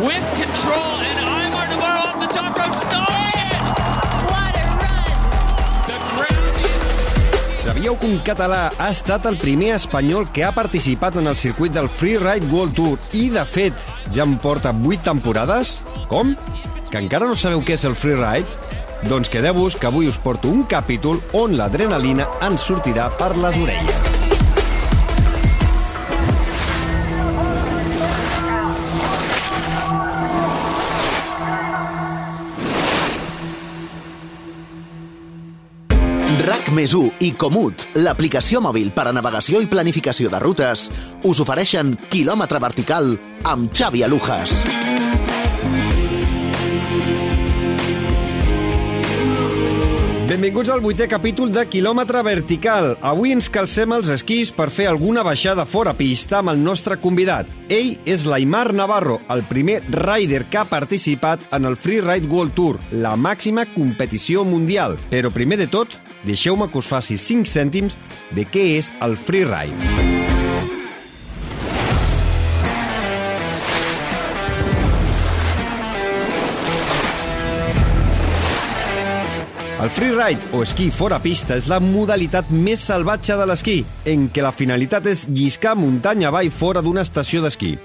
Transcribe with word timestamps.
with 0.00 0.24
control, 0.40 0.96
and 1.04 1.18
Imar 1.20 1.68
Navarro 1.68 2.00
off 2.08 2.20
the 2.20 2.30
top 2.32 2.56
rope, 2.56 2.74
stopping 2.76 3.36
it! 3.52 3.62
What 4.30 4.56
a 4.56 4.66
run! 4.80 5.12
The 5.88 5.96
ground 6.12 6.56
is 6.64 7.64
Sabíeu 7.64 7.98
que 8.00 8.08
un 8.08 8.20
català 8.24 8.62
ha 8.78 8.88
estat 8.90 9.28
el 9.28 9.36
primer 9.38 9.74
espanyol 9.76 10.30
que 10.32 10.44
ha 10.44 10.52
participat 10.56 11.20
en 11.20 11.28
el 11.28 11.36
circuit 11.36 11.74
del 11.76 11.88
Freeride 11.88 12.48
World 12.52 12.74
Tour 12.74 12.98
i, 13.12 13.28
de 13.34 13.44
fet, 13.44 13.76
ja 14.14 14.24
en 14.24 14.38
porta 14.40 14.72
8 14.72 15.04
temporades? 15.04 15.76
Com? 16.08 16.34
Que 16.90 16.98
encara 17.02 17.28
no 17.28 17.36
sabeu 17.36 17.60
què 17.60 17.76
és 17.76 17.84
el 17.84 17.98
Freeride? 17.98 18.48
Doncs 19.08 19.28
quedeu-vos 19.32 19.76
que 19.80 19.88
avui 19.88 20.08
us 20.08 20.20
porto 20.20 20.48
un 20.48 20.64
capítol 20.68 21.20
on 21.36 21.56
l'adrenalina 21.60 22.28
ens 22.48 22.68
sortirà 22.68 23.08
per 23.20 23.34
les 23.36 23.56
orelles. 23.60 24.19
Més 36.70 36.92
i 37.18 37.32
Comut, 37.34 37.82
l'aplicació 37.98 38.60
mòbil 38.62 38.92
per 38.94 39.08
a 39.10 39.12
navegació 39.12 39.58
i 39.58 39.66
planificació 39.66 40.30
de 40.30 40.38
rutes, 40.38 40.84
us 41.26 41.40
ofereixen 41.42 41.96
quilòmetre 42.12 42.60
vertical 42.62 43.16
amb 43.42 43.72
Xavi 43.74 44.04
Alujas. 44.06 44.54
Benvinguts 50.30 50.70
al 50.70 50.78
vuitè 50.78 51.08
capítol 51.10 51.50
de 51.50 51.64
Quilòmetre 51.66 52.20
Vertical. 52.22 52.92
Avui 53.02 53.32
ens 53.34 53.48
calcem 53.50 53.90
els 53.96 54.12
esquís 54.14 54.52
per 54.54 54.68
fer 54.70 54.86
alguna 54.86 55.24
baixada 55.26 55.64
fora 55.66 55.96
pista 55.98 56.38
amb 56.38 56.52
el 56.52 56.62
nostre 56.62 57.00
convidat. 57.02 57.50
Ell 57.66 57.96
és 58.06 58.28
l'Aimar 58.30 58.68
Navarro, 58.78 59.16
el 59.26 59.42
primer 59.50 59.80
rider 59.90 60.44
que 60.46 60.60
ha 60.62 60.68
participat 60.70 61.48
en 61.50 61.66
el 61.66 61.74
Freeride 61.74 62.30
World 62.30 62.54
Tour, 62.54 62.78
la 62.94 63.16
màxima 63.18 63.66
competició 63.74 64.46
mundial. 64.46 64.94
Però 65.10 65.34
primer 65.34 65.58
de 65.58 65.66
tot, 65.66 65.98
deixeu-me 66.24 66.68
que 66.70 66.78
us 66.78 66.90
faci 66.90 67.18
5 67.18 67.48
cèntims 67.48 67.98
de 68.36 68.46
què 68.48 68.66
és 68.78 68.92
el 69.00 69.16
Freeride. 69.16 70.10
El 79.80 79.88
freeride 79.88 80.50
o 80.52 80.58
esquí 80.60 80.90
fora 80.92 81.16
pista 81.24 81.56
és 81.56 81.64
la 81.70 81.78
modalitat 81.80 82.50
més 82.52 82.82
salvatge 82.84 83.32
de 83.32 83.46
l'esquí, 83.48 83.78
en 84.04 84.26
què 84.28 84.42
la 84.44 84.52
finalitat 84.52 85.06
és 85.08 85.22
lliscar 85.32 85.72
muntanya 85.72 86.28
avall 86.28 86.50
fora 86.52 86.82
d'una 86.84 87.00
estació 87.00 87.40
d'esquí. 87.40 87.78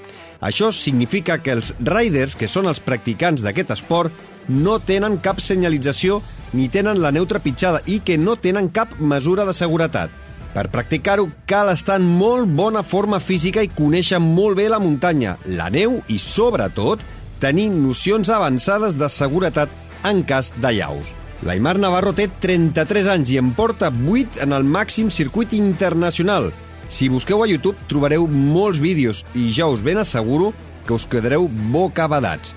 Això 0.44 0.74
significa 0.76 1.38
que 1.40 1.54
els 1.56 1.72
riders, 1.80 2.36
que 2.36 2.50
són 2.52 2.68
els 2.68 2.84
practicants 2.84 3.46
d'aquest 3.48 3.72
esport, 3.78 4.12
no 4.52 4.76
tenen 4.84 5.22
cap 5.24 5.40
senyalització 5.40 6.20
ni 6.56 6.70
tenen 6.72 7.02
la 7.04 7.12
neu 7.12 7.28
trepitjada 7.28 7.82
i 7.86 8.00
que 8.06 8.18
no 8.18 8.38
tenen 8.40 8.72
cap 8.72 8.96
mesura 9.00 9.46
de 9.46 9.54
seguretat. 9.54 10.10
Per 10.56 10.70
practicar-ho 10.72 11.28
cal 11.50 11.70
estar 11.74 11.98
en 12.00 12.08
molt 12.08 12.48
bona 12.56 12.82
forma 12.88 13.20
física 13.20 13.64
i 13.64 13.72
conèixer 13.76 14.22
molt 14.24 14.56
bé 14.56 14.70
la 14.72 14.80
muntanya, 14.80 15.36
la 15.52 15.68
neu 15.70 16.00
i, 16.08 16.16
sobretot, 16.16 17.04
tenir 17.44 17.68
nocions 17.74 18.32
avançades 18.32 18.96
de 18.96 19.10
seguretat 19.12 19.70
en 20.08 20.24
cas 20.24 20.54
d'allaus. 20.56 21.12
L'Aimar 21.44 21.76
Navarro 21.78 22.14
té 22.16 22.30
33 22.42 23.10
anys 23.12 23.34
i 23.36 23.42
en 23.42 23.52
porta 23.58 23.92
8 23.92 24.40
en 24.46 24.56
el 24.56 24.64
màxim 24.64 25.12
circuit 25.12 25.52
internacional. 25.54 26.54
Si 26.88 27.10
busqueu 27.12 27.44
a 27.44 27.50
YouTube 27.50 27.90
trobareu 27.90 28.24
molts 28.32 28.80
vídeos 28.80 29.26
i 29.36 29.50
ja 29.52 29.68
us 29.68 29.84
ben 29.84 30.00
asseguro 30.00 30.54
que 30.88 30.96
us 30.96 31.08
quedareu 31.10 31.50
bocabadats. 31.74 32.56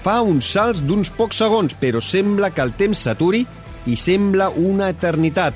Fa 0.00 0.20
uns 0.24 0.48
salts 0.54 0.80
d'uns 0.80 1.10
pocs 1.12 1.42
segons, 1.42 1.74
però 1.76 2.00
sembla 2.00 2.50
que 2.54 2.64
el 2.64 2.72
temps 2.76 3.04
s'aturi 3.04 3.44
i 3.86 3.96
sembla 4.00 4.48
una 4.56 4.88
eternitat. 4.92 5.54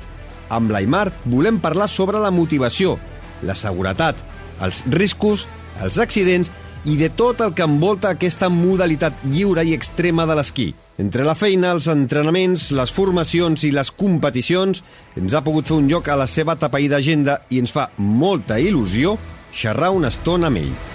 Amb 0.53 0.73
l'Aimar 0.75 1.09
volem 1.25 1.61
parlar 1.63 1.89
sobre 1.89 2.21
la 2.21 2.33
motivació, 2.35 2.99
la 3.43 3.57
seguretat, 3.57 4.21
els 4.61 4.83
riscos, 4.93 5.47
els 5.83 5.99
accidents 5.99 6.53
i 6.85 6.99
de 7.01 7.09
tot 7.09 7.41
el 7.41 7.55
que 7.57 7.65
envolta 7.65 8.13
aquesta 8.13 8.51
modalitat 8.53 9.25
lliure 9.33 9.65
i 9.65 9.73
extrema 9.73 10.29
de 10.29 10.37
l'esquí. 10.37 10.75
Entre 11.01 11.25
la 11.27 11.35
feina, 11.35 11.73
els 11.75 11.89
entrenaments, 11.91 12.69
les 12.77 12.93
formacions 12.95 13.65
i 13.67 13.73
les 13.75 13.91
competicions, 13.91 14.85
ens 15.19 15.35
ha 15.35 15.43
pogut 15.43 15.67
fer 15.73 15.81
un 15.81 15.89
lloc 15.91 16.13
a 16.13 16.21
la 16.21 16.29
seva 16.31 16.55
tapaïda 16.61 17.01
d'agenda 17.01 17.41
i 17.51 17.65
ens 17.65 17.73
fa 17.75 17.89
molta 17.97 18.61
il·lusió 18.63 19.17
xerrar 19.51 19.91
una 19.97 20.13
estona 20.13 20.53
amb 20.53 20.63
ell. 20.63 20.94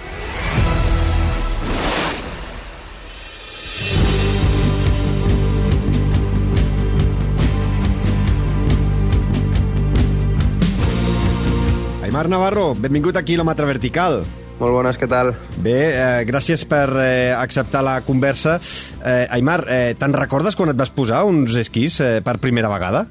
Aimar 12.20 12.36
Navarro, 12.36 12.74
benvingut 12.76 13.16
a 13.16 13.22
Quilòmetre 13.24 13.64
Vertical. 13.64 14.18
Molt 14.58 14.74
bones, 14.76 14.98
què 15.00 15.06
tal? 15.08 15.30
Bé, 15.64 15.76
eh, 15.88 16.24
gràcies 16.28 16.66
per 16.68 16.90
eh, 17.00 17.32
acceptar 17.32 17.80
la 17.80 17.94
conversa. 18.04 18.58
Eh, 19.00 19.24
Aimar, 19.38 19.62
eh, 19.64 19.94
te'n 19.96 20.12
recordes 20.12 20.52
quan 20.52 20.68
et 20.68 20.76
vas 20.76 20.92
posar 20.92 21.22
uns 21.24 21.56
esquís 21.56 21.96
eh, 22.04 22.20
per 22.20 22.36
primera 22.36 22.68
vegada? 22.68 23.06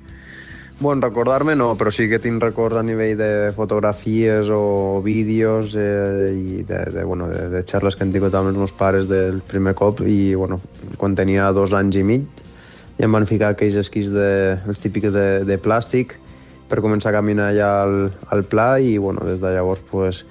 Bon, 0.77 1.01
recordar-me 1.01 1.57
no, 1.57 1.71
però 1.73 1.89
sí 1.89 2.05
que 2.05 2.21
tinc 2.21 2.37
records 2.45 2.77
a 2.77 2.85
nivell 2.85 3.17
de 3.17 3.31
fotografies 3.57 4.53
o 4.53 5.01
vídeos 5.01 5.73
eh, 5.73 6.29
i 6.29 6.61
de, 6.61 6.85
de, 6.93 7.01
bueno, 7.01 7.33
de, 7.33 7.47
de 7.49 7.65
xerles 7.65 7.97
que 7.97 8.05
han 8.05 8.13
tingut 8.13 8.37
amb 8.37 8.53
els 8.53 8.61
meus 8.61 8.77
pares 8.77 9.09
del 9.09 9.41
primer 9.41 9.73
cop 9.73 10.05
i 10.05 10.35
bueno, 10.35 10.61
quan 11.01 11.17
tenia 11.17 11.49
dos 11.49 11.73
anys 11.73 11.97
i 11.97 12.05
mig 12.05 12.45
i 12.99 13.09
em 13.09 13.17
van 13.17 13.25
ficar 13.25 13.55
aquells 13.55 13.81
esquís 13.81 14.13
de, 14.13 14.59
els 14.69 14.85
típics 14.85 15.09
de, 15.17 15.29
de 15.49 15.57
plàstic 15.57 16.19
per 16.69 16.83
començar 16.85 17.11
a 17.11 17.17
caminar 17.17 17.49
allà 17.51 17.71
al, 17.83 17.97
al 18.29 18.45
pla 18.47 18.77
i 18.79 18.97
bueno, 19.01 19.25
des 19.27 19.41
de 19.41 19.51
llavors 19.55 19.81
pues, 19.89 20.23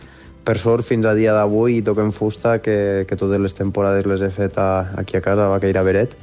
per 0.44 0.56
sort 0.56 0.87
fins 0.87 1.04
a 1.04 1.15
dia 1.19 1.34
d'avui 1.37 1.82
toquem 1.84 2.12
fusta 2.15 2.59
que, 2.65 3.04
que 3.09 3.19
totes 3.21 3.43
les 3.43 3.56
temporades 3.59 4.06
les 4.09 4.22
he 4.25 4.31
fet 4.32 4.56
a, 4.56 4.94
aquí 5.00 5.19
a 5.19 5.25
casa 5.25 5.48
a 5.48 5.53
Vaqueira 5.53 5.84
Beret 5.84 6.16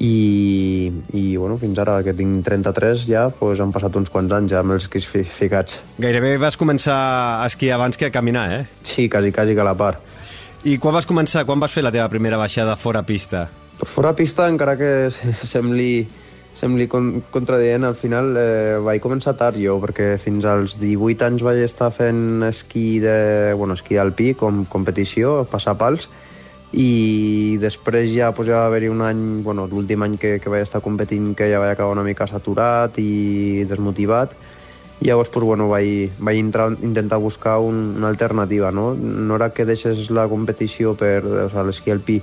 i, 0.00 0.90
i 1.12 1.24
bueno, 1.36 1.58
fins 1.60 1.78
ara 1.80 1.98
que 2.04 2.14
tinc 2.16 2.44
33 2.44 3.06
ja 3.08 3.26
pues, 3.32 3.60
han 3.60 3.72
passat 3.72 3.96
uns 4.00 4.12
quants 4.12 4.32
anys 4.36 4.52
ja 4.52 4.60
amb 4.60 4.76
els 4.76 4.88
esquís 4.88 5.08
fi, 5.08 5.24
ficats 5.24 5.80
Gairebé 6.02 6.36
vas 6.42 6.58
començar 6.60 6.98
a 7.40 7.48
esquiar 7.48 7.78
abans 7.78 7.96
que 7.96 8.08
a 8.08 8.14
caminar, 8.14 8.46
eh? 8.52 8.62
sí, 8.82 9.08
quasi, 9.08 9.32
quasi 9.32 9.54
que 9.54 9.64
a 9.64 9.68
la 9.68 9.76
part 9.78 10.10
I 10.62 10.76
quan 10.78 10.94
vas 10.94 11.08
començar, 11.08 11.42
quan 11.42 11.58
vas 11.58 11.72
fer 11.74 11.82
la 11.82 11.90
teva 11.90 12.06
primera 12.08 12.38
baixada 12.38 12.76
fora 12.78 13.02
pista? 13.02 13.48
per 13.82 13.88
fora 13.90 14.12
pista 14.14 14.46
encara 14.46 14.76
que 14.78 15.10
sembli 15.10 16.06
sembli 16.54 16.86
con 16.86 17.22
contradient, 17.30 17.84
al 17.84 17.96
final 17.96 18.36
eh, 18.36 18.78
vaig 18.84 19.00
començar 19.02 19.34
tard 19.38 19.58
jo, 19.60 19.78
perquè 19.82 20.16
fins 20.20 20.44
als 20.48 20.78
18 20.80 21.26
anys 21.26 21.44
vaig 21.46 21.62
estar 21.64 21.90
fent 21.94 22.44
esquí 22.48 23.00
de, 23.02 23.54
bueno, 23.58 23.74
esquí 23.78 23.98
alpí 23.98 24.32
com 24.38 24.64
competició, 24.70 25.42
passar 25.50 25.76
pals, 25.80 26.08
i 26.72 27.58
després 27.60 28.08
ja, 28.14 28.30
pues, 28.32 28.48
ja 28.48 28.62
va 28.62 28.70
haver-hi 28.70 28.88
un 28.88 29.02
any, 29.04 29.24
bueno, 29.44 29.66
l'últim 29.68 30.02
any 30.04 30.16
que, 30.20 30.38
que 30.40 30.52
vaig 30.52 30.64
estar 30.64 30.80
competint 30.84 31.34
que 31.36 31.50
ja 31.50 31.60
vaig 31.60 31.74
acabar 31.74 31.92
una 31.92 32.06
mica 32.06 32.28
saturat 32.28 32.96
i 33.00 33.64
desmotivat, 33.68 34.36
i 35.02 35.08
llavors 35.08 35.32
pues, 35.34 35.44
bueno, 35.44 35.68
vaig, 35.68 36.12
vaig 36.18 36.38
entrar, 36.38 36.70
intentar 36.80 37.18
buscar 37.20 37.58
un, 37.58 37.96
una 37.98 38.08
alternativa, 38.08 38.70
no? 38.70 38.92
No 38.94 39.36
era 39.36 39.50
que 39.52 39.66
deixes 39.66 40.08
la 40.10 40.28
competició 40.30 40.94
per 40.94 41.18
o 41.26 41.48
sigui, 41.50 41.66
l'esquí 41.68 41.92
alpí 41.92 42.20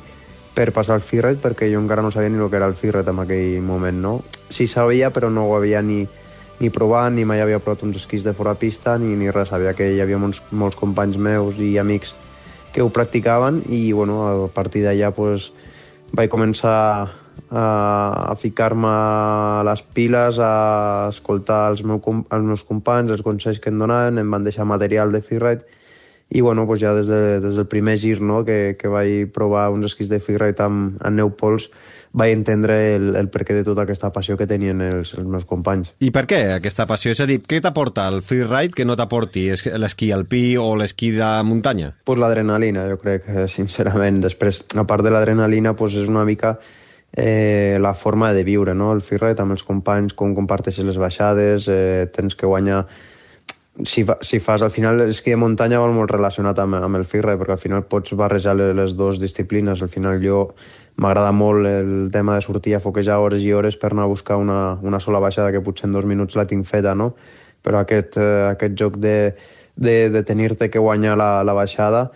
per 0.59 0.73
passar 0.75 0.97
al 0.97 1.03
Firret, 1.05 1.37
perquè 1.39 1.69
jo 1.71 1.79
encara 1.79 2.03
no 2.03 2.09
sabia 2.11 2.27
ni 2.27 2.35
el 2.35 2.49
que 2.51 2.57
era 2.59 2.67
el 2.67 2.75
Firret 2.75 3.07
en 3.07 3.21
aquell 3.23 3.61
moment, 3.63 4.01
no? 4.03 4.09
Sí 4.51 4.65
sabia, 4.67 5.07
però 5.15 5.29
no 5.31 5.45
ho 5.47 5.53
havia 5.55 5.79
ni, 5.79 6.01
ni 6.59 6.71
provat, 6.75 7.13
ni 7.15 7.23
mai 7.23 7.39
havia 7.39 7.61
provat 7.63 7.85
uns 7.87 8.01
esquís 8.01 8.25
de 8.27 8.33
fora 8.35 8.57
pista, 8.59 8.97
ni, 8.99 9.13
ni 9.15 9.31
res. 9.31 9.53
Sabia 9.53 9.71
que 9.77 9.87
hi 9.93 10.01
havia 10.03 10.19
molts, 10.19 10.41
molts 10.51 10.75
companys 10.75 11.15
meus 11.15 11.55
i 11.63 11.77
amics 11.79 12.11
que 12.75 12.83
ho 12.83 12.91
practicaven 12.91 13.63
i, 13.71 13.93
bueno, 13.95 14.19
a 14.27 14.51
partir 14.51 14.83
d'allà 14.83 15.13
pues, 15.15 15.47
vaig 16.11 16.27
començar 16.27 16.75
a, 17.47 17.63
a 17.63 18.35
ficar-me 18.35 18.91
a 18.91 19.63
les 19.63 19.85
piles, 19.95 20.43
a 20.43 21.07
escoltar 21.07 21.69
els, 21.71 21.87
meu, 21.87 22.03
els 22.03 22.51
meus 22.51 22.67
companys, 22.67 23.15
els 23.15 23.23
consells 23.23 23.63
que 23.63 23.71
em 23.71 23.79
donaven, 23.79 24.19
em 24.19 24.35
van 24.35 24.43
deixar 24.43 24.67
material 24.67 25.15
de 25.15 25.23
freeride 25.23 25.63
i 26.29 26.41
bueno, 26.41 26.67
pues 26.67 26.79
ja 26.81 26.93
des, 26.93 27.07
de, 27.09 27.39
des 27.41 27.55
del 27.57 27.65
primer 27.67 27.97
gir 27.97 28.19
no, 28.21 28.43
que, 28.45 28.75
que 28.77 28.87
vaig 28.87 29.31
provar 29.33 29.69
uns 29.73 29.87
esquís 29.89 30.09
de 30.11 30.19
freeride 30.21 30.61
amb, 30.61 30.99
amb 31.01 31.17
neu 31.17 31.31
pols 31.33 31.69
vaig 32.13 32.31
entendre 32.33 32.75
el, 32.95 33.15
el 33.17 33.27
perquè 33.29 33.53
de 33.57 33.63
tota 33.65 33.83
aquesta 33.85 34.11
passió 34.13 34.37
que 34.37 34.45
tenien 34.49 34.79
els, 34.81 35.11
els 35.17 35.25
meus 35.29 35.45
companys. 35.45 35.91
I 36.01 36.09
per 36.13 36.23
què 36.29 36.39
aquesta 36.55 36.85
passió? 36.89 37.11
És 37.13 37.21
a 37.21 37.27
dir, 37.29 37.39
què 37.45 37.59
t'aporta 37.61 38.07
el 38.09 38.21
freeride 38.25 38.73
que 38.77 38.85
no 38.85 38.95
t'aporti 38.97 39.47
es- 39.53 39.65
l'esquí 39.77 40.11
alpí 40.13 40.55
o 40.57 40.75
l'esquí 40.77 41.11
de 41.17 41.29
muntanya? 41.45 41.91
pues 42.03 42.17
l'adrenalina, 42.21 42.87
jo 42.89 42.97
crec, 43.01 43.25
eh, 43.29 43.47
sincerament. 43.47 44.21
Després, 44.25 44.63
a 44.77 44.85
part 44.89 45.05
de 45.05 45.11
l'adrenalina, 45.13 45.75
pues 45.77 45.93
és 46.01 46.07
una 46.09 46.25
mica 46.25 46.57
eh, 47.13 47.77
la 47.81 47.93
forma 47.93 48.33
de 48.33 48.43
viure, 48.43 48.73
no? 48.77 48.91
El 48.93 49.01
freeride 49.01 49.41
amb 49.41 49.53
els 49.57 49.63
companys, 49.65 50.13
com 50.17 50.33
comparteixes 50.37 50.85
les 50.85 50.97
baixades, 50.97 51.65
eh, 51.69 52.05
tens 52.13 52.35
que 52.37 52.45
guanyar 52.49 52.83
si, 53.85 54.03
fa, 54.03 54.17
si 54.21 54.39
fas, 54.39 54.61
al 54.61 54.71
final 54.71 54.97
l'esquí 54.99 55.31
de 55.33 55.39
muntanya 55.39 55.79
va 55.79 55.89
molt 55.93 56.11
relacionat 56.11 56.59
amb, 56.59 56.79
amb 56.79 56.99
el 56.99 57.05
freeride, 57.07 57.37
perquè 57.39 57.55
al 57.55 57.61
final 57.61 57.85
pots 57.89 58.15
barrejar 58.19 58.55
les, 58.57 58.73
les 58.75 58.95
dues 58.97 59.19
disciplines. 59.21 59.81
Al 59.81 59.91
final 59.91 60.19
jo 60.23 60.41
m'agrada 60.99 61.31
molt 61.31 61.67
el 61.69 62.09
tema 62.11 62.35
de 62.35 62.45
sortir 62.45 62.75
a 62.75 62.81
foquejar 62.83 63.19
hores 63.23 63.45
i 63.45 63.53
hores 63.55 63.77
per 63.79 63.93
anar 63.93 64.07
a 64.07 64.11
buscar 64.11 64.37
una, 64.37 64.73
una 64.81 64.99
sola 64.99 65.21
baixada 65.23 65.51
que 65.55 65.63
potser 65.63 65.87
en 65.87 65.95
dos 65.95 66.07
minuts 66.09 66.35
la 66.35 66.47
tinc 66.47 66.67
feta, 66.67 66.95
no? 66.95 67.13
Però 67.63 67.79
aquest, 67.79 68.17
eh, 68.19 68.49
aquest 68.49 68.75
joc 68.79 68.99
de, 68.99 69.35
de, 69.75 69.95
de 70.09 70.23
tenir-te 70.23 70.69
que 70.69 70.83
guanyar 70.83 71.17
la, 71.19 71.31
la 71.43 71.55
baixada 71.55 72.09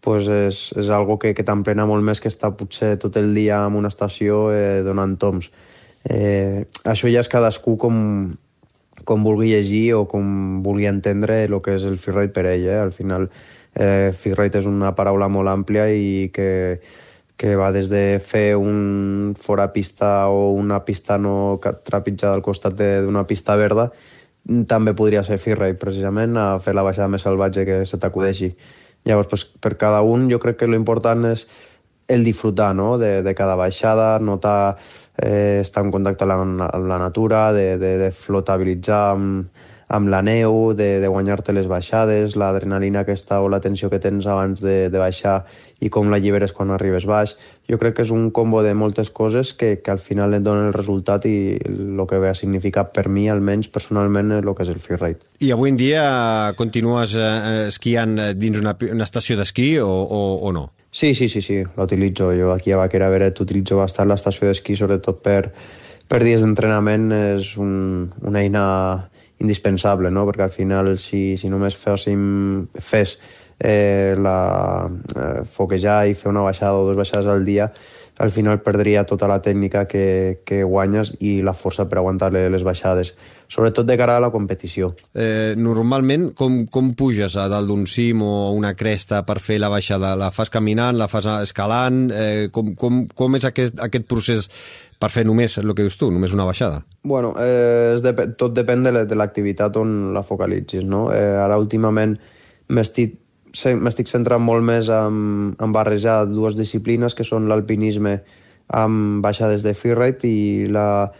pues 0.00 0.28
és, 0.32 0.58
és 0.80 0.88
algo 0.88 1.18
que, 1.20 1.34
que 1.36 1.44
t'emprena 1.44 1.84
molt 1.84 2.00
més 2.04 2.22
que 2.24 2.30
estar 2.32 2.54
potser 2.56 2.94
tot 3.00 3.18
el 3.20 3.34
dia 3.36 3.58
en 3.68 3.76
una 3.76 3.90
estació 3.92 4.46
eh, 4.48 4.80
donant 4.86 5.18
toms. 5.20 5.50
Eh, 6.08 6.64
això 6.88 7.10
ja 7.12 7.20
és 7.20 7.28
cadascú 7.28 7.76
com, 7.76 7.98
com 9.04 9.24
vulgui 9.24 9.52
llegir 9.52 9.94
o 9.96 10.06
com 10.08 10.62
vulgui 10.64 10.88
entendre 10.90 11.44
el 11.44 11.56
que 11.64 11.76
és 11.78 11.86
el 11.88 11.98
freeride 11.98 12.34
per 12.34 12.46
ell. 12.50 12.66
Eh? 12.68 12.80
Al 12.80 12.92
final, 12.92 13.28
eh, 13.74 14.10
freeride 14.16 14.60
és 14.60 14.68
una 14.68 14.94
paraula 14.96 15.28
molt 15.28 15.50
àmplia 15.52 15.88
i 15.92 16.30
que, 16.34 16.80
que 17.40 17.56
va 17.56 17.70
des 17.72 17.88
de 17.92 18.20
fer 18.20 18.56
un 18.56 19.34
fora 19.38 19.70
pista 19.72 20.28
o 20.28 20.52
una 20.52 20.84
pista 20.84 21.18
no 21.18 21.58
trepitjada 21.60 22.34
al 22.34 22.44
costat 22.44 22.76
d'una 22.80 23.26
pista 23.26 23.56
verda, 23.56 23.90
també 24.68 24.94
podria 24.96 25.22
ser 25.24 25.38
freeride, 25.38 25.78
precisament, 25.78 26.36
a 26.36 26.58
fer 26.58 26.74
la 26.74 26.84
baixada 26.86 27.08
més 27.12 27.22
salvatge 27.22 27.66
que 27.68 27.82
se 27.86 27.98
t'acudeixi. 28.00 28.54
Llavors, 29.04 29.28
pues, 29.28 29.44
per 29.44 29.76
cada 29.80 30.02
un, 30.04 30.28
jo 30.30 30.38
crec 30.40 30.58
que 30.60 30.68
l'important 30.68 31.24
és 31.30 31.46
el 32.10 32.24
disfrutar 32.26 32.74
no? 32.74 32.98
de, 32.98 33.22
de 33.22 33.34
cada 33.38 33.54
baixada, 33.54 34.18
notar 34.18 34.76
eh, 35.16 35.60
estar 35.62 35.84
en 35.84 35.92
contacte 35.94 36.26
amb 36.26 36.58
la, 36.60 36.70
amb 36.70 36.90
la 36.90 36.98
natura, 36.98 37.50
de, 37.56 37.76
de, 37.78 37.96
de 38.02 38.10
flotabilitzar 38.10 39.02
amb, 39.14 39.60
amb 39.90 40.06
la 40.06 40.20
neu, 40.22 40.70
de, 40.78 41.00
de 41.02 41.08
guanyar-te 41.10 41.52
les 41.52 41.66
baixades, 41.66 42.36
l'adrenalina 42.38 43.02
aquesta 43.02 43.40
o 43.42 43.48
la 43.50 43.58
tensió 43.60 43.90
que 43.90 43.98
tens 43.98 44.26
abans 44.30 44.62
de, 44.62 44.86
de 44.88 45.02
baixar 45.02 45.40
i 45.82 45.90
com 45.90 46.12
la 46.12 46.20
lliberes 46.22 46.54
quan 46.54 46.70
arribes 46.70 47.08
baix. 47.10 47.34
Jo 47.66 47.78
crec 47.82 47.96
que 47.98 48.06
és 48.06 48.12
un 48.14 48.28
combo 48.30 48.62
de 48.62 48.72
moltes 48.78 49.10
coses 49.10 49.50
que, 49.52 49.76
que 49.82 49.90
al 49.90 49.98
final 49.98 50.38
et 50.38 50.46
donen 50.46 50.70
el 50.70 50.76
resultat 50.76 51.26
i 51.26 51.58
el 51.58 52.06
que 52.06 52.22
ve 52.22 52.30
a 52.30 52.38
significar 52.38 52.86
per 52.94 53.08
mi, 53.10 53.26
almenys 53.28 53.70
personalment, 53.74 54.30
el 54.38 54.54
que 54.54 54.66
és 54.66 54.70
el 54.70 54.78
freeride. 54.78 55.26
I 55.42 55.50
avui 55.56 55.74
en 55.74 55.80
dia 55.80 56.04
continues 56.58 57.16
eh, 57.18 57.70
esquiant 57.72 58.14
dins 58.38 58.62
una, 58.62 58.78
una 58.94 59.06
estació 59.08 59.38
d'esquí 59.40 59.72
o, 59.82 59.90
o, 59.90 60.22
o 60.46 60.54
no? 60.54 60.68
Sí, 60.92 61.14
sí, 61.14 61.28
sí, 61.28 61.40
sí, 61.40 61.62
la 61.76 61.84
utilitzo. 61.84 62.32
Jo 62.34 62.52
aquí 62.52 62.72
a 62.72 62.76
Vaquera 62.76 63.08
Beret 63.08 63.38
utilitzo 63.40 63.78
bastant 63.78 64.10
l'estació 64.10 64.48
d'esquí, 64.48 64.74
sobretot 64.74 65.20
per, 65.22 65.52
per 66.10 66.18
dies 66.24 66.42
d'entrenament 66.42 67.12
és 67.14 67.52
un, 67.62 68.10
una 68.26 68.42
eina 68.42 68.64
indispensable, 69.40 70.10
no? 70.10 70.26
perquè 70.26 70.48
al 70.48 70.54
final 70.54 70.96
si, 70.98 71.36
si 71.38 71.48
només 71.48 71.78
féssim, 71.78 72.66
fes 72.74 73.14
eh, 73.60 74.16
la, 74.18 74.90
eh, 75.14 75.44
foquejar 75.46 76.02
i 76.10 76.18
fer 76.18 76.32
una 76.32 76.42
baixada 76.44 76.74
o 76.74 76.88
dues 76.88 76.98
baixades 76.98 77.30
al 77.30 77.46
dia, 77.46 77.70
al 78.20 78.30
final 78.30 78.60
perdria 78.60 79.06
tota 79.08 79.28
la 79.30 79.40
tècnica 79.40 79.86
que, 79.88 80.42
que 80.44 80.62
guanyes 80.62 81.14
i 81.24 81.38
la 81.44 81.54
força 81.56 81.86
per 81.88 82.00
aguantar 82.00 82.28
les 82.34 82.64
baixades 82.66 83.14
sobretot 83.50 83.86
de 83.88 83.96
cara 83.98 84.16
a 84.16 84.22
la 84.22 84.30
competició. 84.30 84.92
Eh, 85.14 85.56
normalment, 85.58 86.28
com, 86.38 86.60
com 86.70 86.92
puges 86.94 87.34
a 87.40 87.48
dalt 87.50 87.66
d'un 87.68 87.86
cim 87.90 88.22
o 88.22 88.52
una 88.54 88.74
cresta 88.78 89.24
per 89.26 89.40
fer 89.42 89.58
la 89.58 89.70
baixada? 89.72 90.12
La 90.16 90.30
fas 90.30 90.52
caminant, 90.54 90.98
la 91.00 91.08
fas 91.10 91.26
escalant? 91.40 92.04
Eh, 92.14 92.48
com, 92.54 92.74
com, 92.78 93.02
com 93.08 93.38
és 93.40 93.48
aquest, 93.48 93.80
aquest 93.82 94.06
procés 94.10 94.46
per 95.00 95.10
fer 95.10 95.24
només 95.26 95.56
el 95.58 95.74
que 95.74 95.86
dius 95.88 95.98
tu, 95.98 96.12
només 96.14 96.36
una 96.36 96.46
baixada? 96.46 96.84
Bueno, 97.02 97.32
eh, 97.40 97.96
és 97.96 98.04
de, 98.04 98.14
tot 98.38 98.54
depèn 98.54 98.84
de 98.86 99.18
l'activitat 99.18 99.80
on 99.80 100.12
la 100.14 100.22
focalitzis, 100.26 100.86
no? 100.86 101.08
Eh, 101.16 101.40
ara 101.40 101.58
últimament 101.58 102.18
m'estic 102.70 103.18
m'estic 103.80 104.10
centrant 104.10 104.42
molt 104.42 104.64
més 104.64 104.88
en, 104.94 105.54
en 105.58 105.72
barrejar 105.74 106.24
dues 106.30 106.56
disciplines 106.58 107.16
que 107.18 107.26
són 107.26 107.48
l'alpinisme 107.50 108.20
amb 108.70 109.24
baixades 109.24 109.64
de 109.66 109.74
freeride 109.74 110.28
i 110.28 110.68
la, 110.70 111.10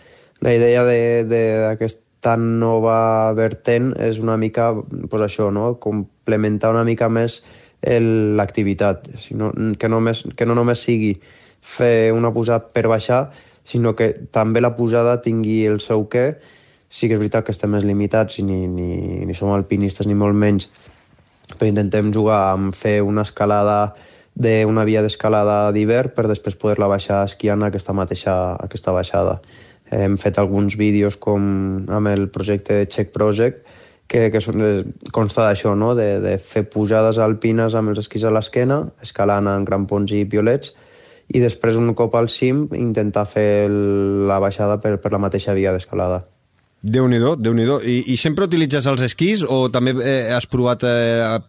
la 0.41 0.55
idea 0.55 0.85
d'aquest 1.27 2.05
tan 2.21 2.61
nova 2.61 3.33
vertent 3.35 3.95
és 3.99 4.21
una 4.21 4.37
mica, 4.37 4.71
pues 5.11 5.25
això, 5.25 5.49
no? 5.51 5.75
complementar 5.81 6.71
una 6.71 6.85
mica 6.85 7.09
més 7.09 7.41
l'activitat, 7.81 9.09
sinó, 9.19 9.51
que, 9.81 9.89
només, 9.89 10.23
que 10.37 10.47
no 10.47 10.55
només 10.55 10.83
sigui 10.85 11.15
fer 11.61 12.13
una 12.13 12.33
posada 12.33 12.67
per 12.75 12.87
baixar, 12.93 13.31
sinó 13.65 13.95
que 13.97 14.13
també 14.33 14.61
la 14.61 14.75
posada 14.77 15.21
tingui 15.25 15.65
el 15.67 15.81
seu 15.81 16.07
què. 16.13 16.35
Sí 16.91 17.07
que 17.07 17.15
és 17.15 17.21
veritat 17.23 17.47
que 17.47 17.55
estem 17.55 17.71
més 17.71 17.87
limitats 17.87 18.41
i 18.41 18.45
ni, 18.45 18.67
ni, 18.67 19.25
ni 19.25 19.35
som 19.39 19.53
alpinistes 19.55 20.09
ni 20.11 20.17
molt 20.19 20.35
menys, 20.37 20.67
però 21.57 21.69
intentem 21.71 22.13
jugar 22.15 22.41
amb 22.53 22.77
fer 22.77 23.01
una 23.03 23.27
escalada 23.27 23.95
d'una 24.35 24.85
via 24.87 25.03
d'escalada 25.03 25.73
d'hivern 25.75 26.15
per 26.15 26.29
després 26.31 26.57
poder-la 26.57 26.89
baixar 26.89 27.25
esquiant 27.27 27.65
aquesta 27.67 27.93
mateixa 27.93 28.35
aquesta 28.63 28.95
baixada. 28.95 29.41
Hem 29.91 30.17
fet 30.23 30.39
alguns 30.39 30.77
vídeos 30.79 31.17
com 31.19 31.43
amb 31.91 32.09
el 32.13 32.29
projecte 32.31 32.79
de 32.79 32.87
Check 32.87 33.11
Project, 33.13 33.67
que, 34.11 34.29
que 34.31 34.43
són, 34.43 34.63
consta 35.15 35.47
d'això, 35.47 35.75
no? 35.79 35.95
de, 35.99 36.19
de 36.23 36.37
fer 36.39 36.65
pujades 36.71 37.19
alpines 37.23 37.75
amb 37.79 37.93
els 37.93 38.03
esquís 38.03 38.27
a 38.27 38.33
l'esquena, 38.35 38.85
escalant 39.03 39.51
en 39.51 39.67
grampons 39.67 40.15
i 40.15 40.25
piolets, 40.31 40.75
i 41.31 41.39
després, 41.39 41.79
un 41.79 41.95
cop 41.95 42.17
al 42.19 42.27
cim, 42.31 42.65
intentar 42.75 43.23
fer 43.31 43.71
la 43.71 44.41
baixada 44.43 44.81
per, 44.83 44.97
per 45.03 45.15
la 45.15 45.23
mateixa 45.23 45.55
via 45.55 45.75
d'escalada. 45.75 46.25
Déu 46.81 47.09
nhi 47.09 47.19
déu 47.21 47.81
I, 47.85 47.97
I 48.09 48.17
sempre 48.17 48.47
utilitzes 48.49 48.87
els 48.89 49.03
esquís 49.05 49.43
o 49.45 49.69
també 49.73 49.93
eh, 50.01 50.33
has 50.33 50.47
provat 50.49 50.85
eh, 50.89 51.41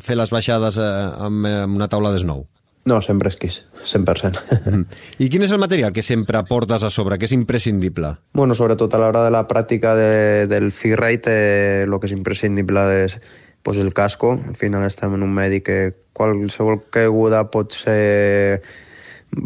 fer 0.00 0.16
les 0.16 0.30
baixades 0.32 0.78
eh, 0.80 0.92
amb, 1.26 1.44
amb 1.44 1.76
una 1.76 1.90
taula 1.92 2.14
d'esnou? 2.14 2.46
No, 2.88 3.02
sempre 3.04 3.28
esquís, 3.28 3.58
100%. 3.84 4.38
Mm. 4.72 4.84
I 5.20 5.28
quin 5.28 5.44
és 5.44 5.52
el 5.52 5.60
material 5.60 5.92
que 5.92 6.04
sempre 6.04 6.40
portes 6.48 6.86
a 6.86 6.88
sobre, 6.88 7.18
que 7.18 7.28
és 7.28 7.34
imprescindible? 7.36 8.14
Bueno, 8.32 8.56
sobretot 8.56 8.94
a 8.94 9.00
l'hora 9.02 9.26
de 9.26 9.32
la 9.34 9.42
pràctica 9.50 9.92
de, 9.98 10.46
del 10.48 10.70
freeride, 10.72 11.34
eh, 11.34 11.82
el 11.84 11.98
que 11.98 12.08
és 12.08 12.14
imprescindible 12.16 12.86
és 13.02 13.18
pues, 13.62 13.76
el 13.82 13.92
casco. 13.92 14.38
Al 14.40 14.56
final 14.56 14.86
estem 14.88 15.18
en 15.18 15.26
un 15.26 15.34
medi 15.36 15.60
que 15.60 15.78
qualsevol 16.16 16.86
caiguda 16.94 17.44
pot 17.52 17.76
ser 17.76 18.62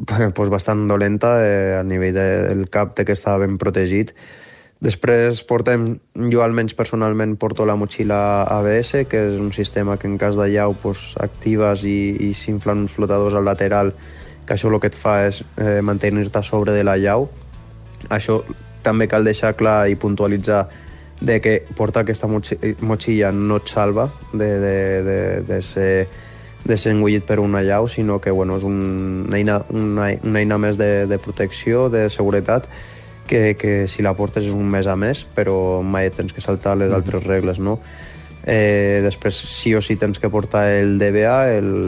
pues, 0.07 0.53
bastant 0.53 0.87
dolenta 0.87 1.35
eh, 1.43 1.75
a 1.81 1.83
nivell 1.83 2.15
del 2.15 2.69
cap 2.71 2.95
de 2.95 3.09
que 3.09 3.19
està 3.19 3.35
ben 3.43 3.59
protegit 3.59 4.15
Després 4.83 5.45
portem, 5.47 5.85
jo 6.33 6.41
almenys 6.43 6.75
personalment 6.75 7.37
porto 7.39 7.63
la 7.69 7.77
motxilla 7.79 8.17
ABS, 8.51 9.05
que 9.07 9.21
és 9.29 9.39
un 9.39 9.53
sistema 9.55 9.95
que 9.95 10.09
en 10.11 10.17
cas 10.19 10.35
de 10.35 10.49
llau 10.51 10.75
pues, 10.75 11.13
actives 11.23 11.85
i, 11.87 12.17
i 12.19 12.33
s'inflen 12.35 12.83
uns 12.83 12.97
flotadors 12.97 13.37
al 13.39 13.47
lateral, 13.47 13.93
que 14.43 14.57
això 14.57 14.73
el 14.73 14.81
que 14.83 14.91
et 14.91 14.99
fa 14.99 15.21
és 15.29 15.45
eh, 15.55 15.79
mantenir-te 15.87 16.43
sobre 16.43 16.75
de 16.75 16.83
la 16.83 16.97
llau. 16.99 17.29
Això 18.11 18.41
també 18.83 19.07
cal 19.07 19.23
deixar 19.23 19.53
clar 19.55 19.87
i 19.87 19.95
puntualitzar 19.95 20.65
de 21.23 21.39
que 21.39 21.61
portar 21.79 22.03
aquesta 22.03 22.27
motxilla 22.27 23.31
no 23.31 23.61
et 23.63 23.71
salva 23.71 24.09
de, 24.33 24.49
de, 24.65 24.77
de, 25.07 25.19
de 25.47 25.61
ser 25.63 25.93
de 26.63 26.77
ser 26.79 26.93
engullit 26.95 27.25
per 27.27 27.41
una 27.43 27.63
llau, 27.63 27.89
sinó 27.91 28.21
que 28.23 28.31
bueno, 28.31 28.57
és 28.59 28.67
una 28.67 29.39
eina, 29.39 29.61
una, 29.71 30.11
una 30.23 30.43
eina 30.43 30.59
més 30.63 30.79
de, 30.79 31.07
de 31.11 31.19
protecció, 31.19 31.89
de 31.91 32.09
seguretat, 32.11 32.69
que, 33.33 33.57
que 33.57 33.89
si 33.89 34.05
la 34.05 34.13
portes 34.13 34.45
és 34.45 34.53
un 34.53 34.67
mes 34.69 34.85
a 34.85 34.93
més, 34.93 35.23
però 35.25 35.81
mai 35.81 36.11
tens 36.13 36.35
que 36.37 36.45
saltar 36.45 36.75
les 36.77 36.91
mm. 36.91 36.99
altres 36.99 37.25
regles, 37.25 37.61
no? 37.65 37.79
Eh, 38.45 39.01
després 39.01 39.39
sí 39.49 39.73
o 39.73 39.81
sí 39.81 39.97
tens 39.97 40.21
que 40.21 40.29
portar 40.29 40.67
el 40.69 40.99
DBA, 41.01 41.39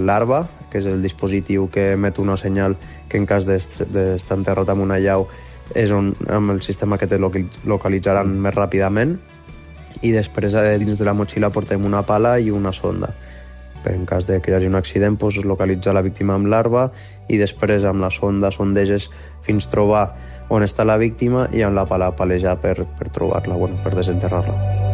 l'ARBA, 0.08 0.38
que 0.70 0.80
és 0.80 0.88
el 0.88 1.04
dispositiu 1.04 1.68
que 1.68 1.90
emet 1.98 2.16
una 2.22 2.38
senyal 2.40 2.78
que 3.10 3.20
en 3.20 3.28
cas 3.28 3.44
d'estar 3.44 4.38
enterrat 4.38 4.72
amb 4.72 4.86
una 4.86 4.96
llau 5.02 5.28
és 5.76 5.92
on, 5.92 6.14
amb 6.32 6.54
el 6.54 6.64
sistema 6.64 6.96
que 6.96 7.10
te 7.10 7.20
localitzaran 7.20 8.30
mm. 8.30 8.40
més 8.48 8.56
ràpidament 8.56 9.16
i 10.00 10.16
després 10.16 10.56
eh, 10.56 10.78
dins 10.80 10.96
de 10.96 11.04
la 11.04 11.14
motxilla 11.16 11.52
portem 11.52 11.84
una 11.84 12.02
pala 12.08 12.38
i 12.40 12.48
una 12.54 12.72
sonda 12.72 13.12
per 13.84 13.92
en 13.92 14.08
cas 14.08 14.24
de 14.24 14.40
que 14.40 14.50
hi 14.50 14.56
hagi 14.56 14.70
un 14.70 14.80
accident 14.80 15.18
doncs, 15.20 15.44
localitzar 15.44 15.92
la 15.92 16.02
víctima 16.06 16.38
amb 16.38 16.48
l'arba 16.48 16.88
i 17.28 17.36
després 17.36 17.84
amb 17.84 18.00
la 18.00 18.08
sonda 18.08 18.50
sondeges 18.54 19.10
fins 19.44 19.68
trobar 19.68 20.06
on 20.48 20.64
està 20.66 20.84
la 20.84 20.98
víctima 21.00 21.48
i 21.52 21.64
amb 21.64 21.78
la 21.78 21.86
pala 21.88 22.12
palejar 22.16 22.58
per, 22.60 22.76
per 22.98 23.10
trobar-la, 23.14 23.56
bueno, 23.56 23.80
per 23.84 23.94
desenterrar-la. 23.96 24.92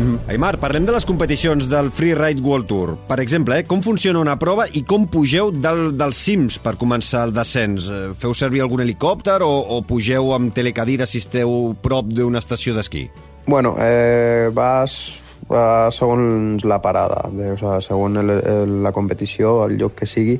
Mm, 0.00 0.16
Aymar, 0.32 0.54
parlem 0.56 0.86
de 0.88 0.94
les 0.94 1.04
competicions 1.04 1.66
del 1.68 1.90
Freeride 1.92 2.40
World 2.40 2.68
Tour. 2.70 2.94
Per 3.08 3.18
exemple, 3.20 3.58
eh, 3.58 3.66
com 3.68 3.82
funciona 3.84 4.20
una 4.20 4.38
prova 4.40 4.64
i 4.72 4.82
com 4.82 5.04
pugeu 5.06 5.50
del, 5.52 5.90
dels 5.96 6.16
cims 6.16 6.56
per 6.62 6.78
començar 6.80 7.26
el 7.28 7.34
descens? 7.36 7.88
Eh, 7.88 8.12
feu 8.16 8.32
servir 8.34 8.64
algun 8.64 8.80
helicòpter 8.80 9.42
o, 9.44 9.50
o 9.76 9.82
pugeu 9.82 10.32
amb 10.36 10.54
telecadira 10.56 11.06
si 11.06 11.20
esteu 11.20 11.74
prop 11.82 12.08
d'una 12.08 12.40
estació 12.40 12.76
d'esquí? 12.76 13.08
Bueno, 13.46 13.74
eh, 13.80 14.50
vas, 14.52 15.20
va 15.50 15.90
segons 15.90 16.64
la 16.64 16.80
parada, 16.82 17.28
de, 17.32 17.52
o 17.52 17.56
sea, 17.58 17.80
segons 17.80 18.20
el, 18.20 18.30
el, 18.30 18.82
la 18.84 18.92
competició, 18.92 19.64
el 19.66 19.76
lloc 19.78 19.96
que 19.98 20.06
sigui, 20.06 20.38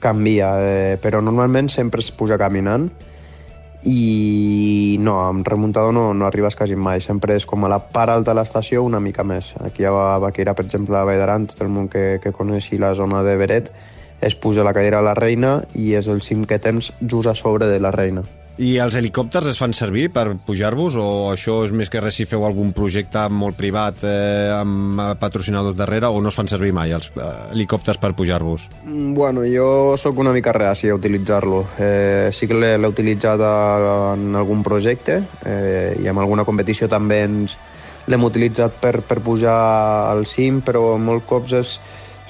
canvia, 0.00 0.54
eh, 0.64 0.98
però 1.02 1.20
normalment 1.20 1.68
sempre 1.68 2.00
es 2.00 2.10
puja 2.10 2.38
caminant 2.40 2.88
i 3.84 4.96
no, 5.00 5.20
amb 5.24 5.46
remuntador 5.46 5.94
no, 5.94 6.10
no 6.12 6.26
arribes 6.26 6.56
quasi 6.56 6.76
mai, 6.76 7.00
sempre 7.00 7.36
és 7.36 7.46
com 7.48 7.64
a 7.64 7.70
la 7.72 7.80
part 7.92 8.12
alta 8.12 8.32
de 8.32 8.40
l'estació 8.40 8.82
una 8.84 9.00
mica 9.00 9.24
més. 9.24 9.54
Aquí 9.64 9.84
a 9.88 9.92
Baquera, 10.20 10.54
per 10.56 10.66
exemple, 10.66 10.98
a 10.98 11.04
Vall 11.08 11.20
d'Aran, 11.20 11.48
tot 11.52 11.62
el 11.64 11.72
món 11.72 11.88
que, 11.88 12.18
que 12.22 12.32
coneixi 12.36 12.80
la 12.80 12.94
zona 12.94 13.22
de 13.24 13.36
Beret, 13.40 13.72
es 14.20 14.36
puja 14.36 14.64
la 14.64 14.74
cadira 14.76 15.00
a 15.00 15.06
la 15.06 15.16
reina 15.16 15.62
i 15.72 15.94
és 15.96 16.08
el 16.12 16.20
cim 16.20 16.44
que 16.44 16.60
tens 16.60 16.92
just 17.00 17.28
a 17.28 17.34
sobre 17.34 17.70
de 17.72 17.80
la 17.80 17.92
reina. 17.94 18.24
I 18.58 18.74
els 18.82 18.96
helicòpters 18.98 19.46
es 19.52 19.58
fan 19.60 19.72
servir 19.76 20.08
per 20.12 20.26
pujar-vos 20.46 20.96
o 21.00 21.06
això 21.30 21.60
és 21.64 21.72
més 21.72 21.88
que 21.88 22.02
res 22.02 22.18
si 22.18 22.26
feu 22.28 22.42
algun 22.44 22.74
projecte 22.76 23.22
molt 23.32 23.56
privat 23.56 24.02
eh, 24.04 24.50
amb 24.52 25.00
patrocinadors 25.20 25.78
darrere 25.78 26.10
o 26.10 26.20
no 26.20 26.28
es 26.28 26.36
fan 26.36 26.50
servir 26.50 26.72
mai 26.76 26.92
els 26.92 27.08
eh, 27.14 27.30
helicòpters 27.54 28.02
per 28.02 28.12
pujar-vos? 28.18 28.68
Mm, 28.84 29.14
Bueno, 29.14 29.44
jo 29.46 29.96
sóc 29.96 30.18
una 30.18 30.32
mica 30.32 30.52
reaci 30.52 30.90
a 30.90 30.94
utilitzar-lo. 30.94 31.64
Eh, 31.78 32.28
sí 32.32 32.48
que 32.48 32.58
l'he 32.58 32.88
utilitzat 32.88 33.40
en 33.40 34.36
algun 34.36 34.62
projecte 34.66 35.22
eh, 35.46 35.96
i 36.02 36.08
en 36.08 36.18
alguna 36.18 36.44
competició 36.44 36.88
també 36.88 37.22
ens 37.26 37.56
l'hem 38.10 38.24
utilitzat 38.24 38.78
per, 38.82 39.00
per 39.06 39.20
pujar 39.24 39.56
al 40.10 40.26
cim, 40.26 40.60
però 40.64 40.96
molt 40.98 41.26
cops 41.28 41.54
és 41.58 41.76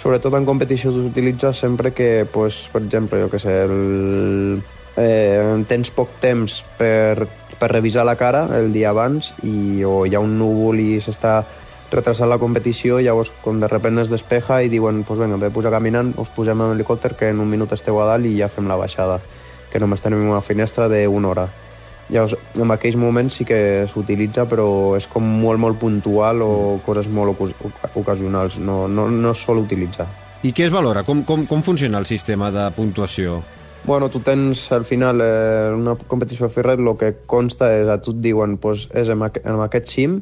sobretot 0.00 0.34
en 0.36 0.46
competició 0.48 0.92
s'utilitza 0.92 1.52
sempre 1.52 1.92
que, 1.92 2.26
pues, 2.32 2.68
per 2.72 2.82
exemple, 2.82 3.20
jo 3.20 3.30
que 3.32 3.40
sé, 3.42 3.56
el, 3.66 4.62
eh, 4.96 5.64
tens 5.68 5.90
poc 5.94 6.18
temps 6.20 6.60
per, 6.78 7.26
per 7.58 7.72
revisar 7.72 8.04
la 8.08 8.16
cara 8.16 8.46
el 8.58 8.72
dia 8.72 8.90
abans 8.90 9.32
i, 9.42 9.84
o 9.84 10.04
hi 10.06 10.14
ha 10.14 10.22
un 10.22 10.38
núvol 10.38 10.80
i 10.82 10.92
s'està 11.02 11.42
retrasant 11.90 12.30
la 12.30 12.38
competició, 12.38 13.00
llavors 13.02 13.32
com 13.42 13.60
de 13.60 13.68
repent 13.68 13.98
es 13.98 14.10
despeja 14.10 14.60
i 14.62 14.70
diuen, 14.70 15.02
pues 15.04 15.18
venga, 15.18 15.34
en 15.34 15.40
vez 15.42 15.50
de 15.50 15.54
pujar 15.54 15.72
caminant, 15.74 16.12
us 16.22 16.30
posem 16.34 16.60
en 16.62 16.76
helicòpter 16.76 17.16
que 17.18 17.32
en 17.34 17.40
un 17.42 17.50
minut 17.50 17.72
esteu 17.74 17.98
a 18.00 18.06
dalt 18.06 18.28
i 18.30 18.36
ja 18.38 18.48
fem 18.48 18.68
la 18.70 18.78
baixada, 18.78 19.18
que 19.72 19.82
només 19.82 20.02
tenim 20.02 20.22
una 20.30 20.40
finestra 20.40 20.88
d'una 20.88 21.32
hora. 21.32 21.48
Llavors, 22.10 22.34
en 22.58 22.70
aquells 22.74 22.96
moments 22.98 23.36
sí 23.38 23.44
que 23.46 23.86
s'utilitza, 23.90 24.46
però 24.50 24.96
és 24.98 25.06
com 25.10 25.26
molt, 25.42 25.60
molt 25.62 25.78
puntual 25.78 26.42
o 26.42 26.80
coses 26.86 27.06
molt 27.06 27.38
ocasionals, 27.94 28.58
no, 28.58 28.86
no, 28.88 29.06
no 29.10 29.30
es 29.34 29.44
sol 29.46 29.62
utilitzar. 29.62 30.08
I 30.42 30.54
què 30.56 30.66
es 30.66 30.74
valora? 30.74 31.04
Com, 31.06 31.22
com, 31.28 31.44
com 31.46 31.62
funciona 31.62 32.00
el 32.00 32.08
sistema 32.08 32.50
de 32.54 32.64
puntuació? 32.74 33.42
Bueno, 33.84 34.10
tu 34.10 34.20
tens 34.20 34.70
al 34.72 34.84
final 34.84 35.20
eh, 35.22 35.72
una 35.74 35.96
competició 35.96 36.46
de 36.46 36.52
freeride, 36.52 36.84
el 36.84 36.96
que 37.00 37.14
consta 37.26 37.70
és, 37.72 37.88
a 37.88 37.96
tu 38.00 38.12
et 38.12 38.20
diuen, 38.22 38.58
pues, 38.60 38.84
és 38.92 39.08
en, 39.08 39.22
aqu 39.24 39.40
en 39.40 39.62
aquest 39.64 39.88
cim, 39.88 40.18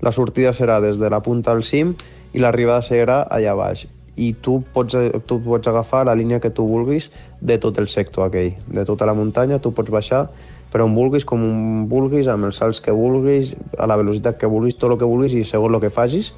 la 0.00 0.12
sortida 0.16 0.54
serà 0.56 0.80
des 0.80 0.98
de 0.98 1.10
la 1.12 1.20
punta 1.22 1.52
al 1.52 1.60
cim 1.62 1.92
i 2.32 2.40
l'arribada 2.40 2.80
serà 2.82 3.20
allà 3.28 3.52
baix. 3.54 3.84
I 4.16 4.32
tu 4.44 4.58
pots, 4.74 4.96
tu 5.28 5.38
pots 5.44 5.68
agafar 5.68 6.06
la 6.08 6.16
línia 6.16 6.40
que 6.40 6.50
tu 6.50 6.64
vulguis 6.68 7.10
de 7.40 7.58
tot 7.60 7.78
el 7.78 7.88
sector 7.88 8.26
aquell, 8.26 8.56
de 8.66 8.84
tota 8.88 9.06
la 9.06 9.14
muntanya, 9.14 9.60
tu 9.60 9.74
pots 9.76 9.92
baixar 9.92 10.26
per 10.72 10.80
on 10.80 10.96
vulguis, 10.96 11.28
com 11.28 11.44
on 11.44 11.84
vulguis, 11.88 12.26
amb 12.32 12.48
els 12.48 12.56
salts 12.56 12.80
que 12.80 12.96
vulguis, 12.96 13.52
a 13.76 13.86
la 13.86 14.00
velocitat 14.00 14.40
que 14.40 14.48
vulguis, 14.48 14.80
tot 14.80 14.96
el 14.96 14.98
que 14.98 15.08
vulguis 15.08 15.36
i 15.36 15.44
segons 15.44 15.76
el 15.76 15.84
que 15.84 15.92
facis 15.92 16.32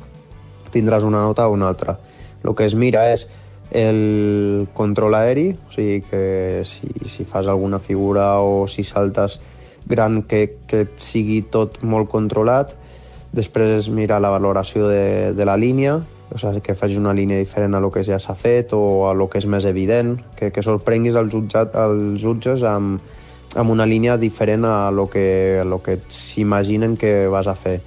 tindràs 0.75 1.07
una 1.07 1.23
nota 1.23 1.47
o 1.47 1.55
una 1.55 1.71
altra. 1.71 1.97
El 2.43 2.53
que 2.59 2.67
es 2.67 2.75
mira 2.75 3.07
és 3.15 3.29
el 3.75 4.69
control 4.73 5.17
aeri, 5.19 5.51
o 5.67 5.73
sigui 5.75 6.01
que 6.07 6.63
si, 6.65 6.87
si 7.11 7.27
fas 7.27 7.49
alguna 7.51 7.81
figura 7.83 8.39
o 8.39 8.69
si 8.71 8.85
saltes 8.87 9.41
gran 9.85 10.23
que, 10.23 10.61
que 10.71 10.87
et 10.87 10.95
sigui 11.03 11.43
tot 11.51 11.83
molt 11.83 12.09
controlat. 12.09 12.77
Després 13.35 13.75
es 13.83 13.91
mira 13.91 14.21
la 14.23 14.31
valoració 14.31 14.87
de, 14.89 15.35
de 15.35 15.45
la 15.45 15.59
línia, 15.59 15.99
o 16.31 16.39
sigui, 16.39 16.63
que 16.63 16.79
facis 16.79 17.03
una 17.03 17.13
línia 17.13 17.43
diferent 17.43 17.75
a 17.75 17.83
lo 17.83 17.91
que 17.91 18.05
ja 18.07 18.21
s'ha 18.23 18.39
fet 18.39 18.73
o 18.79 19.09
a 19.11 19.13
lo 19.13 19.27
que 19.29 19.43
és 19.43 19.49
més 19.51 19.67
evident, 19.67 20.17
que, 20.39 20.53
que 20.55 20.63
sorprenguis 20.63 21.19
els, 21.19 21.35
jutjat, 21.35 21.75
els 21.75 22.23
jutges 22.23 22.63
amb, 22.63 23.03
amb 23.59 23.75
una 23.75 23.87
línia 23.91 24.17
diferent 24.17 24.65
a 24.71 24.91
lo 24.95 25.09
que, 25.11 25.59
a 25.61 25.67
lo 25.67 25.83
que 25.83 25.99
s'imaginen 26.09 26.97
que 26.97 27.27
vas 27.27 27.51
a 27.51 27.59
fer. 27.59 27.81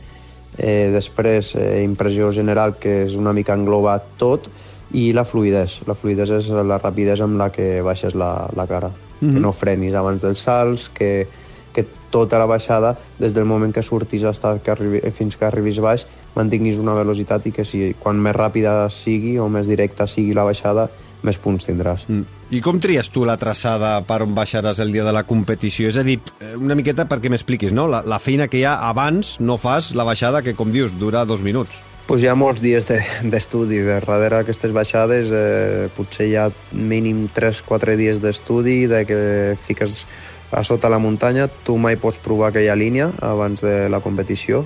Eh, 0.57 0.89
després, 0.91 1.55
eh, 1.55 1.83
impressió 1.85 2.31
general, 2.33 2.75
que 2.75 3.05
és 3.05 3.15
una 3.15 3.31
mica 3.31 3.55
engloba 3.55 3.99
tot, 4.19 4.49
i 4.91 5.11
la 5.13 5.25
fluidesa. 5.25 5.83
La 5.87 5.95
fluidesa 5.95 6.37
és 6.39 6.47
la 6.49 6.77
rapidesa 6.77 7.25
amb 7.27 7.39
la 7.39 7.49
que 7.51 7.81
baixes 7.83 8.15
la, 8.15 8.47
la 8.55 8.67
cara. 8.67 8.89
Mm 8.89 9.27
-hmm. 9.27 9.33
Que 9.33 9.39
no 9.39 9.51
frenis 9.51 9.93
abans 9.93 10.21
dels 10.21 10.39
salts, 10.39 10.89
que, 10.89 11.27
que 11.73 11.85
tota 12.09 12.37
la 12.39 12.45
baixada, 12.45 12.97
des 13.19 13.33
del 13.33 13.45
moment 13.45 13.73
que 13.73 13.83
surtis 13.83 14.23
hasta 14.23 14.59
que 14.59 14.71
arribi, 14.71 15.01
fins 15.11 15.35
que 15.35 15.45
arribis 15.45 15.79
baix, 15.79 16.05
mantinguis 16.35 16.77
una 16.77 16.93
velocitat 16.93 17.45
i 17.47 17.51
que 17.51 17.65
si, 17.65 17.95
quan 17.99 18.19
més 18.21 18.35
ràpida 18.35 18.89
sigui 18.89 19.37
o 19.39 19.49
més 19.49 19.67
directa 19.67 20.07
sigui 20.07 20.33
la 20.33 20.43
baixada, 20.43 20.89
més 21.25 21.37
punts 21.41 21.67
tindràs. 21.67 22.05
Mm. 22.07 22.25
I 22.55 22.61
com 22.63 22.79
tries 22.79 23.09
tu 23.11 23.25
la 23.27 23.35
traçada 23.35 23.97
per 24.07 24.21
on 24.23 24.35
baixaràs 24.37 24.79
el 24.79 24.93
dia 24.95 25.03
de 25.03 25.11
la 25.11 25.25
competició? 25.27 25.89
És 25.89 25.97
a 25.97 26.03
dir, 26.03 26.19
eh, 26.39 26.55
una 26.55 26.75
miqueta 26.75 27.07
perquè 27.09 27.29
m'expliquis, 27.29 27.73
no? 27.73 27.87
La, 27.91 28.03
la 28.05 28.19
feina 28.19 28.47
que 28.47 28.61
hi 28.61 28.63
ha 28.63 28.77
abans 28.87 29.35
no 29.39 29.57
fas 29.57 29.91
la 29.95 30.05
baixada 30.07 30.41
que, 30.41 30.55
com 30.55 30.71
dius, 30.71 30.95
dura 30.99 31.25
dos 31.25 31.43
minuts. 31.43 31.81
Pues 32.07 32.23
hi 32.23 32.29
ha 32.31 32.37
molts 32.39 32.63
dies 32.63 32.87
d'estudi. 32.87 33.81
De, 33.83 33.99
darrere 33.99 34.39
aquestes 34.39 34.71
baixades 34.73 35.29
eh, 35.35 35.89
potser 35.95 36.29
hi 36.29 36.37
ha 36.39 36.47
mínim 36.71 37.27
3-4 37.35 37.97
dies 37.99 38.21
d'estudi, 38.23 38.85
de 38.87 39.03
que 39.05 39.19
fiques 39.59 40.05
a 40.51 40.63
sota 40.63 40.89
la 40.89 41.01
muntanya. 41.03 41.49
Tu 41.67 41.75
mai 41.77 41.99
pots 41.99 42.21
provar 42.23 42.53
aquella 42.53 42.77
línia 42.79 43.11
abans 43.19 43.61
de 43.61 43.89
la 43.91 43.99
competició. 43.99 44.63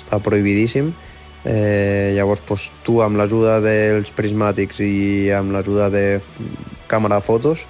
Està 0.00 0.18
prohibidíssim. 0.18 0.90
Eh, 1.46 2.12
llavors, 2.18 2.42
pues, 2.44 2.66
tu, 2.84 2.98
amb 3.00 3.16
l'ajuda 3.16 3.60
dels 3.64 4.10
prismàtics 4.12 4.82
i 4.84 5.30
amb 5.32 5.54
l'ajuda 5.54 5.88
de 5.94 6.04
càmera 6.90 7.20
de 7.20 7.24
fotos, 7.24 7.64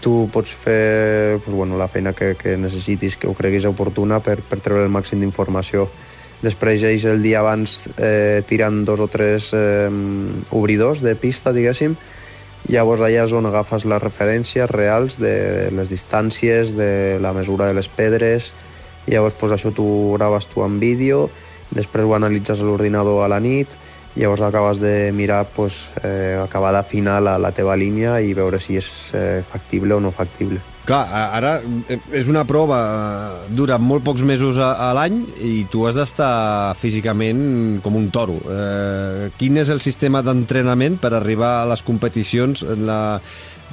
tu 0.00 0.30
pots 0.32 0.52
fer 0.54 1.40
pues, 1.42 1.54
bueno, 1.54 1.76
la 1.76 1.90
feina 1.90 2.14
que, 2.14 2.36
que 2.38 2.56
necessitis, 2.56 3.18
que 3.18 3.26
ho 3.26 3.34
creguis 3.34 3.66
oportuna 3.66 4.22
per, 4.22 4.38
per 4.40 4.62
treure 4.62 4.86
el 4.86 4.94
màxim 4.94 5.20
d'informació. 5.20 5.90
Després 6.42 6.82
ells 6.84 7.06
el 7.08 7.22
dia 7.24 7.40
abans 7.40 7.86
eh, 7.96 8.42
tiren 8.46 8.84
dos 8.84 9.00
o 9.00 9.08
tres 9.08 9.48
eh, 9.56 9.88
obridors 10.52 11.00
de 11.04 11.14
pista, 11.16 11.52
diguéssim, 11.56 11.96
llavors 12.68 13.00
allà 13.00 13.24
és 13.24 13.32
on 13.36 13.48
agafes 13.48 13.86
les 13.88 14.02
referències 14.02 14.70
reals 14.70 15.20
de 15.22 15.70
les 15.72 15.90
distàncies, 15.92 16.74
de 16.76 17.18
la 17.22 17.32
mesura 17.32 17.70
de 17.70 17.78
les 17.78 17.88
pedres, 17.88 18.52
llavors 19.06 19.36
pues, 19.38 19.56
això 19.56 19.72
tu 19.72 19.86
graves 20.18 20.48
tu 20.52 20.64
en 20.66 20.80
vídeo, 20.82 21.30
després 21.70 22.04
ho 22.04 22.14
analitzes 22.18 22.60
a 22.60 22.68
l'ordinador 22.68 23.24
a 23.24 23.32
la 23.32 23.40
nit, 23.40 23.72
llavors 24.16 24.44
acabes 24.44 24.80
de 24.80 25.12
mirar, 25.12 25.46
pues, 25.56 25.86
eh, 26.02 26.36
acabar 26.42 26.72
d'afinar 26.76 27.20
la, 27.22 27.38
la 27.38 27.52
teva 27.52 27.76
línia 27.76 28.20
i 28.20 28.36
veure 28.36 28.60
si 28.60 28.76
és 28.80 28.88
eh, 29.14 29.42
factible 29.46 29.96
o 29.96 30.00
no 30.00 30.12
factible. 30.12 30.75
Clar, 30.86 31.02
ara 31.34 31.56
eh, 31.90 31.96
és 32.14 32.28
una 32.30 32.44
prova, 32.46 32.76
eh, 32.78 33.50
dura 33.58 33.74
molt 33.82 34.04
pocs 34.06 34.22
mesos 34.22 34.60
a, 34.62 34.68
a 34.86 34.92
l'any 34.94 35.16
i 35.42 35.64
tu 35.70 35.82
has 35.88 35.98
d'estar 35.98 36.76
físicament 36.78 37.80
com 37.82 37.98
un 37.98 38.06
toro. 38.14 38.36
Eh, 38.46 39.32
quin 39.38 39.58
és 39.58 39.72
el 39.74 39.82
sistema 39.82 40.22
d'entrenament 40.22 41.00
per 41.02 41.10
arribar 41.18 41.56
a 41.64 41.66
les 41.72 41.82
competicions 41.82 42.62
en 42.62 42.86
la 42.86 43.00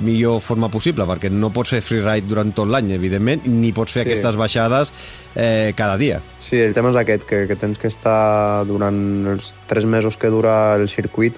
millor 0.02 0.40
forma 0.42 0.72
possible? 0.74 1.06
Perquè 1.06 1.30
no 1.30 1.52
pots 1.54 1.76
fer 1.76 1.84
freeride 1.86 2.26
durant 2.32 2.50
tot 2.58 2.66
l'any, 2.74 2.96
evidentment, 2.98 3.46
ni 3.46 3.70
pots 3.78 3.94
fer 3.94 4.08
Sí. 4.08 4.10
aquestes 4.10 4.40
baixades 4.42 4.90
eh, 5.36 5.72
cada 5.78 6.00
dia. 6.02 6.18
Sí, 6.42 6.58
el 6.58 6.74
tema 6.74 6.90
és 6.90 6.98
aquest, 6.98 7.28
que, 7.30 7.46
que 7.46 7.56
tens 7.62 7.78
que 7.78 7.94
estar 7.94 8.66
durant 8.66 8.98
els 9.36 9.54
tres 9.70 9.86
mesos 9.86 10.18
que 10.18 10.34
dura 10.34 10.74
el 10.82 10.90
circuit 10.90 11.38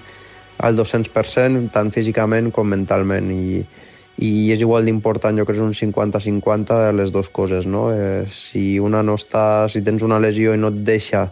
al 0.56 0.72
200%, 0.72 1.68
tant 1.68 1.92
físicament 1.92 2.48
com 2.50 2.64
mentalment, 2.72 3.28
i, 3.28 3.60
i 4.16 4.50
és 4.54 4.62
igual 4.64 4.86
d'important, 4.88 5.36
jo 5.36 5.44
crec, 5.44 5.60
un 5.60 5.74
50-50 5.76 6.78
de 6.86 6.92
les 6.96 7.12
dues 7.12 7.28
coses, 7.28 7.66
no? 7.68 7.90
Eh, 7.92 8.24
si 8.32 8.78
una 8.80 9.02
no 9.04 9.16
està, 9.18 9.66
si 9.68 9.82
tens 9.84 10.04
una 10.06 10.20
lesió 10.22 10.54
i 10.56 10.60
no 10.60 10.72
et 10.72 10.80
deixa 10.88 11.26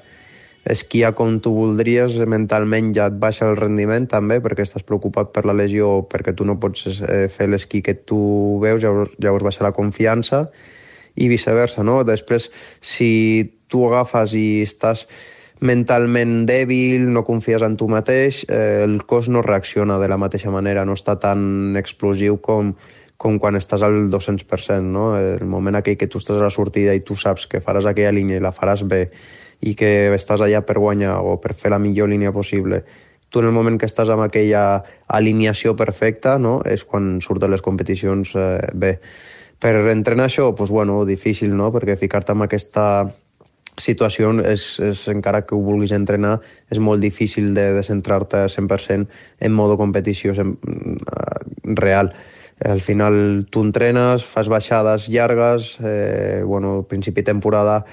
esquiar 0.69 1.15
com 1.17 1.39
tu 1.41 1.53
voldries, 1.57 2.19
eh, 2.21 2.29
mentalment 2.29 2.93
ja 2.97 3.09
et 3.09 3.17
baixa 3.21 3.49
el 3.49 3.57
rendiment 3.57 4.09
també, 4.09 4.41
perquè 4.45 4.65
estàs 4.65 4.85
preocupat 4.85 5.33
per 5.33 5.45
la 5.49 5.57
lesió 5.57 5.91
o 5.99 6.07
perquè 6.09 6.37
tu 6.37 6.45
no 6.45 6.59
pots 6.61 7.01
eh, 7.09 7.27
fer 7.33 7.49
l'esquí 7.49 7.81
que 7.85 7.95
tu 7.95 8.61
veus, 8.61 8.83
llavors, 8.85 9.17
llavors 9.21 9.49
baixa 9.49 9.65
la 9.65 9.73
confiança, 9.77 10.47
i 11.15 11.29
viceversa, 11.31 11.85
no? 11.87 12.03
Després, 12.05 12.51
si 12.81 13.11
tu 13.71 13.85
agafes 13.89 14.35
i 14.37 14.63
estàs 14.65 15.07
mentalment 15.65 16.45
dèbil, 16.49 17.07
no 17.11 17.25
confies 17.25 17.63
en 17.65 17.79
tu 17.81 17.89
mateix, 17.89 18.45
eh, 18.49 18.83
el 18.85 19.01
cos 19.09 19.31
no 19.33 19.43
reacciona 19.43 19.99
de 19.99 20.09
la 20.13 20.19
mateixa 20.21 20.53
manera, 20.53 20.85
no 20.85 20.93
està 20.93 21.17
tan 21.21 21.75
explosiu 21.81 22.37
com, 22.45 22.75
com 23.17 23.39
quan 23.41 23.57
estàs 23.57 23.83
al 23.87 24.11
200%, 24.13 24.85
no? 24.85 25.15
El 25.17 25.49
moment 25.49 25.81
aquell 25.81 25.97
que 25.97 26.11
tu 26.11 26.21
estàs 26.21 26.37
a 26.37 26.45
la 26.45 26.53
sortida 26.53 26.95
i 26.95 27.01
tu 27.01 27.17
saps 27.17 27.49
que 27.49 27.63
faràs 27.65 27.89
aquella 27.89 28.13
línia 28.13 28.39
i 28.39 28.45
la 28.45 28.53
faràs 28.53 28.85
bé 28.85 29.09
i 29.65 29.73
que 29.79 30.13
estàs 30.13 30.45
allà 30.45 30.61
per 30.67 30.77
guanyar 30.77 31.17
o 31.25 31.39
per 31.41 31.57
fer 31.57 31.73
la 31.73 31.81
millor 31.81 32.11
línia 32.13 32.35
possible, 32.35 32.83
tu 33.31 33.41
en 33.41 33.49
el 33.49 33.57
moment 33.57 33.81
que 33.81 33.89
estàs 33.89 34.11
amb 34.13 34.23
aquella 34.27 34.85
alineació 35.09 35.75
perfecta, 35.75 36.37
no? 36.39 36.61
és 36.63 36.85
quan 36.85 37.19
surten 37.25 37.51
les 37.51 37.65
competicions 37.65 38.37
eh, 38.37 38.61
bé. 38.75 38.99
Per 39.59 39.73
entrenar 39.91 40.29
això, 40.29 40.51
doncs, 40.53 40.71
bueno, 40.71 41.01
difícil, 41.09 41.55
no? 41.57 41.73
perquè 41.73 41.97
ficar-te 41.97 42.37
en 42.37 42.45
aquesta 42.45 42.85
situació 43.77 44.31
és, 44.47 44.79
és, 44.81 45.09
encara 45.11 45.43
que 45.47 45.57
ho 45.57 45.63
vulguis 45.63 45.93
entrenar, 45.93 46.39
és 46.71 46.79
molt 46.79 47.03
difícil 47.03 47.53
de, 47.55 47.73
de 47.75 47.83
centrar-te 47.83 48.45
100% 48.49 49.09
en 49.41 49.53
modo 49.53 49.77
competició 49.77 50.35
sem- 50.35 50.57
eh, 50.63 51.75
real. 51.75 52.15
al 52.65 52.81
final 52.81 53.47
tu 53.51 53.65
entrenes, 53.65 54.23
fas 54.25 54.49
baixades 54.49 55.09
llargues, 55.09 55.79
eh, 55.83 56.43
bueno, 56.47 56.85
principi 56.89 57.23
de 57.23 57.33
temporada 57.33 57.85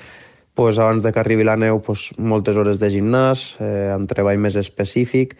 pues, 0.53 0.77
abans 0.77 1.03
de 1.03 1.11
que 1.11 1.19
arribi 1.19 1.43
la 1.43 1.55
neu 1.57 1.81
pues, 1.81 2.11
moltes 2.17 2.55
hores 2.57 2.77
de 2.79 2.91
gimnàs, 2.93 3.55
eh, 3.59 3.89
amb 3.89 4.05
treball 4.07 4.37
més 4.37 4.55
específic, 4.59 5.33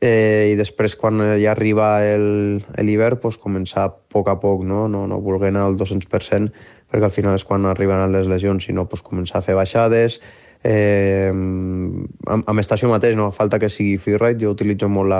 eh, 0.00 0.50
i 0.52 0.56
després 0.58 0.96
quan 0.98 1.20
ja 1.38 1.52
arriba 1.52 2.00
l'hivern 2.82 3.20
pues, 3.22 3.38
començar 3.38 3.84
a 3.86 3.92
poc 3.94 4.28
a 4.32 4.38
poc, 4.40 4.64
no, 4.66 4.88
no, 4.88 5.06
no 5.06 5.20
voler 5.22 5.52
anar 5.52 5.68
al 5.68 5.76
200%, 5.78 6.50
perquè 6.92 7.08
al 7.08 7.14
final 7.14 7.38
és 7.38 7.44
quan 7.48 7.64
arriben 7.70 8.12
les 8.12 8.28
lesions, 8.28 8.68
sinó 8.68 8.84
pues, 8.88 9.00
començar 9.02 9.40
a 9.40 9.46
fer 9.46 9.56
baixades, 9.56 10.20
eh, 10.62 11.30
amb, 11.32 12.44
amb 12.44 12.60
estació 12.60 12.90
mateix, 12.92 13.16
no 13.16 13.30
falta 13.32 13.58
que 13.58 13.70
sigui 13.72 13.96
freeride, 13.98 14.44
jo 14.44 14.52
utilitzo 14.52 14.90
molt 14.92 15.10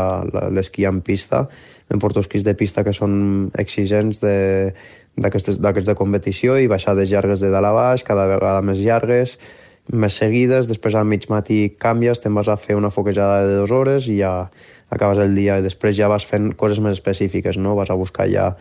l'esquí 0.52 0.84
en 0.88 1.00
pista, 1.00 1.46
em 1.90 2.02
porto 2.02 2.20
esquís 2.20 2.44
de 2.44 2.54
pista 2.58 2.84
que 2.84 2.92
són 2.92 3.50
exigents 3.58 4.20
d'aquests 4.22 5.88
de 5.88 5.96
competició 5.98 6.58
i 6.60 6.70
baixades 6.70 7.10
llargues 7.10 7.40
de 7.40 7.50
dalt 7.52 7.72
a 7.72 7.74
baix, 7.76 8.04
cada 8.04 8.28
vegada 8.30 8.62
més 8.64 8.84
llargues, 8.84 9.38
més 9.90 10.14
seguides, 10.14 10.68
després 10.70 10.94
al 10.94 11.08
mig 11.08 11.26
matí 11.28 11.72
canvies, 11.80 12.20
te'n 12.22 12.36
vas 12.36 12.48
a 12.48 12.56
fer 12.60 12.76
una 12.78 12.92
foquejada 12.94 13.42
de 13.48 13.56
dues 13.58 13.72
hores 13.74 14.06
i 14.06 14.20
ja 14.20 14.50
acabes 14.92 15.18
el 15.18 15.34
dia. 15.34 15.58
I 15.58 15.64
després 15.64 15.96
ja 15.96 16.10
vas 16.12 16.24
fent 16.28 16.52
coses 16.54 16.78
més 16.84 16.94
específiques, 17.00 17.58
no? 17.58 17.74
Vas 17.74 17.90
a 17.90 17.98
buscar 17.98 18.28
ja 18.30 18.52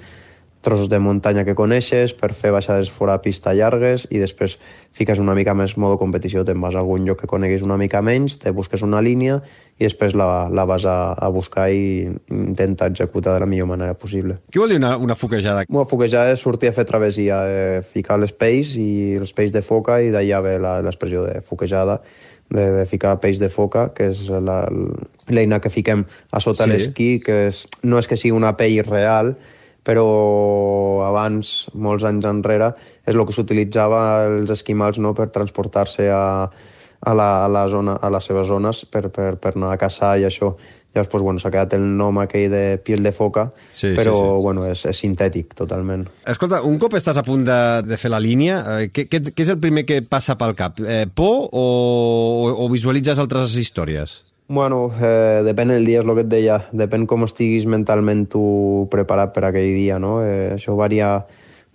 trossos 0.61 0.89
de 0.89 0.99
muntanya 1.01 1.43
que 1.45 1.55
coneixes 1.57 2.13
per 2.17 2.31
fer 2.37 2.51
baixades 2.53 2.91
fora 2.93 3.17
pista 3.21 3.53
llargues 3.57 4.05
i 4.09 4.21
després 4.21 4.57
fiques 4.93 5.19
una 5.19 5.35
mica 5.35 5.55
més 5.57 5.73
modo 5.77 5.97
competició, 5.97 6.43
te'n 6.45 6.61
vas 6.61 6.75
a 6.75 6.81
algun 6.83 7.05
lloc 7.07 7.21
que 7.23 7.29
coneguis 7.29 7.65
una 7.65 7.77
mica 7.81 8.01
menys, 8.05 8.37
te 8.41 8.53
busques 8.53 8.83
una 8.85 9.01
línia 9.01 9.39
i 9.79 9.87
després 9.87 10.13
la, 10.17 10.49
la 10.53 10.65
vas 10.69 10.85
a, 10.85 11.13
a 11.17 11.29
buscar 11.33 11.69
i 11.73 12.09
intentar 12.29 12.91
executar 12.91 13.33
de 13.33 13.43
la 13.43 13.49
millor 13.49 13.71
manera 13.71 13.95
possible. 13.97 14.37
Què 14.53 14.61
vol 14.61 14.75
dir 14.75 14.81
una, 14.81 14.95
una 15.01 15.17
foquejada? 15.17 15.65
Una 15.69 15.87
foquejada 15.89 16.35
és 16.35 16.43
sortir 16.43 16.69
a 16.69 16.75
fer 16.75 16.85
travessia, 16.89 17.39
eh, 17.47 17.79
ficar 17.81 18.19
l'espeix 18.21 18.75
i 18.77 18.91
l'espeix 19.21 19.55
de 19.55 19.63
foca 19.65 20.01
i 20.03 20.11
d'allà 20.13 20.43
ve 20.45 20.59
l'expressió 20.61 21.25
de 21.25 21.39
foquejada 21.45 22.01
de, 22.51 22.65
de 22.77 22.85
ficar 22.85 23.15
peix 23.23 23.39
de 23.39 23.49
foca, 23.49 23.87
que 23.95 24.11
és 24.11 24.21
l'eina 25.31 25.61
que 25.63 25.71
fiquem 25.71 26.03
a 26.31 26.43
sota 26.43 26.67
sí. 26.67 26.75
l'esquí, 26.75 27.09
que 27.23 27.47
és, 27.47 27.63
no 27.87 27.97
és 28.01 28.09
que 28.11 28.19
sigui 28.19 28.35
una 28.37 28.53
pell 28.59 28.81
real, 28.85 29.33
però 29.87 30.05
abans, 31.07 31.69
molts 31.73 32.05
anys 32.05 32.27
enrere, 32.29 32.73
és 33.05 33.15
el 33.15 33.25
que 33.25 33.35
s'utilitzava 33.35 34.01
els 34.27 34.51
esquimals 34.53 35.01
no, 35.01 35.15
per 35.17 35.31
transportar-se 35.33 36.05
a, 36.13 36.25
a, 37.01 37.15
la, 37.17 37.29
a, 37.45 37.47
la 37.49 37.65
zona, 37.71 37.97
a 37.97 38.11
les 38.13 38.29
seves 38.29 38.47
zones 38.51 38.85
per, 38.85 39.07
per, 39.09 39.33
per 39.41 39.55
anar 39.55 39.73
a 39.73 39.81
caçar 39.81 40.17
i 40.21 40.27
això. 40.29 40.53
Llavors, 40.91 41.07
pues, 41.07 41.23
bueno, 41.23 41.39
s'ha 41.39 41.49
quedat 41.53 41.73
el 41.77 41.85
nom 41.95 42.17
aquell 42.19 42.49
de 42.51 42.63
piel 42.83 42.99
de 43.05 43.13
foca, 43.15 43.45
sí, 43.71 43.93
però 43.95 44.11
sí, 44.11 44.23
sí. 44.25 44.39
Bueno, 44.43 44.65
és, 44.67 44.81
és 44.91 44.97
sintètic, 44.99 45.53
totalment. 45.55 46.03
Escolta, 46.27 46.59
un 46.67 46.75
cop 46.83 46.97
estàs 46.99 47.15
a 47.17 47.23
punt 47.23 47.45
de, 47.47 47.59
de 47.87 47.99
fer 47.99 48.11
la 48.11 48.19
línia, 48.19 48.57
eh, 48.73 48.89
què, 48.91 49.07
què, 49.07 49.21
què 49.31 49.45
és 49.45 49.53
el 49.55 49.61
primer 49.63 49.85
que 49.87 50.01
passa 50.03 50.35
pel 50.35 50.51
cap? 50.59 50.83
Eh, 50.83 51.05
por 51.07 51.47
o, 51.47 51.63
o, 51.63 52.51
o 52.65 52.67
visualitzes 52.73 53.23
altres 53.23 53.55
històries? 53.55 54.19
Bueno, 54.51 54.91
eh, 54.99 55.39
depèn 55.47 55.69
del 55.71 55.85
dia, 55.87 56.01
és 56.01 56.05
el 56.05 56.11
que 56.11 56.25
et 56.25 56.27
deia. 56.27 56.57
Depèn 56.75 57.05
com 57.07 57.23
estiguis 57.23 57.63
mentalment 57.71 58.25
tu 58.33 58.41
preparat 58.91 59.31
per 59.31 59.45
aquell 59.47 59.69
dia, 59.77 59.95
no? 59.95 60.17
Eh, 60.25 60.57
això 60.57 60.75
varia 60.75 61.21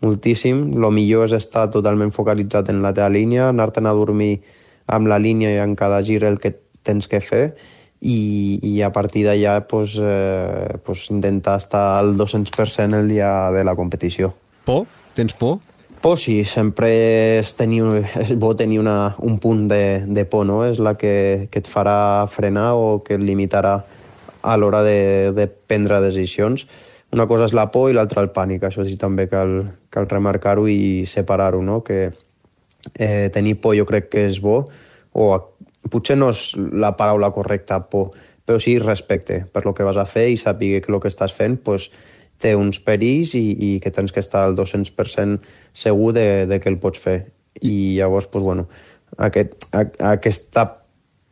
moltíssim. 0.04 0.75
Lo 0.76 0.90
millor 0.92 1.25
és 1.25 1.33
estar 1.38 1.71
totalment 1.73 2.12
focalitzat 2.12 2.68
en 2.68 2.83
la 2.85 2.92
teva 2.92 3.09
línia, 3.09 3.49
anar-te'n 3.49 3.88
a 3.88 3.95
dormir 3.97 4.42
amb 4.92 5.09
la 5.09 5.16
línia 5.16 5.54
i 5.54 5.62
en 5.62 5.73
cada 5.73 6.02
gir 6.04 6.21
el 6.28 6.37
que 6.37 6.52
tens 6.85 7.09
que 7.09 7.23
fer 7.25 7.47
i, 8.00 8.61
i 8.61 8.75
a 8.85 8.92
partir 8.92 9.25
d'allà 9.25 9.56
pues, 9.71 9.97
eh, 9.97 10.76
pues 10.85 11.09
intentar 11.11 11.56
estar 11.64 11.87
al 11.99 12.12
200% 12.21 13.00
el 13.00 13.09
dia 13.09 13.50
de 13.56 13.64
la 13.64 13.75
competició. 13.75 14.35
Por? 14.68 14.85
Tens 15.16 15.33
por? 15.33 15.62
Por 16.02 16.18
sí, 16.18 16.44
sempre 16.44 16.90
és, 17.40 17.54
tenir, 17.58 17.82
és 18.20 18.34
bo 18.38 18.52
tenir 18.56 18.78
una, 18.82 19.16
un 19.18 19.38
punt 19.42 19.66
de, 19.70 20.04
de 20.06 20.24
por, 20.28 20.44
no? 20.46 20.60
És 20.66 20.78
la 20.78 20.94
que, 20.98 21.48
que 21.50 21.62
et 21.62 21.70
farà 21.70 22.26
frenar 22.30 22.74
o 22.78 23.00
que 23.02 23.16
et 23.16 23.25
limitarà 23.25 23.78
a 24.47 24.56
l'hora 24.60 24.84
de, 24.86 25.32
de 25.34 25.49
prendre 25.49 25.99
decisions. 26.04 26.66
Una 27.14 27.26
cosa 27.26 27.49
és 27.49 27.56
la 27.56 27.71
por 27.75 27.90
i 27.90 27.97
l'altra 27.97 28.23
el 28.23 28.30
pànic. 28.34 28.68
Això 28.68 28.84
sí 28.86 28.94
també 29.00 29.26
cal, 29.30 29.58
cal 29.90 30.06
remarcar-ho 30.10 30.68
i 30.71 31.06
separar-ho, 31.10 31.64
no? 31.64 31.80
Que 31.86 32.12
eh, 32.94 33.28
tenir 33.34 33.56
por 33.60 33.76
jo 33.78 33.86
crec 33.88 34.10
que 34.12 34.26
és 34.30 34.40
bo, 34.42 34.60
o 35.16 35.28
potser 35.90 36.16
no 36.18 36.30
és 36.34 36.50
la 36.56 36.94
paraula 36.99 37.32
correcta, 37.34 37.80
por, 37.90 38.12
però 38.47 38.60
sí 38.62 38.78
respecte 38.78 39.44
per 39.52 39.64
lo 39.66 39.75
que 39.75 39.86
vas 39.86 39.99
a 39.99 40.06
fer 40.06 40.28
i 40.30 40.38
sàpiga 40.38 40.82
que 40.82 40.92
el 40.92 41.00
que 41.02 41.10
estàs 41.10 41.34
fent 41.34 41.58
pues, 41.62 41.90
té 42.42 42.54
uns 42.56 42.80
perills 42.84 43.34
i, 43.38 43.44
i 43.52 43.70
que 43.80 43.92
tens 43.94 44.12
que 44.12 44.20
estar 44.20 44.44
al 44.44 44.56
200% 44.58 45.40
segur 45.72 46.12
de, 46.16 46.46
de 46.46 46.60
que 46.60 46.72
el 46.72 46.80
pots 46.82 47.00
fer. 47.00 47.18
I 47.62 47.96
llavors, 47.96 48.28
pues, 48.32 48.44
bueno, 48.44 48.68
aquest, 49.16 49.56
a, 49.72 49.86
aquesta 50.12 50.66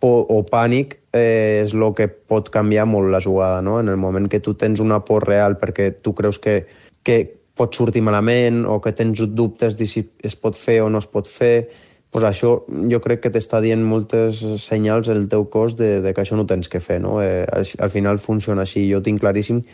por 0.04 0.26
o 0.28 0.42
pànic 0.44 0.98
eh, 1.16 1.62
és 1.64 1.72
el 1.72 1.86
que 1.96 2.08
pot 2.08 2.50
canviar 2.52 2.84
molt 2.90 3.08
la 3.12 3.22
jugada, 3.24 3.62
no? 3.64 3.78
En 3.80 3.88
el 3.88 3.96
moment 3.96 4.28
que 4.28 4.42
tu 4.44 4.52
tens 4.60 4.82
una 4.84 5.00
por 5.04 5.24
real 5.28 5.56
perquè 5.60 5.92
tu 6.02 6.12
creus 6.16 6.38
que, 6.38 6.64
que 7.02 7.18
pot 7.56 7.74
sortir 7.74 8.02
malament 8.02 8.64
o 8.66 8.80
que 8.84 8.92
tens 8.92 9.22
dubtes 9.32 9.78
de 9.78 9.88
si 9.88 10.04
es 10.22 10.36
pot 10.36 10.58
fer 10.58 10.82
o 10.84 10.90
no 10.90 11.00
es 11.00 11.08
pot 11.08 11.30
fer, 11.30 11.68
pues 12.14 12.26
això 12.28 12.50
jo 12.90 13.00
crec 13.02 13.24
que 13.24 13.32
t'està 13.34 13.62
dient 13.62 13.82
moltes 13.82 14.42
senyals 14.62 15.08
el 15.10 15.24
teu 15.30 15.48
cos 15.50 15.74
de, 15.78 15.98
de 16.02 16.12
que 16.14 16.22
això 16.22 16.36
no 16.38 16.46
tens 16.46 16.68
que 16.70 16.82
fer, 16.82 17.00
no? 17.02 17.16
Eh, 17.22 17.46
al, 17.50 17.64
al 17.86 17.90
final 17.90 18.20
funciona 18.22 18.66
així. 18.66 18.84
Jo 18.90 19.00
tinc 19.02 19.22
claríssim 19.22 19.64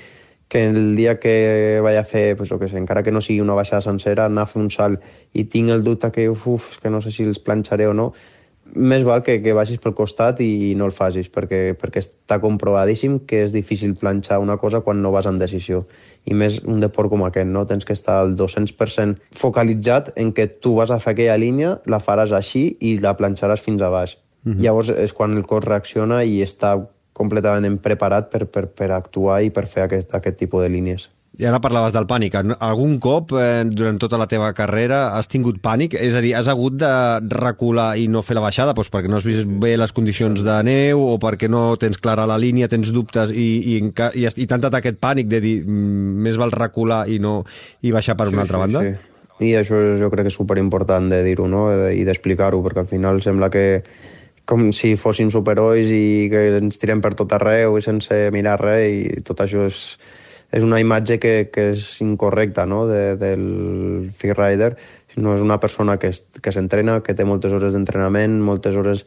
que 0.51 0.65
el 0.67 0.97
dia 0.99 1.21
que 1.23 1.79
vaig 1.79 1.97
a 1.97 2.03
fer, 2.03 2.37
pues, 2.37 2.51
que 2.51 2.69
sé, 2.69 2.77
encara 2.77 3.05
que 3.07 3.13
no 3.15 3.23
sigui 3.23 3.39
una 3.41 3.55
baixada 3.55 3.85
sencera, 3.87 4.27
anar 4.27 4.43
a 4.43 4.51
fer 4.51 4.59
un 4.59 4.71
salt 4.75 4.99
i 5.33 5.45
tinc 5.47 5.71
el 5.71 5.85
dubte 5.87 6.11
que, 6.11 6.27
uf, 6.29 6.81
que 6.83 6.91
no 6.91 6.99
sé 7.01 7.13
si 7.15 7.23
els 7.23 7.39
planxaré 7.39 7.87
o 7.87 7.95
no, 7.95 8.11
més 8.75 9.05
val 9.07 9.23
que, 9.23 9.39
que 9.43 9.55
vagis 9.55 9.79
pel 9.83 9.95
costat 9.95 10.41
i 10.43 10.75
no 10.79 10.89
el 10.91 10.95
facis, 10.95 11.31
perquè, 11.31 11.61
perquè 11.79 12.03
està 12.03 12.41
comprovadíssim 12.43 13.21
que 13.31 13.45
és 13.45 13.55
difícil 13.55 13.95
planxar 13.99 14.41
una 14.43 14.59
cosa 14.59 14.83
quan 14.83 14.99
no 15.03 15.13
vas 15.15 15.31
en 15.31 15.39
decisió. 15.39 15.85
I 16.27 16.35
més 16.35 16.61
un 16.67 16.83
deport 16.83 17.11
com 17.15 17.25
aquest, 17.27 17.51
no? 17.51 17.63
Tens 17.71 17.87
que 17.87 17.95
estar 17.95 18.21
al 18.21 18.35
200% 18.39 19.23
focalitzat 19.39 20.13
en 20.19 20.33
que 20.35 20.47
tu 20.51 20.75
vas 20.79 20.91
a 20.91 20.99
fer 20.99 21.15
aquella 21.15 21.39
línia, 21.39 21.79
la 21.87 22.03
faràs 22.03 22.35
així 22.37 22.73
i 22.81 22.97
la 22.99 23.17
planxaràs 23.19 23.63
fins 23.63 23.83
a 23.83 23.91
baix. 23.91 24.19
Mm 24.43 24.53
-hmm. 24.53 24.63
Llavors 24.63 24.89
és 24.91 25.13
quan 25.13 25.37
el 25.37 25.47
cos 25.47 25.65
reacciona 25.65 26.25
i 26.25 26.43
està 26.43 26.89
completament 27.21 27.79
preparat 27.85 28.33
per, 28.33 28.47
per, 28.49 28.67
per 28.73 28.93
actuar 28.97 29.43
i 29.45 29.53
per 29.55 29.69
fer 29.69 29.87
aquest, 29.87 30.15
aquest 30.17 30.41
tipus 30.41 30.65
de 30.65 30.73
línies. 30.73 31.11
I 31.41 31.47
ara 31.47 31.61
parlaves 31.63 31.93
del 31.95 32.09
pànic. 32.11 32.35
Algun 32.59 32.97
cop 33.01 33.31
eh, 33.39 33.63
durant 33.65 33.97
tota 34.03 34.19
la 34.19 34.27
teva 34.29 34.51
carrera 34.57 35.15
has 35.17 35.31
tingut 35.31 35.61
pànic? 35.63 35.95
És 35.95 36.17
a 36.19 36.21
dir, 36.25 36.35
has 36.37 36.51
hagut 36.51 36.75
de 36.81 36.91
recular 37.39 37.95
i 37.97 38.09
no 38.11 38.25
fer 38.27 38.35
la 38.37 38.43
baixada 38.45 38.75
doncs 38.75 38.91
perquè 38.93 39.09
no 39.09 39.17
has 39.17 39.25
vist 39.25 39.49
bé 39.63 39.77
les 39.79 39.95
condicions 39.97 40.43
de 40.45 40.57
neu 40.67 41.05
o 41.07 41.15
perquè 41.23 41.49
no 41.49 41.79
tens 41.81 42.03
clara 42.03 42.27
la 42.29 42.37
línia, 42.41 42.69
tens 42.69 42.91
dubtes 42.93 43.31
i, 43.31 43.47
i, 43.73 43.79
i, 43.79 44.27
i 44.27 44.47
t'ha 44.51 44.59
entrat 44.59 44.81
aquest 44.81 44.99
pànic 45.01 45.31
de 45.31 45.41
dir 45.45 45.55
mm, 45.63 46.21
més 46.27 46.41
val 46.41 46.53
recular 46.53 47.05
i 47.09 47.21
no 47.23 47.39
i 47.81 47.95
baixar 47.95 48.19
per 48.19 48.29
una 48.29 48.43
sí, 48.43 48.47
altra 48.49 48.59
sí, 48.59 48.67
banda? 48.67 48.85
Sí. 48.85 49.47
I 49.47 49.55
això 49.57 49.79
jo 49.97 50.11
crec 50.13 50.27
que 50.27 50.35
és 50.35 50.37
superimportant 50.37 51.09
de 51.09 51.23
dir-ho 51.25 51.47
no? 51.49 51.71
i 51.95 52.03
d'explicar-ho, 52.05 52.61
perquè 52.67 52.83
al 52.83 52.91
final 52.91 53.23
sembla 53.25 53.49
que 53.55 53.65
com 54.51 54.73
si 54.75 54.97
fossin 54.99 55.31
superherois 55.31 55.93
i 55.95 56.27
que 56.33 56.41
ens 56.59 56.81
tirem 56.83 56.99
per 57.05 57.15
tot 57.19 57.31
arreu 57.37 57.77
i 57.79 57.85
sense 57.85 58.17
mirar 58.35 58.59
res 58.59 58.89
i 58.91 59.23
tot 59.27 59.45
això 59.45 59.69
és, 59.71 59.79
és 60.51 60.67
una 60.67 60.81
imatge 60.83 61.21
que, 61.23 61.35
que 61.55 61.69
és 61.77 61.85
incorrecta 62.03 62.67
no? 62.67 62.83
de, 62.91 63.15
del 63.21 63.45
freerider. 64.11 64.75
No 65.23 65.37
és 65.37 65.43
una 65.43 65.61
persona 65.63 65.97
que, 66.03 66.11
que 66.11 66.55
s'entrena, 66.55 66.99
que 67.07 67.15
té 67.15 67.27
moltes 67.27 67.55
hores 67.55 67.79
d'entrenament, 67.79 68.41
moltes 68.43 68.79
hores 68.79 69.05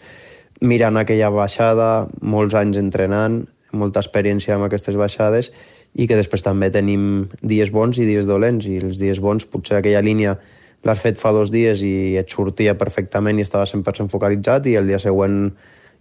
mirant 0.63 0.95
aquella 0.99 1.31
baixada, 1.33 2.07
molts 2.21 2.55
anys 2.55 2.79
entrenant, 2.79 3.41
molta 3.75 3.99
experiència 4.03 4.55
amb 4.55 4.69
aquestes 4.69 4.95
baixades 4.95 5.51
i 5.93 6.07
que 6.07 6.17
després 6.17 6.45
també 6.45 6.71
tenim 6.73 7.27
dies 7.41 7.71
bons 7.73 7.99
i 7.99 8.07
dies 8.07 8.27
dolents 8.29 8.65
i 8.69 8.79
els 8.79 9.01
dies 9.01 9.19
bons 9.21 9.45
potser 9.49 9.79
aquella 9.79 10.01
línia 10.05 10.37
l'has 10.83 10.99
fet 10.99 11.19
fa 11.19 11.31
dos 11.35 11.51
dies 11.51 11.81
i 11.83 12.15
et 12.19 12.29
sortia 12.29 12.75
perfectament 12.79 13.39
i 13.39 13.45
estava 13.45 13.67
100% 13.69 14.11
focalitzat 14.11 14.67
i 14.67 14.75
el 14.79 14.89
dia 14.89 14.99
següent 14.99 15.53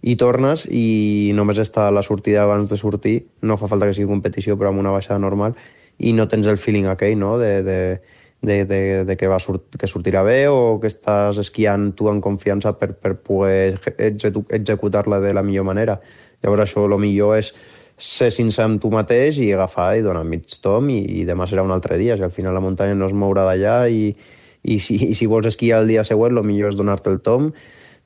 hi 0.03 0.15
tornes 0.19 0.65
i 0.67 1.31
només 1.35 1.61
està 1.63 1.87
la 1.95 2.03
sortida 2.03 2.43
abans 2.43 2.71
de 2.71 2.79
sortir, 2.79 3.21
no 3.41 3.55
fa 3.57 3.69
falta 3.71 3.87
que 3.87 3.95
sigui 3.95 4.09
competició, 4.11 4.57
però 4.59 4.73
amb 4.73 4.83
una 4.83 4.91
baixada 4.91 5.21
normal, 5.23 5.55
i 6.03 6.11
no 6.11 6.27
tens 6.27 6.49
el 6.51 6.59
feeling 6.59 6.89
aquell, 6.91 7.15
no?, 7.19 7.37
de, 7.39 7.53
de, 7.63 7.77
de, 8.43 8.65
de, 8.67 8.81
de 9.07 9.15
que, 9.15 9.29
va 9.31 9.39
sort, 9.39 9.77
que 9.79 9.87
sortirà 9.87 10.25
bé 10.27 10.49
o 10.51 10.75
que 10.83 10.91
estàs 10.91 11.39
esquiant 11.39 11.93
tu 11.95 12.11
en 12.11 12.19
confiança 12.21 12.75
per, 12.75 12.91
per 12.99 13.15
poder 13.23 13.79
executar-la 13.79 15.21
de 15.23 15.31
la 15.33 15.45
millor 15.47 15.69
manera. 15.71 15.95
Llavors 16.43 16.65
això, 16.65 16.83
el 16.83 16.99
millor 16.99 17.37
és 17.39 17.53
ser 17.95 18.33
sincer 18.35 18.65
amb 18.65 18.81
tu 18.83 18.91
mateix 18.91 19.39
i 19.39 19.53
agafar 19.55 19.93
i 19.95 20.03
donar 20.03 20.25
mig 20.27 20.57
tom 20.59 20.89
i, 20.91 20.99
i 21.21 21.23
demà 21.23 21.47
serà 21.47 21.63
un 21.63 21.71
altre 21.71 21.95
dia. 22.01 22.17
Si 22.19 22.25
al 22.25 22.35
final 22.35 22.57
la 22.57 22.63
muntanya 22.63 22.97
no 22.99 23.07
es 23.07 23.15
mourà 23.15 23.45
d'allà 23.47 23.77
i, 23.87 24.09
i 24.63 24.79
si, 24.79 24.97
i 25.11 25.15
si 25.15 25.29
vols 25.29 25.49
esquiar 25.51 25.81
el 25.83 25.91
dia 25.91 26.03
següent, 26.07 26.37
el 26.37 26.47
millor 26.47 26.73
és 26.73 26.79
donar-te 26.79 27.11
el 27.11 27.21
tom, 27.23 27.51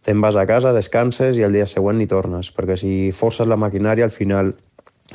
te'n 0.08 0.22
vas 0.24 0.38
a 0.39 0.46
casa, 0.50 0.76
descanses 0.76 1.38
i 1.38 1.43
el 1.46 1.56
dia 1.56 1.67
següent 1.70 2.02
hi 2.02 2.10
tornes, 2.10 2.52
perquè 2.56 2.78
si 2.80 2.93
forces 3.15 3.50
la 3.50 3.60
maquinària 3.60 4.08
al 4.08 4.15
final 4.15 4.56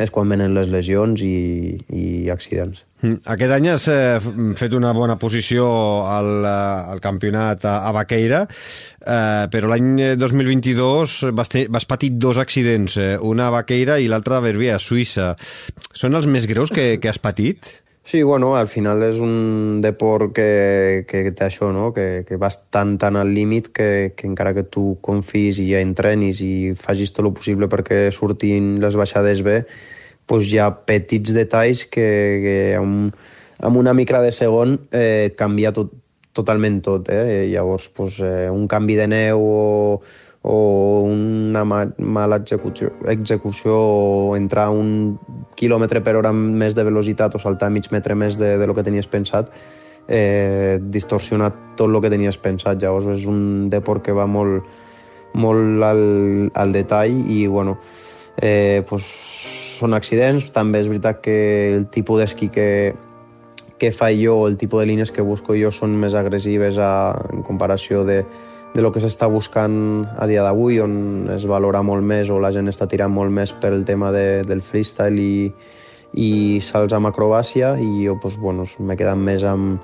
és 0.00 0.08
quan 0.08 0.30
venen 0.32 0.54
les 0.56 0.70
lesions 0.72 1.20
i, 1.20 1.76
i 1.92 2.30
accidents. 2.32 2.86
Mm. 3.02 3.18
Aquest 3.34 3.52
any 3.52 3.66
has 3.68 3.88
eh, 3.92 4.20
fet 4.56 4.72
una 4.78 4.92
bona 4.96 5.18
posició 5.20 5.66
al, 6.08 6.30
eh, 6.46 6.92
al 6.94 7.02
campionat 7.04 7.66
a, 7.68 7.74
a 7.88 7.92
Baqueira, 7.92 8.44
eh, 8.46 9.44
però 9.52 9.68
l'any 9.68 10.16
2022 10.16 11.18
vas, 11.36 11.52
ter, 11.52 11.66
vas 11.68 11.88
patir 11.88 12.14
dos 12.16 12.40
accidents, 12.40 12.96
eh, 12.96 13.16
una 13.20 13.50
a 13.50 13.56
Baqueira 13.58 13.98
i 14.00 14.08
l'altra 14.08 14.38
a 14.38 14.44
Verbier, 14.46 14.78
a 14.78 14.80
Suïssa. 14.80 15.34
Són 15.92 16.16
els 16.16 16.30
més 16.30 16.48
greus 16.48 16.72
que, 16.72 16.94
que 17.02 17.12
has 17.12 17.20
patit? 17.20 17.68
Sí, 18.04 18.22
bueno, 18.22 18.56
al 18.56 18.66
final 18.66 19.02
és 19.06 19.20
un 19.22 19.78
deport 19.80 20.32
que, 20.34 21.04
que 21.06 21.22
té 21.30 21.44
això, 21.46 21.70
no? 21.70 21.92
que, 21.94 22.24
que 22.26 22.36
vas 22.36 22.58
tan, 22.74 22.96
tan 22.98 23.16
al 23.16 23.30
límit 23.30 23.70
que, 23.70 24.12
que 24.18 24.26
encara 24.26 24.52
que 24.56 24.64
tu 24.66 24.96
confis 25.00 25.60
i 25.62 25.70
entrenis 25.78 26.42
i 26.42 26.74
facis 26.74 27.14
tot 27.14 27.28
el 27.28 27.32
possible 27.36 27.70
perquè 27.70 28.08
surtin 28.10 28.74
les 28.82 28.98
baixades 28.98 29.44
bé, 29.46 29.62
doncs 30.26 30.50
hi 30.50 30.58
ha 30.58 30.72
petits 30.90 31.30
detalls 31.36 31.86
que, 31.86 32.08
que 32.42 32.56
amb, 32.80 33.14
amb 33.62 33.78
una 33.78 33.94
micra 33.94 34.20
de 34.26 34.34
segon 34.34 34.80
eh, 34.90 35.30
et 35.30 35.38
canvia 35.38 35.70
tot, 35.72 35.94
totalment 36.34 36.80
tot. 36.82 37.08
Eh? 37.12 37.46
Llavors, 37.52 37.86
doncs, 37.96 38.18
eh, 38.26 38.50
un 38.50 38.66
canvi 38.68 38.98
de 38.98 39.06
neu 39.14 39.46
o, 39.46 39.62
o 40.42 41.02
una 41.06 41.62
ma 41.64 41.84
mala 41.98 42.40
execució, 42.42 42.90
execució 43.06 43.76
o 43.78 44.36
entrar 44.36 44.70
un 44.74 45.18
quilòmetre 45.54 46.02
per 46.02 46.16
hora 46.18 46.32
més 46.34 46.74
de 46.74 46.84
velocitat 46.84 47.36
o 47.36 47.42
saltar 47.42 47.70
mig 47.70 47.86
metre 47.94 48.16
més 48.18 48.38
de, 48.40 48.56
de 48.58 48.66
lo 48.66 48.74
que 48.74 48.82
tenies 48.82 49.06
pensat, 49.06 49.52
eh, 50.08 50.80
distorsiona 50.82 51.52
tot 51.78 51.88
el 51.88 52.00
que 52.02 52.10
tenies 52.10 52.38
pensat. 52.42 52.82
Llavors 52.82 53.06
és 53.14 53.26
un 53.30 53.70
deport 53.70 54.02
que 54.02 54.16
va 54.16 54.26
molt, 54.26 54.66
molt 55.38 55.86
al, 55.86 56.50
al 56.58 56.74
detall 56.74 57.22
i, 57.30 57.46
bueno, 57.46 57.78
eh, 58.36 58.82
pues, 58.88 59.06
són 59.78 59.94
accidents. 59.94 60.50
També 60.50 60.82
és 60.82 60.90
veritat 60.90 61.22
que 61.22 61.36
el 61.76 61.86
tipus 61.94 62.18
d'esquí 62.18 62.50
que, 62.50 62.70
que 63.78 63.92
fa 63.94 64.10
jo, 64.10 64.40
el 64.48 64.58
tipus 64.58 64.82
de 64.82 64.90
línies 64.90 65.14
que 65.14 65.22
busco 65.22 65.54
jo 65.54 65.70
són 65.70 65.94
més 66.02 66.18
agressives 66.18 66.82
a, 66.82 67.12
en 67.30 67.46
comparació 67.46 68.02
de, 68.08 68.24
de 68.74 68.80
lo 68.80 68.92
que 68.92 69.02
s'està 69.04 69.28
buscant 69.28 70.06
a 70.16 70.26
dia 70.26 70.42
d'avui, 70.44 70.80
on 70.80 71.28
es 71.34 71.44
valora 71.48 71.82
molt 71.84 72.04
més 72.04 72.30
o 72.32 72.40
la 72.40 72.52
gent 72.54 72.70
està 72.72 72.88
tirant 72.88 73.12
molt 73.12 73.32
més 73.32 73.52
per 73.52 73.72
el 73.72 73.84
tema 73.84 74.12
de, 74.14 74.42
del 74.48 74.62
freestyle 74.64 75.20
i, 75.20 75.52
i 76.16 76.60
salts 76.64 76.96
amb 76.96 77.10
acrobàcia 77.10 77.74
i 77.80 78.06
jo 78.06 78.16
pues, 78.22 78.38
bueno, 78.40 78.64
m'he 78.80 78.96
quedat 78.96 79.20
més 79.20 79.44
amb, 79.44 79.82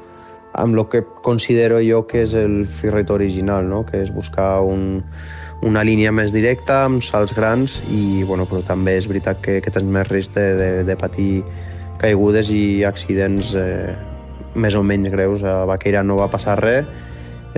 amb 0.57 0.74
el 0.74 0.87
que 0.88 1.05
considero 1.22 1.83
jo 1.85 2.07
que 2.09 2.24
és 2.24 2.35
el 2.35 2.64
freeride 2.66 3.12
original, 3.12 3.68
no? 3.68 3.85
que 3.85 4.01
és 4.03 4.12
buscar 4.14 4.62
un, 4.64 5.03
una 5.62 5.85
línia 5.85 6.12
més 6.12 6.33
directa, 6.33 6.85
amb 6.87 7.05
salts 7.05 7.35
grans, 7.37 7.79
i, 7.92 8.22
bueno, 8.24 8.46
però 8.48 8.62
també 8.66 8.96
és 8.98 9.09
veritat 9.11 9.42
que, 9.44 9.59
que 9.61 9.74
tens 9.74 9.85
més 9.85 10.09
risc 10.09 10.33
de, 10.37 10.48
de, 10.59 10.70
de 10.88 10.96
patir 10.96 11.42
caigudes 11.98 12.48
i 12.55 12.85
accidents 12.87 13.53
eh, 13.59 13.92
més 14.55 14.77
o 14.79 14.85
menys 14.87 15.11
greus. 15.12 15.44
A 15.44 15.64
Baqueira 15.68 16.05
no 16.07 16.18
va 16.20 16.31
passar 16.31 16.59
res, 16.62 16.87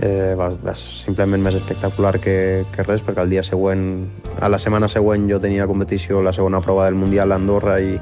eh, 0.01 0.33
va, 0.37 0.49
va 0.65 0.73
simplement 0.77 1.41
més 1.43 1.55
espectacular 1.59 2.17
que, 2.19 2.35
que 2.73 2.85
res, 2.87 3.03
perquè 3.05 3.23
el 3.23 3.31
dia 3.31 3.43
següent, 3.45 3.85
a 4.41 4.49
la 4.49 4.59
setmana 4.61 4.89
següent 4.91 5.27
jo 5.29 5.39
tenia 5.39 5.67
competició, 5.69 6.23
la 6.25 6.33
segona 6.33 6.61
prova 6.61 6.87
del 6.89 6.97
Mundial 6.99 7.31
a 7.31 7.39
Andorra 7.39 7.79
i, 7.79 7.95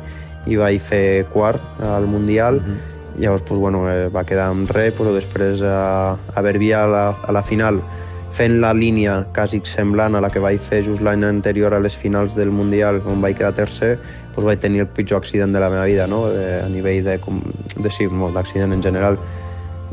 i 0.48 0.60
vaig 0.60 0.80
fer 0.82 1.28
quart 1.34 1.84
al 1.84 2.08
Mundial, 2.08 2.60
uh 2.60 2.68
-huh. 2.68 3.20
llavors 3.20 3.44
pues, 3.44 3.60
bueno, 3.60 3.90
eh, 3.92 4.08
va 4.10 4.24
quedar 4.24 4.50
amb 4.50 4.70
res, 4.72 4.94
però 4.96 5.14
després 5.14 5.62
a, 5.62 6.18
a 6.36 6.42
Verbia 6.42 6.84
a 6.84 6.88
la, 6.88 7.10
a 7.24 7.32
la 7.32 7.44
final 7.44 7.84
fent 8.32 8.60
la 8.62 8.74
línia 8.74 9.26
quasi 9.34 9.60
semblant 9.64 10.16
a 10.16 10.22
la 10.22 10.30
que 10.30 10.40
vaig 10.40 10.60
fer 10.60 10.84
just 10.86 11.02
l'any 11.02 11.24
anterior 11.26 11.74
a 11.74 11.80
les 11.80 11.96
finals 11.96 12.36
del 12.36 12.52
Mundial, 12.52 13.02
on 13.06 13.22
vaig 13.22 13.38
quedar 13.38 13.54
tercer, 13.54 13.98
doncs 14.36 14.46
vaig 14.46 14.60
tenir 14.60 14.82
el 14.82 14.88
pitjor 14.88 15.18
accident 15.18 15.52
de 15.54 15.60
la 15.60 15.70
meva 15.70 15.86
vida, 15.86 16.08
no? 16.08 16.28
de, 16.30 16.62
a 16.62 16.70
nivell 16.70 17.04
de, 17.04 17.20
de 17.78 17.90
sí, 17.90 18.08
d'accident 18.34 18.74
en 18.74 18.84
general. 18.84 19.18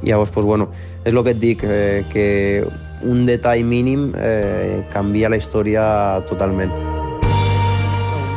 I 0.06 0.12
llavors, 0.12 0.30
doncs, 0.30 0.46
bueno, 0.46 0.68
és 1.02 1.12
el 1.12 1.22
que 1.26 1.32
et 1.34 1.38
dic, 1.42 1.62
eh, 1.66 2.04
que 2.12 2.64
un 3.02 3.24
detall 3.26 3.64
mínim 3.66 4.12
eh, 4.14 4.84
canvia 4.92 5.28
la 5.28 5.36
història 5.40 6.22
totalment. 6.30 6.70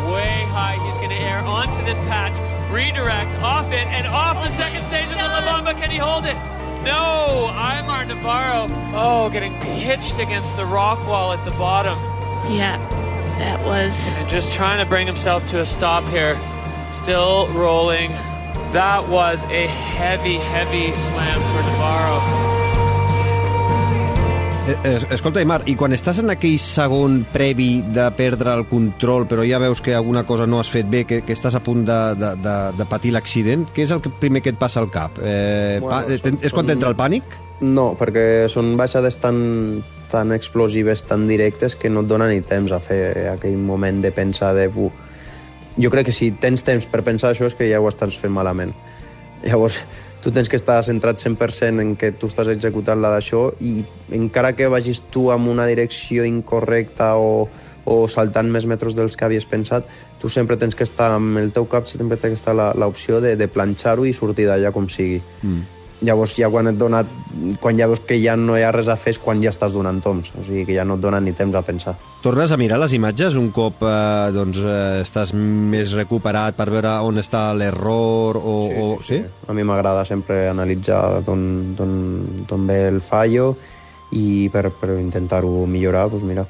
Way 0.10 0.50
high, 0.50 0.82
he's 0.82 0.98
going 0.98 1.14
to 1.14 1.22
air 1.22 1.44
onto 1.46 1.78
this 1.86 2.00
patch, 2.10 2.34
redirect, 2.74 3.30
off 3.44 3.70
it, 3.72 3.86
and 3.94 4.08
off 4.08 4.42
the 4.42 4.50
second 4.58 4.82
stage 4.90 5.06
of 5.14 5.18
the 5.22 5.30
La 5.30 5.46
Bamba. 5.46 5.78
Can 5.80 5.92
he 5.92 5.98
hold 5.98 6.26
it? 6.26 6.36
No, 6.84 7.54
Aymar 7.54 8.08
Navarro. 8.08 8.66
Oh, 8.98 9.30
getting 9.30 9.54
pitched 9.60 10.18
against 10.18 10.58
the 10.58 10.66
rock 10.66 10.98
wall 11.08 11.34
at 11.34 11.46
the 11.46 11.52
bottom. 11.52 12.00
Yeah, 12.50 12.80
that 13.38 13.64
was. 13.64 13.94
And 14.18 14.28
just 14.28 14.54
trying 14.54 14.84
to 14.84 14.90
bring 14.90 15.06
himself 15.06 15.46
to 15.50 15.60
a 15.60 15.68
stop 15.68 16.04
here. 16.06 16.36
Still 17.04 17.48
rolling. 17.50 18.10
That 18.74 19.10
was 19.10 19.42
a 19.50 19.66
heavy, 19.98 20.38
heavy 20.38 20.94
slam 20.94 21.42
for 21.42 21.64
Navarro. 21.66 22.20
Eh, 24.84 25.00
escolta, 25.16 25.42
Imar, 25.42 25.64
i 25.66 25.74
quan 25.74 25.96
estàs 25.96 26.20
en 26.22 26.30
aquell 26.30 26.60
segon 26.62 27.24
previ 27.34 27.80
de 27.82 28.06
perdre 28.14 28.54
el 28.54 28.68
control, 28.70 29.26
però 29.26 29.42
ja 29.42 29.58
veus 29.58 29.82
que 29.82 29.96
alguna 29.98 30.22
cosa 30.22 30.46
no 30.46 30.60
has 30.62 30.70
fet 30.70 30.86
bé, 30.86 31.02
que, 31.10 31.24
que 31.26 31.34
estàs 31.34 31.58
a 31.58 31.64
punt 31.66 31.82
de, 31.88 31.98
de, 32.22 32.32
de, 32.46 32.56
de 32.78 32.90
patir 32.94 33.16
l'accident, 33.18 33.66
què 33.74 33.88
és 33.88 33.96
el 33.96 34.06
que 34.06 34.14
primer 34.22 34.46
que 34.46 34.54
et 34.54 34.62
passa 34.62 34.84
al 34.84 34.94
cap? 34.94 35.18
Eh, 35.18 35.82
bueno, 35.82 35.90
pa, 35.90 36.22
són, 36.22 36.38
és 36.38 36.54
quan 36.54 36.70
t'entra 36.70 36.94
el 36.94 37.00
pànic? 37.00 37.40
No, 37.66 37.96
perquè 37.98 38.46
són 38.54 38.76
baixades 38.78 39.18
tan, 39.18 39.82
tan 40.14 40.38
explosives, 40.38 41.08
tan 41.10 41.26
directes, 41.26 41.74
que 41.74 41.90
no 41.90 42.06
et 42.06 42.14
dona 42.14 42.30
ni 42.30 42.46
temps 42.46 42.70
a 42.70 42.78
fer 42.78 43.32
aquell 43.34 43.58
moment 43.58 44.06
de 44.06 44.14
pensar 44.14 44.54
de... 44.54 44.70
Uh, 44.70 44.92
jo 45.80 45.90
crec 45.94 46.10
que 46.10 46.16
si 46.16 46.32
tens 46.32 46.66
temps 46.68 46.86
per 46.92 47.04
pensar 47.08 47.32
això 47.32 47.48
és 47.48 47.56
que 47.56 47.70
ja 47.70 47.80
ho 47.80 47.88
estàs 47.90 48.18
fent 48.20 48.34
malament. 48.36 48.74
Llavors, 49.46 49.80
tu 50.22 50.34
tens 50.36 50.50
que 50.52 50.60
estar 50.60 50.82
centrat 50.84 51.22
100% 51.24 51.80
en 51.80 51.96
que 51.96 52.12
tu 52.12 52.28
estàs 52.28 52.52
executant 52.52 53.00
la 53.00 53.14
d'això 53.14 53.46
i 53.64 53.80
encara 54.16 54.52
que 54.58 54.68
vagis 54.68 55.02
tu 55.14 55.30
amb 55.32 55.48
una 55.48 55.68
direcció 55.70 56.28
incorrecta 56.28 57.14
o, 57.16 57.48
o 57.88 57.98
saltant 58.12 58.52
més 58.52 58.68
metres 58.68 58.98
dels 58.98 59.16
que 59.16 59.26
havies 59.26 59.48
pensat, 59.48 59.88
tu 60.20 60.30
sempre 60.30 60.60
tens 60.60 60.76
que 60.76 60.84
estar 60.84 61.14
amb 61.16 61.40
el 61.40 61.54
teu 61.56 61.70
cap, 61.72 61.88
sempre 61.88 62.20
té 62.20 62.34
que 62.34 62.40
estar 62.40 62.56
l'opció 62.56 63.24
de, 63.24 63.38
de 63.40 63.48
planxar-ho 63.48 64.06
i 64.06 64.14
sortir 64.14 64.50
d'allà 64.50 64.74
com 64.76 64.92
sigui. 64.92 65.22
Mm. 65.42 65.79
Llavors 66.06 66.32
ja 66.38 66.48
quan 66.48 66.70
et 66.72 66.78
dona, 66.80 67.02
quan 67.60 67.76
ja 67.76 67.88
veus 67.92 68.00
que 68.08 68.16
ja 68.22 68.38
no 68.40 68.56
hi 68.56 68.64
ha 68.64 68.72
res 68.72 68.88
a 68.88 68.96
fer 68.96 69.12
és 69.16 69.20
quan 69.20 69.42
ja 69.44 69.52
estàs 69.52 69.74
donant 69.76 70.00
toms, 70.04 70.30
o 70.32 70.44
sigui 70.48 70.64
que 70.70 70.78
ja 70.78 70.86
no 70.88 70.96
et 70.96 71.04
dona 71.04 71.20
ni 71.20 71.34
temps 71.36 71.56
a 71.60 71.64
pensar. 71.66 71.96
Tornes 72.24 72.54
a 72.56 72.58
mirar 72.60 72.80
les 72.80 72.94
imatges 72.96 73.36
un 73.40 73.50
cop 73.56 73.84
eh, 73.84 74.30
doncs, 74.36 74.62
eh, 74.64 75.02
estàs 75.04 75.34
més 75.36 75.92
recuperat 75.98 76.56
per 76.56 76.70
veure 76.72 76.96
on 77.04 77.20
està 77.20 77.50
l'error 77.58 78.40
o... 78.40 78.56
Sí, 78.70 78.80
o... 78.80 78.88
sí, 79.04 79.20
sí? 79.20 79.50
A 79.52 79.58
mi 79.58 79.68
m'agrada 79.68 80.06
sempre 80.08 80.46
analitzar 80.48 81.20
d'on 81.28 82.66
ve 82.70 82.80
el 82.88 83.02
fallo 83.04 83.52
i 84.16 84.48
per, 84.54 84.70
per 84.72 84.96
intentar-ho 84.98 85.66
millorar, 85.70 86.08
doncs 86.10 86.26
mira, 86.26 86.46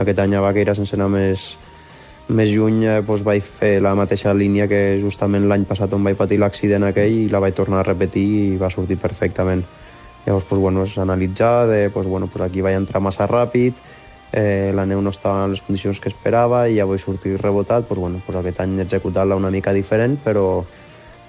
aquest 0.00 0.18
any 0.24 0.34
a 0.34 0.42
Vaqueira 0.42 0.74
sense 0.74 0.96
anar 0.96 1.10
més, 1.12 1.52
més 2.28 2.50
lluny 2.54 2.84
eh, 2.86 3.00
doncs 3.04 3.24
vaig 3.24 3.44
fer 3.44 3.80
la 3.84 3.94
mateixa 3.98 4.32
línia 4.32 4.68
que 4.68 4.98
justament 5.00 5.44
l'any 5.48 5.66
passat 5.68 5.92
on 5.92 6.04
vaig 6.04 6.16
patir 6.16 6.38
l'accident 6.40 6.86
aquell 6.88 7.24
i 7.26 7.28
la 7.28 7.40
vaig 7.44 7.54
tornar 7.54 7.82
a 7.82 7.88
repetir 7.88 8.24
i 8.54 8.56
va 8.60 8.70
sortir 8.72 8.96
perfectament. 8.96 9.64
Llavors, 10.24 10.46
doncs, 10.48 10.62
bueno, 10.62 10.86
és 10.88 10.96
analitzar, 10.98 11.66
de, 11.68 11.82
doncs, 11.90 12.08
bueno, 12.08 12.30
doncs 12.32 12.46
aquí 12.46 12.64
vaig 12.64 12.78
entrar 12.78 13.02
massa 13.04 13.28
ràpid, 13.28 13.76
eh, 14.32 14.72
la 14.72 14.86
neu 14.88 15.02
no 15.04 15.12
estava 15.12 15.44
en 15.44 15.52
les 15.52 15.60
condicions 15.62 16.00
que 16.00 16.08
esperava 16.08 16.64
i 16.68 16.78
ja 16.78 16.88
vaig 16.88 17.02
sortir 17.02 17.36
rebotat, 17.36 17.84
doncs, 17.90 18.00
bueno, 18.00 18.22
doncs 18.24 18.40
aquest 18.40 18.64
any 18.64 18.78
he 18.78 18.86
executat-la 18.88 19.36
una 19.36 19.52
mica 19.52 19.76
diferent, 19.76 20.16
però, 20.24 20.64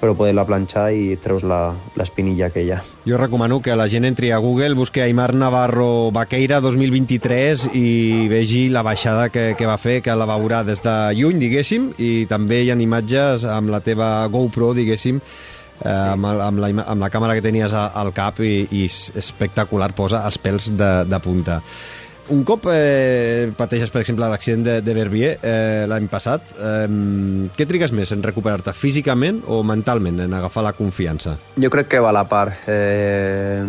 però 0.05 0.13
poder-la 0.13 0.45
planxar 0.45 0.91
i 0.93 1.15
treus 1.17 1.41
l'espinilla 1.45 2.51
aquella. 2.51 2.77
Jo 3.09 3.17
recomano 3.17 3.57
que 3.65 3.73
la 3.77 3.87
gent 3.89 4.05
entri 4.05 4.29
a 4.31 4.37
Google, 4.43 4.77
busqui 4.77 5.01
Aymar 5.01 5.33
Navarro 5.33 6.11
Baqueira 6.13 6.61
2023 6.61 7.71
i 7.73 8.27
vegi 8.29 8.67
la 8.69 8.85
baixada 8.85 9.31
que, 9.33 9.53
que 9.57 9.65
va 9.65 9.79
fer, 9.81 9.99
que 10.05 10.13
la 10.13 10.29
veurà 10.29 10.61
des 10.67 10.83
de 10.85 10.95
lluny, 11.17 11.41
diguéssim, 11.41 11.91
i 11.97 12.13
també 12.29 12.61
hi 12.61 12.71
ha 12.71 12.77
imatges 12.77 13.49
amb 13.49 13.73
la 13.73 13.81
teva 13.81 14.27
GoPro, 14.29 14.75
diguéssim, 14.77 15.17
eh, 15.81 15.89
amb, 15.89 16.29
amb, 16.29 16.61
la, 16.61 16.71
amb 16.85 17.01
la 17.01 17.09
càmera 17.09 17.33
que 17.33 17.45
tenies 17.45 17.73
al 17.73 18.13
cap 18.13 18.41
i, 18.45 18.67
i 18.69 18.85
espectacular, 18.85 19.89
posa 19.97 20.21
els 20.29 20.37
pèls 20.37 20.69
de, 20.77 20.91
de 21.09 21.21
punta. 21.23 21.61
Un 22.33 22.41
cop 22.41 22.63
eh, 22.71 23.51
pateixes, 23.53 23.91
per 23.93 24.01
exemple, 24.01 24.25
l'accident 24.31 24.63
de, 24.65 24.75
de 24.81 24.93
Verbier 24.97 25.35
eh, 25.45 25.83
l'any 25.85 26.07
passat, 26.09 26.55
eh, 26.57 26.87
què 27.53 27.67
trigues 27.69 27.93
més, 27.93 28.09
en 28.15 28.23
recuperar-te 28.25 28.73
físicament 28.73 29.43
o 29.45 29.59
mentalment, 29.67 30.23
en 30.23 30.33
agafar 30.33 30.63
la 30.65 30.73
confiança? 30.73 31.35
Jo 31.61 31.69
crec 31.69 31.91
que 31.91 32.01
va 32.01 32.09
a 32.09 32.15
la 32.17 32.25
part. 32.29 32.65
Eh, 32.71 33.61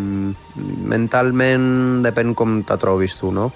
mentalment 0.89 2.01
depèn 2.07 2.33
com 2.39 2.63
te 2.65 2.79
trobis 2.81 3.19
tu, 3.21 3.35
no? 3.35 3.51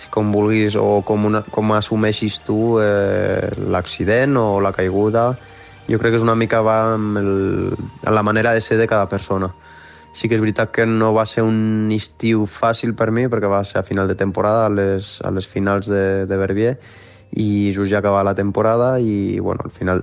Si 0.00 0.10
com 0.10 0.34
vulguis 0.34 0.74
o 0.80 0.98
com, 1.06 1.30
una, 1.30 1.44
com 1.46 1.70
assumeixis 1.76 2.40
tu 2.42 2.80
eh, 2.82 3.52
l'accident 3.70 4.34
o 4.40 4.48
la 4.64 4.74
caiguda, 4.74 5.28
jo 5.86 6.02
crec 6.02 6.16
que 6.16 6.18
és 6.18 6.26
una 6.26 6.38
mica 6.38 6.64
va 6.66 6.96
amb, 6.96 7.22
el, 7.22 7.34
la 8.02 8.26
manera 8.26 8.56
de 8.56 8.64
ser 8.64 8.82
de 8.82 8.90
cada 8.90 9.06
persona 9.06 9.52
sí 10.12 10.28
que 10.28 10.34
és 10.34 10.42
veritat 10.42 10.72
que 10.74 10.86
no 10.86 11.12
va 11.14 11.26
ser 11.26 11.44
un 11.46 11.90
estiu 11.94 12.46
fàcil 12.50 12.96
per 12.98 13.10
mi 13.14 13.28
perquè 13.30 13.50
va 13.50 13.62
ser 13.64 13.80
a 13.80 13.86
final 13.86 14.08
de 14.10 14.16
temporada, 14.18 14.66
a 14.66 14.72
les, 14.74 15.18
a 15.22 15.30
les 15.30 15.46
finals 15.46 15.90
de, 15.90 16.26
de 16.26 16.40
Verbier 16.40 16.74
i 17.38 17.70
just 17.74 17.92
ja 17.92 18.00
acabar 18.00 18.24
la 18.26 18.34
temporada 18.34 18.98
i 18.98 19.38
bueno, 19.38 19.62
al 19.64 19.70
final 19.70 20.02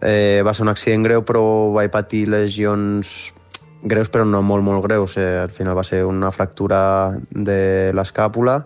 eh, 0.00 0.42
va 0.46 0.54
ser 0.54 0.64
un 0.64 0.72
accident 0.72 1.04
greu 1.04 1.24
però 1.28 1.42
vaig 1.74 1.92
patir 1.92 2.26
lesions 2.32 3.34
greus 3.82 4.08
però 4.10 4.24
no 4.26 4.42
molt 4.42 4.64
molt 4.64 4.82
greus. 4.84 5.16
Eh, 5.18 5.38
al 5.44 5.52
final 5.54 5.76
va 5.76 5.84
ser 5.84 6.04
una 6.06 6.32
fractura 6.32 7.12
de 7.30 7.92
l'escàpula 7.94 8.62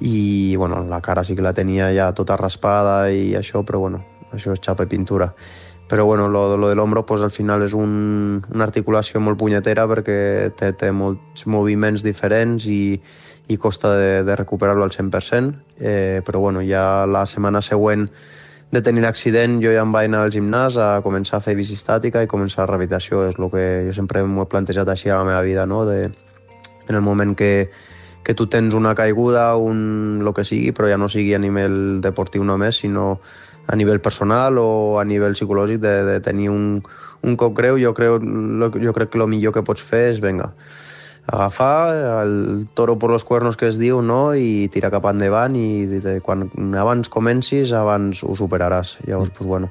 i 0.00 0.54
bueno, 0.56 0.82
la 0.88 1.02
cara 1.02 1.24
sí 1.24 1.36
que 1.36 1.44
la 1.44 1.52
tenia 1.52 1.90
ja 1.92 2.12
tota 2.16 2.36
raspada 2.36 3.10
i 3.10 3.34
això 3.36 3.64
però 3.66 3.82
bueno, 3.84 4.02
això 4.32 4.54
és 4.54 4.62
xapa 4.62 4.86
i 4.86 4.90
pintura 4.90 5.32
però 5.88 6.04
bueno, 6.06 6.28
lo, 6.28 6.56
lo 6.56 6.68
de 6.68 6.74
l'ombro 6.74 7.04
pues, 7.06 7.22
al 7.22 7.30
final 7.30 7.62
és 7.66 7.74
un, 7.76 8.42
una 8.54 8.64
articulació 8.64 9.20
molt 9.20 9.38
punyetera 9.38 9.84
perquè 9.90 10.52
té, 10.56 10.72
té 10.72 10.92
molts 10.92 11.46
moviments 11.46 12.04
diferents 12.06 12.64
i, 12.70 12.96
i 13.48 13.58
costa 13.60 13.96
de, 13.98 14.12
de 14.24 14.36
recuperar-lo 14.36 14.86
al 14.86 14.94
100%, 14.94 15.52
eh, 15.78 16.22
però 16.24 16.40
bueno, 16.40 16.62
ja 16.64 17.04
la 17.06 17.26
setmana 17.26 17.60
següent 17.60 18.08
de 18.72 18.80
tenir 18.80 19.02
l'accident 19.04 19.58
jo 19.60 19.72
ja 19.74 19.82
em 19.84 19.92
vaig 19.92 20.08
anar 20.08 20.22
al 20.24 20.32
gimnàs 20.32 20.78
a 20.80 20.88
començar 21.04 21.36
a 21.38 21.44
fer 21.44 21.52
bici 21.58 21.76
estàtica 21.76 22.22
i 22.24 22.30
començar 22.30 22.62
la 22.62 22.70
rehabilitació, 22.70 23.26
és 23.28 23.36
el 23.36 23.50
que 23.52 23.66
jo 23.88 23.96
sempre 23.96 24.24
m'ho 24.24 24.46
he 24.46 24.48
plantejat 24.48 24.88
així 24.88 25.12
a 25.12 25.18
la 25.20 25.26
meva 25.28 25.42
vida, 25.44 25.66
no? 25.68 25.84
de, 25.84 26.08
en 26.88 26.94
el 26.94 27.02
moment 27.04 27.36
que, 27.36 27.70
que 28.24 28.34
tu 28.34 28.46
tens 28.46 28.74
una 28.74 28.94
caiguda, 28.94 29.56
un, 29.56 30.22
el 30.24 30.32
que 30.32 30.44
sigui, 30.44 30.72
però 30.72 30.88
ja 30.88 30.96
no 30.96 31.10
sigui 31.12 31.34
a 31.34 31.42
nivell 31.42 32.00
deportiu 32.00 32.48
només, 32.48 32.80
sinó 32.80 33.18
a 33.66 33.76
nivell 33.76 34.00
personal 34.00 34.58
o 34.58 34.98
a 35.00 35.04
nivell 35.04 35.36
psicològic 35.38 35.80
de, 35.82 35.94
de 36.08 36.20
tenir 36.20 36.50
un, 36.50 36.82
un 37.22 37.36
cop 37.36 37.54
greu, 37.56 37.78
jo, 37.80 37.94
creu, 37.94 38.18
jo 38.18 38.94
crec 38.96 39.12
que 39.12 39.20
el 39.20 39.28
millor 39.30 39.54
que 39.54 39.64
pots 39.66 39.84
fer 39.84 40.08
és, 40.12 40.20
venga, 40.22 40.52
agafar 41.26 42.22
el 42.24 42.66
toro 42.74 42.98
per 42.98 43.10
los 43.10 43.24
cuernos 43.24 43.56
que 43.56 43.68
es 43.70 43.78
diu 43.78 44.02
no? 44.02 44.34
i 44.34 44.68
tirar 44.74 44.90
cap 44.90 45.06
endavant 45.12 45.54
i 45.56 45.86
de, 45.86 46.18
quan 46.24 46.48
abans 46.78 47.08
comencis 47.12 47.72
abans 47.78 48.24
ho 48.26 48.34
superaràs 48.34 48.98
llavors, 49.06 49.30
mm. 49.30 49.36
pues, 49.38 49.46
bueno, 49.46 49.70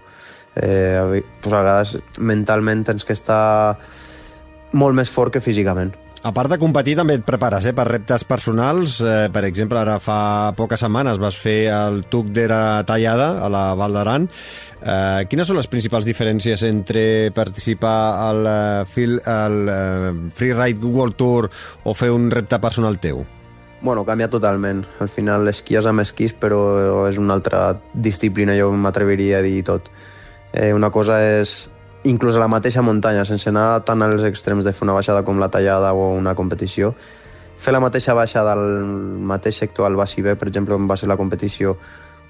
eh, 0.55 1.23
pues 1.41 1.53
a 1.53 1.59
vegades 1.59 1.97
mentalment 2.19 2.85
tens 2.87 3.03
que 3.03 3.17
estar 3.17 3.77
molt 4.71 4.95
més 4.95 5.11
fort 5.11 5.33
que 5.33 5.43
físicament 5.43 5.91
a 6.23 6.31
part 6.33 6.51
de 6.51 6.59
competir, 6.61 6.93
també 6.99 7.15
et 7.17 7.25
prepares 7.25 7.65
eh, 7.65 7.73
per 7.73 7.87
reptes 7.87 8.25
personals. 8.29 8.99
Eh, 9.01 9.29
per 9.33 9.43
exemple, 9.47 9.79
ara 9.81 9.97
fa 10.03 10.53
poques 10.57 10.83
setmanes 10.83 11.17
vas 11.21 11.37
fer 11.37 11.71
el 11.73 12.03
Tuc 12.11 12.29
d'Era 12.35 12.83
Tallada 12.85 13.31
a 13.41 13.49
la 13.49 13.63
Val 13.77 13.97
d'Aran. 13.97 14.27
Eh, 14.81 15.25
quines 15.29 15.49
són 15.49 15.57
les 15.57 15.69
principals 15.71 16.05
diferències 16.05 16.61
entre 16.69 17.03
participar 17.33 17.97
al, 18.29 18.45
uh, 18.45 19.09
al 19.33 19.59
uh, 19.65 20.13
Freeride 20.33 20.85
World 20.85 21.17
Tour 21.17 21.49
o 21.85 21.93
fer 21.97 22.11
un 22.13 22.29
repte 22.33 22.61
personal 22.61 23.01
teu? 23.01 23.25
Bueno, 23.81 24.05
canvia 24.05 24.29
totalment. 24.29 24.85
Al 25.01 25.09
final 25.09 25.49
esquies 25.49 25.89
amb 25.89 26.05
esquís, 26.05 26.37
però 26.37 27.07
és 27.09 27.17
una 27.17 27.33
altra 27.33 27.81
disciplina, 27.93 28.53
jo 28.57 28.69
m'atreviria 28.77 29.39
a 29.39 29.45
dir 29.45 29.63
tot. 29.65 29.89
Eh, 30.53 30.69
una 30.73 30.91
cosa 30.93 31.17
és 31.25 31.71
inclús 32.03 32.35
a 32.35 32.39
la 32.39 32.49
mateixa 32.49 32.81
muntanya, 32.81 33.25
sense 33.25 33.49
anar 33.49 33.83
tant 33.85 34.01
als 34.01 34.23
extrems 34.25 34.65
de 34.65 34.73
fer 34.73 34.87
una 34.87 34.95
baixada 34.97 35.23
com 35.23 35.39
la 35.39 35.51
tallada 35.53 35.93
o 35.93 36.11
una 36.17 36.33
competició, 36.35 36.95
fer 37.61 37.73
la 37.75 37.81
mateixa 37.83 38.15
baixada 38.17 38.55
al 38.55 38.63
mateix 39.21 39.59
sector 39.61 39.85
al 39.85 39.95
Bassi 39.95 40.23
B, 40.25 40.35
per 40.35 40.47
exemple, 40.49 40.75
on 40.75 40.87
va 40.89 40.97
ser 40.97 41.11
la 41.11 41.17
competició, 41.17 41.75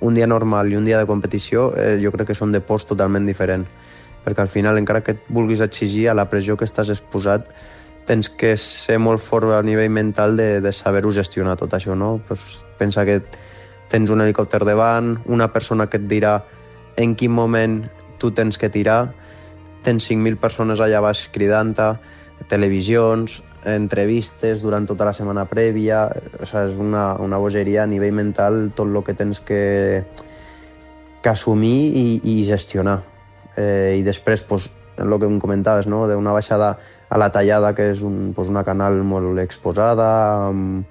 un 0.01 0.17
dia 0.17 0.27
normal 0.27 0.71
i 0.71 0.75
un 0.75 0.85
dia 0.85 0.99
de 0.99 1.07
competició, 1.07 1.71
eh, 1.77 1.99
jo 2.03 2.11
crec 2.11 2.31
que 2.31 2.35
són 2.35 2.51
de 2.51 2.59
post 2.59 2.89
totalment 2.89 3.25
diferent. 3.25 3.67
Perquè 4.25 4.43
al 4.43 4.49
final, 4.51 4.77
encara 4.77 5.01
que 5.05 5.15
et 5.15 5.29
vulguis 5.29 5.61
exigir 5.61 6.09
a 6.09 6.17
la 6.17 6.27
pressió 6.29 6.57
que 6.57 6.65
estàs 6.65 6.91
exposat, 6.91 7.53
tens 8.05 8.29
que 8.29 8.55
ser 8.57 8.97
molt 8.99 9.21
fort 9.21 9.53
a 9.53 9.61
nivell 9.63 9.93
mental 9.93 10.35
de, 10.35 10.59
de 10.61 10.71
saber-ho 10.73 11.13
gestionar 11.13 11.55
tot 11.57 11.73
això, 11.77 11.95
no? 11.95 12.19
Pues 12.27 12.65
pensa 12.79 13.05
que 13.05 13.21
tens 13.93 14.09
un 14.09 14.21
helicòpter 14.23 14.65
davant, 14.65 15.19
una 15.25 15.51
persona 15.53 15.87
que 15.87 16.01
et 16.01 16.09
dirà 16.09 16.41
en 16.97 17.15
quin 17.15 17.31
moment 17.31 17.83
tu 18.19 18.31
tens 18.35 18.57
que 18.57 18.69
tirar, 18.69 19.13
tens 19.85 20.09
5.000 20.09 20.39
persones 20.41 20.81
allà 20.81 21.01
baix 21.03 21.27
cridant-te, 21.33 21.87
televisions, 22.49 23.41
entrevistes 23.65 24.63
durant 24.65 24.87
tota 24.89 25.05
la 25.05 25.13
setmana 25.13 25.45
prèvia, 25.49 26.07
o 26.09 26.45
sigui, 26.45 26.65
és 26.65 26.79
una, 26.81 27.05
una 27.21 27.39
bogeria 27.41 27.83
a 27.83 27.89
nivell 27.89 28.15
mental 28.17 28.71
tot 28.75 28.89
el 28.89 29.01
que 29.05 29.15
tens 29.17 29.41
que, 29.45 29.61
que 31.21 31.29
assumir 31.29 31.77
i, 31.93 32.05
i 32.23 32.41
gestionar. 32.47 33.01
Eh, 33.57 33.99
I 33.99 34.03
després, 34.07 34.41
pues, 34.47 34.69
el 34.97 35.19
que 35.19 35.29
em 35.29 35.37
comentaves, 35.41 35.87
no? 35.87 36.07
d'una 36.09 36.33
baixada 36.33 36.75
a 37.09 37.19
la 37.19 37.29
tallada, 37.31 37.75
que 37.75 37.91
és 37.91 38.01
un, 38.07 38.33
pues, 38.35 38.49
una 38.49 38.65
canal 38.65 39.01
molt 39.05 39.39
exposada, 39.43 40.09
amb, 40.49 40.85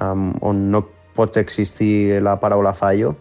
amb, 0.00 0.40
on 0.42 0.68
no 0.72 0.84
pot 1.14 1.36
existir 1.38 2.22
la 2.24 2.38
paraula 2.40 2.72
fallo, 2.74 3.14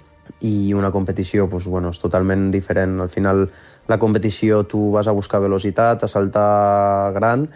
i 0.43 0.73
una 0.73 0.91
competició 0.91 1.47
pues, 1.49 1.65
bueno, 1.67 1.91
és 1.93 1.99
totalment 2.01 2.49
diferent. 2.51 2.99
Al 3.01 3.09
final, 3.09 3.47
la 3.87 3.99
competició 3.99 4.63
tu 4.63 4.91
vas 4.91 5.07
a 5.07 5.15
buscar 5.15 5.41
velocitat, 5.43 6.03
a 6.03 6.11
saltar 6.11 7.11
gran, 7.15 7.47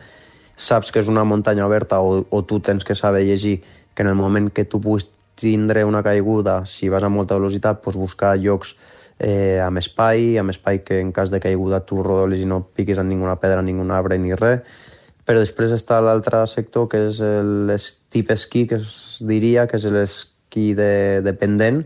saps 0.57 0.91
que 0.91 0.99
és 0.99 1.11
una 1.11 1.23
muntanya 1.23 1.67
oberta 1.67 2.01
o, 2.01 2.23
o 2.29 2.43
tu 2.43 2.59
tens 2.59 2.83
que 2.83 2.95
saber 2.95 3.23
llegir 3.25 3.61
que 3.93 4.03
en 4.03 4.09
el 4.09 4.15
moment 4.15 4.51
que 4.51 4.65
tu 4.65 4.81
puguis 4.81 5.09
tindre 5.37 5.85
una 5.85 6.01
caiguda, 6.03 6.65
si 6.65 6.89
vas 6.89 7.03
a 7.03 7.09
molta 7.09 7.37
velocitat, 7.37 7.81
pues 7.81 7.95
buscar 7.95 8.35
llocs 8.41 8.75
eh, 9.19 9.61
amb 9.61 9.77
espai, 9.77 10.35
amb 10.41 10.49
espai 10.53 10.81
que 10.85 10.99
en 11.01 11.11
cas 11.13 11.31
de 11.33 11.39
caiguda 11.41 11.83
tu 11.85 12.01
rodolis 12.03 12.41
i 12.41 12.49
no 12.49 12.63
piquis 12.73 12.97
en 12.97 13.09
ninguna 13.09 13.37
pedra, 13.41 13.61
ningun 13.61 13.93
arbre 13.93 14.17
ni 14.17 14.33
res. 14.37 14.65
Però 15.27 15.41
després 15.43 15.73
està 15.75 15.99
l'altre 16.01 16.45
sector, 16.47 16.87
que 16.87 17.07
és 17.09 17.19
el 17.21 17.73
tip 18.13 18.31
esquí, 18.31 18.65
que 18.67 18.79
es 18.79 19.17
diria, 19.27 19.67
que 19.67 19.77
és 19.77 19.85
l'esquí 19.91 20.71
de, 20.77 21.21
dependent, 21.25 21.83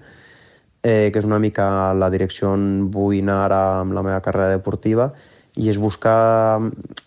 eh, 0.84 1.12
que 1.14 1.20
és 1.20 1.28
una 1.28 1.40
mica 1.40 1.94
la 1.94 2.10
direcció 2.14 2.52
on 2.56 2.90
vull 2.94 3.22
anar 3.22 3.44
ara 3.46 3.62
amb 3.82 3.94
la 3.98 4.04
meva 4.06 4.22
carrera 4.26 4.50
deportiva, 4.54 5.12
i 5.60 5.68
és 5.68 5.78
buscar 5.82 6.62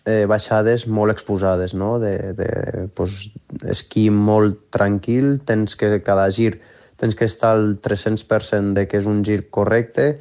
eh, 0.05 0.25
baixades 0.29 0.85
molt 0.87 1.15
exposades, 1.15 1.73
no? 1.73 1.97
de, 1.99 2.33
de 2.37 2.49
pues, 2.93 3.31
esquí 3.65 4.09
molt 4.13 4.67
tranquil, 4.75 5.39
tens 5.45 5.75
que 5.75 5.97
cada 6.05 6.29
gir 6.29 6.59
tens 6.95 7.15
que 7.15 7.25
estar 7.25 7.51
al 7.51 7.81
300% 7.81 8.73
de 8.73 8.85
que 8.87 8.99
és 9.01 9.07
un 9.09 9.23
gir 9.25 9.49
correcte, 9.51 10.19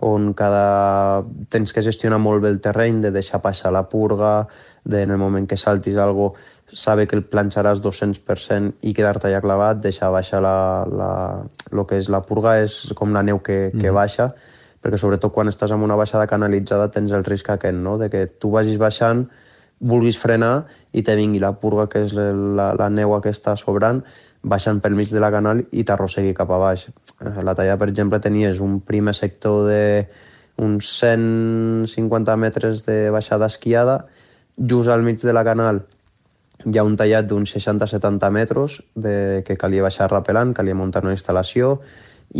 on 0.00 0.32
cada... 0.34 1.22
tens 1.52 1.72
que 1.72 1.84
gestionar 1.84 2.18
molt 2.18 2.42
bé 2.42 2.50
el 2.50 2.62
terreny, 2.64 3.02
de 3.04 3.12
deixar 3.14 3.42
passar 3.44 3.72
la 3.72 3.84
purga, 3.88 4.48
de 4.84 5.02
en 5.02 5.12
el 5.14 5.20
moment 5.20 5.46
que 5.48 5.56
saltis 5.56 5.96
algo 6.00 6.34
saber 6.74 7.06
que 7.08 7.16
el 7.16 7.22
planxaràs 7.30 7.80
200% 7.82 8.82
i 8.82 8.92
quedar-te 8.94 9.30
allà 9.30 9.40
clavat, 9.44 9.80
deixar 9.82 10.10
baixar 10.12 10.42
la, 10.42 10.56
la, 10.90 11.12
el 11.70 11.84
que 11.88 12.00
és 12.00 12.10
la 12.12 12.24
purga, 12.26 12.58
és 12.64 12.92
com 12.98 13.14
la 13.14 13.22
neu 13.22 13.38
que, 13.38 13.70
que 13.72 13.88
mm. 13.88 13.94
baixa, 13.94 14.28
perquè 14.82 14.98
sobretot 15.00 15.32
quan 15.32 15.48
estàs 15.48 15.72
en 15.72 15.86
una 15.86 15.96
baixada 15.96 16.26
canalitzada 16.28 16.90
tens 16.92 17.14
el 17.16 17.24
risc 17.24 17.48
aquest, 17.54 17.78
no? 17.78 17.96
de 18.02 18.10
que 18.12 18.26
tu 18.26 18.50
vagis 18.52 18.76
baixant, 18.82 19.24
vulguis 19.80 20.18
frenar 20.20 20.66
i 20.92 21.02
te 21.06 21.16
vingui 21.16 21.40
la 21.42 21.54
purga, 21.60 21.86
que 21.90 22.04
és 22.04 22.12
la, 22.14 22.72
la 22.76 22.90
neu 22.90 23.14
aquesta 23.16 23.56
sobrant, 23.60 24.02
baixant 24.44 24.82
pel 24.84 24.98
mig 24.98 25.08
de 25.14 25.22
la 25.22 25.32
canal 25.32 25.62
i 25.72 25.86
t'arrossegui 25.88 26.34
cap 26.36 26.50
a 26.52 26.60
baix. 26.60 26.88
La 27.46 27.54
talla, 27.56 27.78
per 27.80 27.88
exemple, 27.88 28.20
tenies 28.20 28.60
un 28.60 28.80
primer 28.84 29.14
sector 29.16 29.64
de 29.70 29.82
uns 30.60 30.90
150 31.00 32.36
metres 32.38 32.84
de 32.86 33.08
baixada 33.10 33.48
esquiada, 33.50 34.04
just 34.54 34.92
al 34.92 35.02
mig 35.02 35.22
de 35.22 35.32
la 35.32 35.42
canal 35.46 35.82
hi 36.62 36.78
ha 36.78 36.84
un 36.86 36.96
tallat 36.96 37.26
d'uns 37.28 37.50
60-70 37.56 38.30
metres 38.32 38.78
de, 38.94 39.42
que 39.46 39.56
calia 39.60 39.84
baixar 39.84 40.08
rapelant, 40.10 40.54
calia 40.56 40.76
muntar 40.78 41.02
una 41.04 41.14
instal·lació 41.16 41.78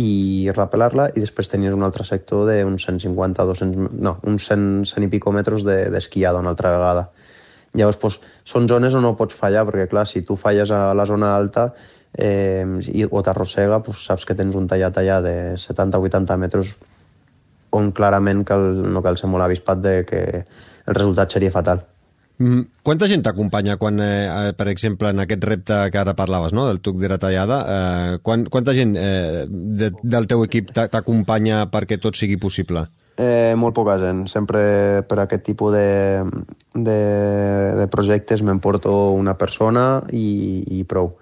i 0.01 0.49
rapelar-la, 0.55 1.09
i 1.15 1.21
després 1.21 1.51
tenies 1.51 1.75
un 1.75 1.85
altre 1.85 2.03
sector 2.07 2.49
d'uns 2.49 2.87
150, 2.87 3.45
200, 3.51 3.91
no, 4.01 4.17
uns 4.27 4.47
100, 4.49 4.85
100 4.89 5.07
i 5.07 5.11
pico 5.11 5.31
metres 5.35 5.63
d'esquiada 5.67 6.39
de, 6.39 6.43
una 6.43 6.55
altra 6.55 6.73
vegada. 6.73 7.05
Llavors, 7.75 7.99
doncs, 8.01 8.19
són 8.47 8.67
zones 8.71 8.95
on 8.95 9.03
no 9.05 9.13
pots 9.19 9.35
fallar, 9.35 9.65
perquè, 9.67 9.87
clar, 9.91 10.05
si 10.07 10.23
tu 10.25 10.39
falles 10.39 10.71
a 10.71 10.93
la 10.95 11.05
zona 11.07 11.35
alta 11.35 11.69
eh, 12.17 12.65
i, 12.91 13.05
o 13.05 13.23
t'arrossega, 13.23 13.81
doncs 13.83 14.05
saps 14.09 14.25
que 14.25 14.35
tens 14.35 14.55
un 14.55 14.67
tallat 14.71 14.97
allà 15.01 15.19
de 15.23 15.35
70-80 15.59 16.39
metres 16.41 16.75
on 17.75 17.91
clarament 17.91 18.45
cal, 18.47 18.63
no 18.87 19.03
cal 19.03 19.19
ser 19.19 19.29
molt 19.31 19.43
avispat 19.43 19.83
de 19.83 19.97
que 20.07 20.21
el 20.39 20.95
resultat 20.95 21.35
seria 21.35 21.51
fatal. 21.51 21.83
Mm, 22.37 22.83
quanta 22.83 23.07
gent 23.07 23.23
t'acompanya 23.23 23.77
quan, 23.79 23.99
eh, 24.03 24.27
eh, 24.27 24.53
per 24.53 24.67
exemple, 24.67 25.09
en 25.09 25.23
aquest 25.23 25.43
repte 25.47 25.77
que 25.91 25.97
ara 25.97 26.15
parlaves, 26.15 26.51
no?, 26.51 26.67
del 26.67 26.81
tuc 26.83 26.99
de 26.99 27.07
la 27.07 27.17
tallada, 27.17 27.61
eh, 27.63 28.17
quan, 28.21 28.43
quanta 28.51 28.73
gent 28.75 28.95
eh, 28.99 29.45
de, 29.47 29.91
del 30.03 30.27
teu 30.27 30.43
equip 30.43 30.73
t'acompanya 30.75 31.65
perquè 31.71 31.99
tot 32.01 32.15
sigui 32.19 32.35
possible? 32.37 32.87
Eh, 33.15 33.55
molt 33.55 33.71
poca 33.75 33.95
gent. 34.01 34.25
Sempre 34.27 35.05
per 35.07 35.21
aquest 35.23 35.45
tipus 35.47 35.71
de, 35.71 36.25
de, 36.75 36.99
de 37.79 37.87
projectes 37.87 38.43
m'emporto 38.43 39.13
una 39.15 39.37
persona 39.39 40.03
i, 40.11 40.65
i 40.75 40.83
prou 40.83 41.13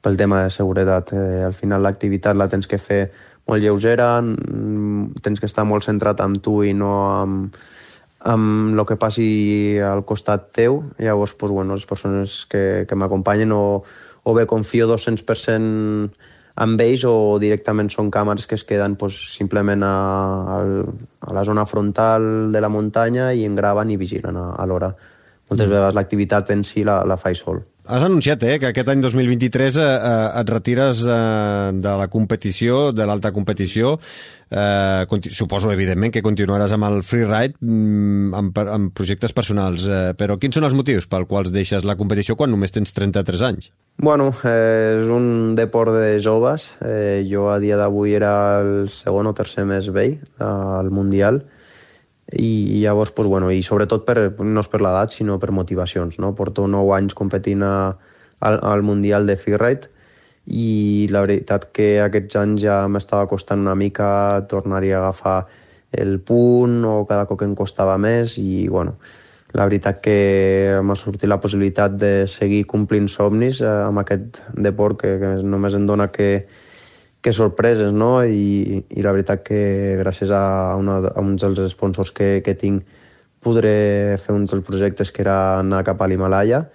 pel 0.00 0.16
tema 0.16 0.44
de 0.44 0.50
seguretat. 0.52 1.12
Eh, 1.12 1.44
al 1.44 1.52
final 1.52 1.84
l'activitat 1.84 2.36
la 2.36 2.48
tens 2.48 2.68
que 2.68 2.80
fer 2.80 3.02
molt 3.44 3.60
lleugera, 3.60 4.22
mm, 4.24 5.20
tens 5.20 5.40
que 5.40 5.50
estar 5.50 5.66
molt 5.68 5.84
centrat 5.84 6.24
amb 6.24 6.40
tu 6.40 6.62
i 6.64 6.72
no 6.72 6.94
amb, 7.12 7.60
amb 8.24 8.72
el 8.72 8.86
que 8.88 8.96
passi 9.00 9.76
al 9.84 10.04
costat 10.08 10.48
teu, 10.56 10.80
llavors, 10.98 11.34
pues, 11.36 11.52
bueno, 11.52 11.76
les 11.76 11.86
persones 11.86 12.44
que, 12.48 12.84
que 12.88 12.96
m'acompanyen 12.96 13.52
o, 13.52 13.84
o 14.24 14.34
bé 14.34 14.46
confio 14.48 14.88
200% 14.88 16.32
amb 16.64 16.80
ells 16.80 17.02
o 17.08 17.36
directament 17.42 17.90
són 17.90 18.12
càmeres 18.14 18.46
que 18.46 18.54
es 18.54 18.64
queden 18.64 18.94
pues, 18.96 19.16
simplement 19.34 19.82
a, 19.84 19.94
a, 20.56 21.32
la 21.34 21.44
zona 21.44 21.66
frontal 21.66 22.52
de 22.54 22.62
la 22.62 22.70
muntanya 22.70 23.32
i 23.34 23.44
en 23.44 23.58
graven 23.58 23.90
i 23.90 23.98
vigilen 24.00 24.38
a, 24.38 24.52
a 24.54 24.66
l'hora. 24.70 24.94
Moltes 25.50 25.68
mm. 25.68 25.72
vegades 25.72 25.96
l'activitat 25.98 26.50
en 26.54 26.64
si 26.64 26.84
la, 26.86 27.02
la 27.08 27.20
faig 27.20 27.38
sol. 27.40 27.62
Has 27.84 28.00
anunciat 28.00 28.40
eh, 28.48 28.54
que 28.56 28.70
aquest 28.70 28.88
any 28.88 29.02
2023 29.04 29.74
eh, 29.76 29.84
eh, 29.84 30.28
et 30.40 30.48
retires 30.48 31.02
eh, 31.04 31.72
de 31.84 31.92
la 32.00 32.06
competició, 32.08 32.94
de 32.96 33.04
l'alta 33.04 33.28
competició. 33.28 33.98
Eh, 34.48 35.28
suposo, 35.28 35.68
evidentment, 35.68 36.14
que 36.14 36.22
continuaràs 36.24 36.72
amb 36.72 36.88
el 36.88 37.02
freeride 37.04 37.58
mm, 37.60 38.32
amb, 38.40 38.60
amb 38.62 38.94
projectes 38.96 39.36
personals. 39.36 39.84
Eh, 39.84 40.14
però 40.16 40.38
quins 40.40 40.56
són 40.56 40.64
els 40.64 40.76
motius 40.78 41.10
pel 41.12 41.28
quals 41.28 41.52
deixes 41.52 41.84
la 41.84 41.98
competició 42.00 42.38
quan 42.40 42.54
només 42.54 42.72
tens 42.72 42.96
33 42.96 43.44
anys? 43.50 43.68
Bueno, 44.00 44.30
eh, 44.48 45.02
és 45.02 45.12
un 45.12 45.52
deport 45.58 45.92
de 45.92 46.16
joves. 46.24 46.70
Eh, 46.80 47.20
jo 47.28 47.50
a 47.52 47.60
dia 47.60 47.76
d'avui 47.76 48.16
era 48.16 48.32
el 48.62 48.88
segon 48.88 49.28
o 49.28 49.36
tercer 49.36 49.68
més 49.68 49.92
vell 49.92 50.22
al 50.40 50.88
Mundial 50.88 51.44
i 52.38 52.80
llavors, 52.82 53.12
pues, 53.14 53.28
bueno, 53.28 53.50
i 53.52 53.62
sobretot 53.62 54.04
per, 54.06 54.18
no 54.40 54.62
és 54.62 54.70
per 54.70 54.80
l'edat, 54.82 55.14
sinó 55.14 55.38
per 55.38 55.52
motivacions. 55.54 56.18
No? 56.22 56.34
Porto 56.34 56.66
9 56.70 56.94
anys 56.96 57.14
competint 57.14 57.62
a, 57.62 57.74
al, 58.40 58.60
al 58.62 58.82
Mundial 58.82 59.26
de 59.26 59.36
Freeride 59.40 59.90
i 60.44 61.08
la 61.12 61.22
veritat 61.24 61.70
que 61.72 62.00
aquests 62.04 62.36
anys 62.36 62.64
ja 62.66 62.82
m'estava 62.88 63.28
costant 63.30 63.62
una 63.64 63.76
mica 63.78 64.44
tornar-hi 64.50 64.92
a 64.92 64.98
agafar 65.00 65.38
el 65.94 66.18
punt 66.20 66.82
o 66.84 67.04
cada 67.08 67.24
cop 67.30 67.44
em 67.46 67.54
costava 67.56 67.96
més 67.96 68.36
i 68.42 68.66
bueno, 68.68 68.98
la 69.54 69.64
veritat 69.68 70.02
que 70.04 70.80
m'ha 70.82 70.96
sortit 70.98 71.30
la 71.30 71.40
possibilitat 71.40 71.96
de 71.96 72.12
seguir 72.28 72.64
complint 72.66 73.08
somnis 73.08 73.62
eh, 73.62 73.70
amb 73.86 74.02
aquest 74.02 74.42
deport 74.58 75.00
que, 75.00 75.14
que 75.22 75.32
només 75.46 75.78
em 75.78 75.86
dona 75.86 76.10
que, 76.12 76.46
que 77.24 77.32
sorpreses, 77.32 77.88
no? 77.96 78.20
I, 78.20 78.84
i 78.92 79.02
la 79.02 79.14
veritat 79.16 79.40
que 79.46 79.60
gràcies 79.96 80.28
a, 80.28 80.76
una, 80.76 80.98
a 81.08 81.22
uns 81.24 81.40
dels 81.40 81.72
sponsors 81.72 82.12
que, 82.12 82.42
que 82.44 82.52
tinc 82.60 82.84
podré 83.40 84.18
fer 84.20 84.36
uns 84.36 84.52
dels 84.52 84.64
projectes 84.66 85.08
que 85.08 85.24
era 85.24 85.36
anar 85.62 85.80
cap 85.88 86.04
a 86.04 86.08
l'Himalaya 86.10 86.66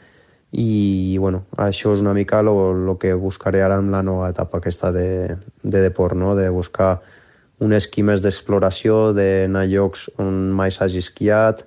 i 0.50 1.18
bueno, 1.22 1.44
això 1.62 1.94
és 1.94 2.02
una 2.02 2.16
mica 2.18 2.42
el 2.42 2.90
que 2.98 3.14
buscaré 3.14 3.62
ara 3.62 3.78
en 3.78 3.94
la 3.94 4.02
nova 4.02 4.32
etapa 4.34 4.58
aquesta 4.58 4.92
de, 4.92 5.38
de 5.62 5.86
deport, 5.86 6.18
no? 6.18 6.34
de 6.34 6.50
buscar 6.50 7.04
un 7.62 7.78
esquí 7.78 8.02
més 8.02 8.26
d'exploració, 8.26 9.14
d'anar 9.14 9.68
a 9.68 9.70
llocs 9.70 10.10
on 10.18 10.50
mai 10.58 10.74
s'hagi 10.74 11.06
esquiat 11.06 11.62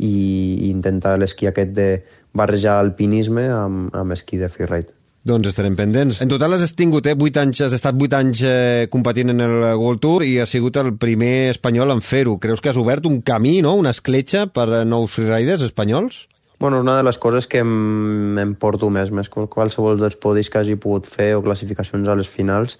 i 0.00 0.70
intentar 0.72 1.18
l'esquí 1.20 1.52
aquest 1.52 1.76
de 1.76 1.88
barrejar 2.32 2.80
alpinisme 2.80 3.50
amb, 3.52 3.90
amb 3.92 4.16
esquí 4.16 4.40
de 4.40 4.48
freeride. 4.48 4.96
Doncs 5.24 5.48
estarem 5.48 5.72
pendents. 5.72 6.18
En 6.20 6.28
total 6.28 6.52
has 6.52 6.74
tingut, 6.76 7.06
eh, 7.08 7.14
8 7.16 7.40
anys, 7.40 7.62
has 7.64 7.72
estat 7.72 7.96
8 7.96 8.16
anys 8.18 8.42
eh, 8.44 8.88
competint 8.92 9.32
en 9.32 9.40
el 9.40 9.54
World 9.80 10.02
Tour 10.02 10.22
i 10.22 10.34
has 10.38 10.50
sigut 10.52 10.76
el 10.76 10.98
primer 11.00 11.48
espanyol 11.54 11.94
en 11.94 12.02
fer-ho. 12.04 12.36
Creus 12.38 12.60
que 12.60 12.68
has 12.68 12.76
obert 12.76 13.06
un 13.08 13.22
camí, 13.22 13.62
no?, 13.64 13.72
una 13.80 13.94
escletxa 13.96 14.46
per 14.52 14.84
nous 14.84 15.14
freeriders 15.16 15.64
espanyols? 15.64 16.26
Bueno, 16.60 16.76
és 16.76 16.84
una 16.84 16.98
de 16.98 17.06
les 17.08 17.16
coses 17.16 17.48
que 17.48 17.62
em, 17.64 18.52
porto 18.60 18.90
més, 18.92 19.08
més 19.16 19.32
que 19.32 19.46
qualsevol 19.48 19.96
dels 19.98 20.18
podis 20.20 20.52
que 20.52 20.60
hagi 20.60 20.76
pogut 20.76 21.08
fer 21.08 21.32
o 21.38 21.42
classificacions 21.42 22.06
a 22.06 22.18
les 22.20 22.28
finals. 22.28 22.76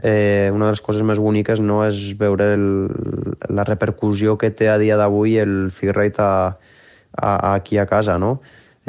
Eh, 0.00 0.48
una 0.48 0.70
de 0.70 0.78
les 0.78 0.80
coses 0.80 1.04
més 1.04 1.20
boniques 1.20 1.60
no 1.60 1.82
és 1.84 2.00
veure 2.16 2.54
el, 2.56 2.66
la 3.52 3.68
repercussió 3.68 4.38
que 4.40 4.48
té 4.48 4.72
a 4.72 4.78
dia 4.80 4.96
d'avui 4.96 5.36
el 5.44 5.68
freeride 5.70 6.24
a, 6.24 6.56
a, 7.12 7.36
a, 7.36 7.54
aquí 7.54 7.76
a 7.76 7.84
casa, 7.84 8.16
no? 8.16 8.38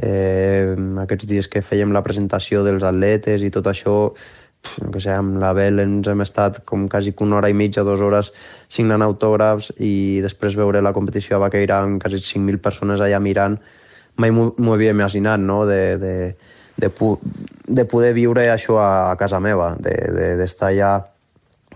Aquests 0.02 1.28
dies 1.30 1.48
que 1.48 1.62
fèiem 1.62 1.92
la 1.94 2.02
presentació 2.02 2.64
dels 2.66 2.84
atletes 2.84 3.44
i 3.44 3.52
tot 3.54 3.68
això, 3.70 4.14
que 4.64 5.02
sé, 5.04 5.12
amb 5.14 5.38
la 5.42 5.52
Bel 5.54 5.80
ens 5.84 6.08
hem 6.08 6.24
estat 6.24 6.64
com 6.66 6.88
quasi 6.90 7.14
una 7.22 7.38
hora 7.38 7.50
i 7.50 7.54
mitja, 7.54 7.84
dues 7.84 8.02
hores 8.02 8.32
signant 8.72 9.04
autògrafs 9.04 9.74
i 9.80 10.22
després 10.24 10.58
veure 10.58 10.82
la 10.82 10.94
competició 10.94 11.38
a 11.38 11.44
Baqueira 11.46 11.82
amb 11.84 12.02
quasi 12.02 12.18
5.000 12.18 12.62
persones 12.64 13.02
allà 13.02 13.20
mirant, 13.20 13.60
mai 14.18 14.32
m'ho 14.32 14.74
havia 14.74 14.92
imaginat, 14.92 15.40
no?, 15.40 15.66
de, 15.66 15.98
de, 15.98 16.36
de, 16.78 16.92
de 17.68 17.86
poder 17.86 18.14
viure 18.14 18.50
això 18.50 18.80
a, 18.82 19.12
a 19.12 19.16
casa 19.18 19.40
meva, 19.40 19.76
d'estar 19.78 20.10
de, 20.18 20.38
de, 20.40 20.70
allà 20.72 20.94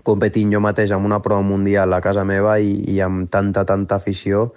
competint 0.08 0.52
jo 0.54 0.60
mateix 0.62 0.92
amb 0.94 1.06
una 1.06 1.20
prova 1.20 1.42
mundial 1.42 1.92
a 1.92 2.00
casa 2.00 2.24
meva 2.24 2.58
i, 2.58 2.72
i 2.94 3.00
amb 3.04 3.28
tanta, 3.30 3.64
tanta 3.68 3.98
afició, 3.98 4.52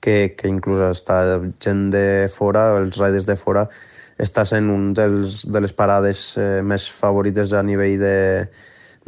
que, 0.00 0.34
que 0.36 0.48
inclús 0.48 0.80
està 0.84 1.20
gent 1.62 1.88
de 1.94 2.28
fora, 2.32 2.70
els 2.80 2.98
riders 3.00 3.28
de 3.28 3.36
fora, 3.36 3.68
està 4.20 4.44
sent 4.48 4.68
un 4.72 4.90
dels, 4.96 5.44
de 5.48 5.62
les 5.64 5.72
parades 5.72 6.34
eh, 6.36 6.60
més 6.62 6.88
favorites 6.92 7.54
a 7.56 7.62
nivell 7.64 7.96
de 8.00 8.16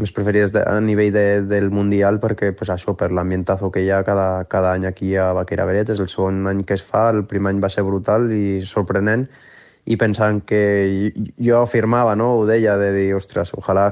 més 0.01 0.13
preferides 0.15 0.55
de, 0.55 0.63
a 0.65 0.81
nivell 0.81 1.13
de, 1.13 1.27
del 1.47 1.69
Mundial 1.71 2.19
perquè 2.21 2.53
pues, 2.57 2.71
això, 2.73 2.97
per 2.99 3.11
l'ambientazo 3.13 3.71
que 3.71 3.83
hi 3.85 3.91
ha 3.93 4.01
cada, 4.07 4.45
cada 4.51 4.73
any 4.73 4.87
aquí 4.89 5.15
a 5.17 5.33
Baquera 5.37 5.67
Beret, 5.69 5.93
és 5.93 6.01
el 6.01 6.09
segon 6.09 6.47
any 6.49 6.65
que 6.65 6.79
es 6.79 6.85
fa, 6.85 7.11
el 7.13 7.27
primer 7.29 7.53
any 7.53 7.61
va 7.63 7.71
ser 7.73 7.85
brutal 7.87 8.31
i 8.33 8.61
sorprenent 8.65 9.29
i 9.85 9.99
pensant 9.99 10.41
que 10.47 10.63
jo 11.43 11.61
afirmava, 11.61 12.15
no? 12.17 12.33
ho 12.39 12.47
deia, 12.47 12.77
de 12.79 12.93
dir, 12.95 13.09
ostres, 13.19 13.53
ojalà 13.59 13.91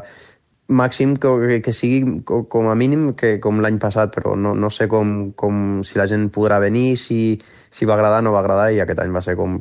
màxim 0.71 1.17
que, 1.19 1.61
que 1.65 1.73
sigui 1.75 2.23
com 2.25 2.71
a 2.71 2.75
mínim 2.79 3.11
que 3.19 3.37
com 3.43 3.61
l'any 3.61 3.79
passat, 3.83 4.15
però 4.15 4.37
no, 4.39 4.55
no 4.55 4.71
sé 4.71 4.87
com, 4.89 5.33
com 5.37 5.83
si 5.87 5.99
la 5.99 6.07
gent 6.11 6.31
podrà 6.35 6.61
venir, 6.63 6.97
si, 6.97 7.37
si 7.71 7.89
va 7.89 7.99
agradar 7.99 8.23
o 8.23 8.29
no 8.29 8.35
va 8.37 8.45
agradar, 8.45 8.71
i 8.73 8.81
aquest 8.81 9.03
any 9.03 9.13
va 9.15 9.25
ser 9.27 9.37
com 9.39 9.59